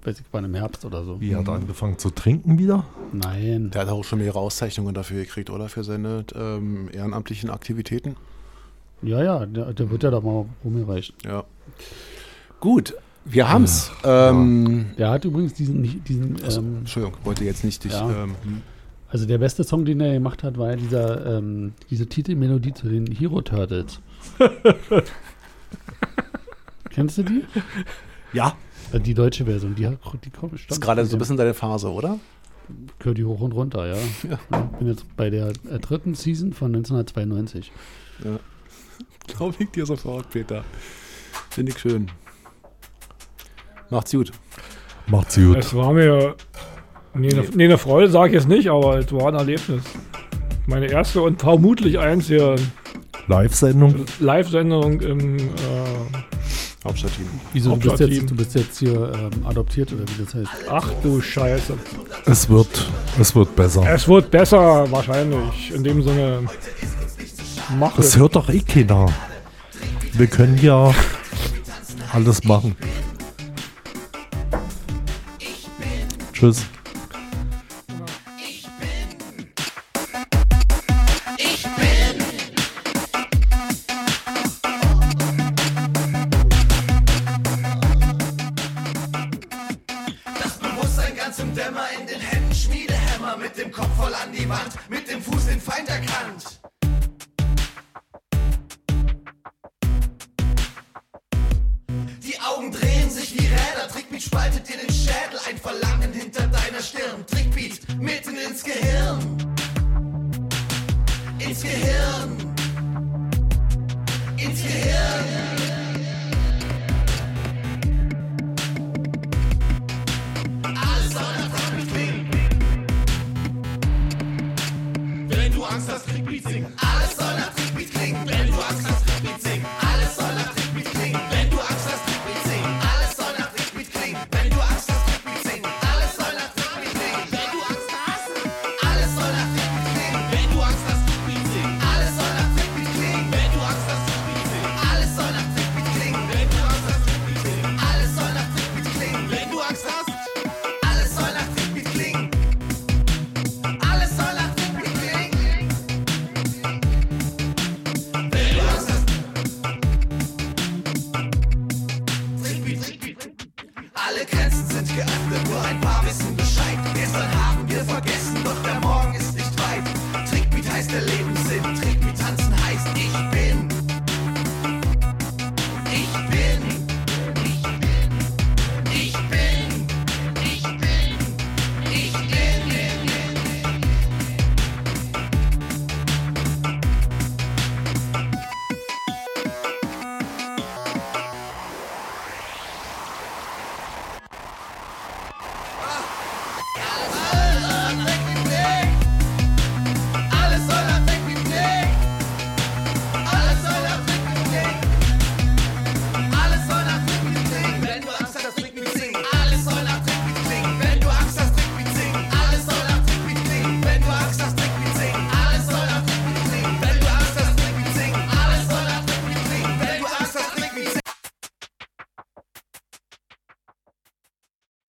Weiß 0.04 0.20
ich, 0.20 0.26
wann 0.32 0.44
im 0.44 0.54
Herbst 0.54 0.84
oder 0.84 1.04
so. 1.04 1.20
Wie 1.20 1.34
hat 1.34 1.48
er 1.48 1.54
angefangen 1.54 1.98
zu 1.98 2.10
trinken 2.10 2.58
wieder? 2.58 2.84
Nein. 3.12 3.70
Der 3.70 3.82
hat 3.82 3.88
auch 3.88 4.04
schon 4.04 4.18
mehrere 4.18 4.38
Auszeichnungen 4.38 4.94
dafür 4.94 5.22
gekriegt, 5.22 5.50
oder? 5.50 5.68
Für 5.68 5.84
seine 5.84 6.24
ähm, 6.34 6.88
ehrenamtlichen 6.92 7.50
Aktivitäten. 7.50 8.16
Ja, 9.02 9.22
ja, 9.22 9.46
der, 9.46 9.72
der 9.72 9.90
wird 9.90 10.02
ja 10.02 10.10
da 10.10 10.20
mal 10.20 10.46
rumgereicht. 10.64 11.14
Ja. 11.24 11.44
Gut, 12.60 12.94
wir 13.24 13.48
haben's. 13.48 13.90
Ähm, 14.04 14.86
Der 14.98 15.10
hat 15.10 15.24
übrigens 15.24 15.54
diesen, 15.54 16.04
diesen 16.04 16.42
also, 16.42 16.60
ähm, 16.60 16.78
Entschuldigung, 16.78 17.18
wollte 17.24 17.44
jetzt 17.44 17.64
nicht 17.64 17.84
dich. 17.84 17.92
Ja. 17.92 18.24
Ähm, 18.24 18.34
also 19.08 19.26
der 19.26 19.38
beste 19.38 19.64
Song, 19.64 19.84
den 19.84 20.00
er 20.00 20.14
gemacht 20.14 20.42
hat, 20.42 20.58
war 20.58 20.70
ja 20.70 20.76
dieser, 20.76 21.38
ähm, 21.38 21.72
diese 21.90 22.06
Titelmelodie 22.06 22.74
zu 22.74 22.88
den 22.88 23.06
Hero 23.06 23.40
Turtles. 23.42 24.00
Kennst 26.90 27.18
du 27.18 27.22
die? 27.22 27.44
ja, 28.32 28.56
Die 29.00 29.14
deutsche 29.14 29.44
Version, 29.44 29.74
die, 29.74 29.88
die 30.24 30.30
kommt 30.30 30.52
das 30.52 30.76
ist 30.76 30.80
gerade 30.80 31.04
so 31.04 31.16
ein 31.16 31.18
bisschen 31.18 31.36
deine 31.36 31.54
Phase, 31.54 31.90
oder? 31.90 32.18
Gehört 32.98 33.18
die 33.18 33.24
hoch 33.24 33.40
und 33.40 33.52
runter, 33.52 33.86
ja. 33.86 33.96
Ja. 34.28 34.38
Ich 34.72 34.78
bin 34.78 34.88
jetzt 34.88 35.16
bei 35.16 35.30
der 35.30 35.48
äh, 35.48 35.78
dritten 35.80 36.14
Season 36.14 36.52
von 36.52 36.74
1992. 36.74 37.72
Glaube 39.26 39.54
ich 39.58 39.70
dir 39.70 39.86
sofort, 39.86 40.30
Peter. 40.30 40.64
Finde 41.50 41.72
ich 41.72 41.78
schön. 41.78 42.10
Macht's 43.90 44.12
gut. 44.12 44.32
Macht's 45.06 45.36
gut. 45.36 45.56
Es 45.56 45.74
war 45.74 45.92
mir. 45.92 46.36
Nee, 47.14 47.32
eine, 47.32 47.42
nee, 47.54 47.64
eine 47.64 47.78
Freude 47.78 48.10
sage 48.10 48.28
ich 48.28 48.34
jetzt 48.34 48.48
nicht, 48.48 48.68
aber 48.68 48.98
es 48.98 49.12
war 49.12 49.28
ein 49.28 49.34
Erlebnis. 49.34 49.82
Meine 50.66 50.86
erste 50.86 51.22
und 51.22 51.40
vermutlich 51.40 51.98
einzige 51.98 52.56
Live-Sendung. 53.28 54.06
Live-Sendung 54.20 55.00
im. 55.00 55.38
Äh, 55.38 55.50
Hauptstadtteam. 56.84 57.26
Wieso, 57.54 57.76
du 57.76 57.90
bist, 57.90 58.00
jetzt, 58.00 58.30
du 58.30 58.36
bist 58.36 58.54
jetzt 58.54 58.78
hier 58.78 59.12
ähm, 59.14 59.46
adoptiert 59.46 59.90
oder 59.92 60.02
wie 60.02 60.24
das 60.24 60.34
heißt? 60.34 60.48
ach 60.70 60.90
du 61.02 61.20
Scheiße. 61.20 61.74
Es 62.26 62.48
wird, 62.48 62.90
es 63.18 63.34
wird 63.34 63.56
besser. 63.56 63.82
Es 63.94 64.06
wird 64.06 64.30
besser, 64.30 64.90
wahrscheinlich. 64.90 65.72
In 65.74 65.82
dem 65.82 66.02
Sinne. 66.02 66.42
Mach 67.78 67.96
Das 67.96 68.08
es. 68.08 68.16
hört 68.18 68.36
doch 68.36 68.48
eh 68.50 68.60
keiner. 68.60 69.06
Wir 70.12 70.26
können 70.26 70.58
ja 70.60 70.94
alles 72.12 72.44
machen. 72.44 72.76
Tschüss. 76.34 76.66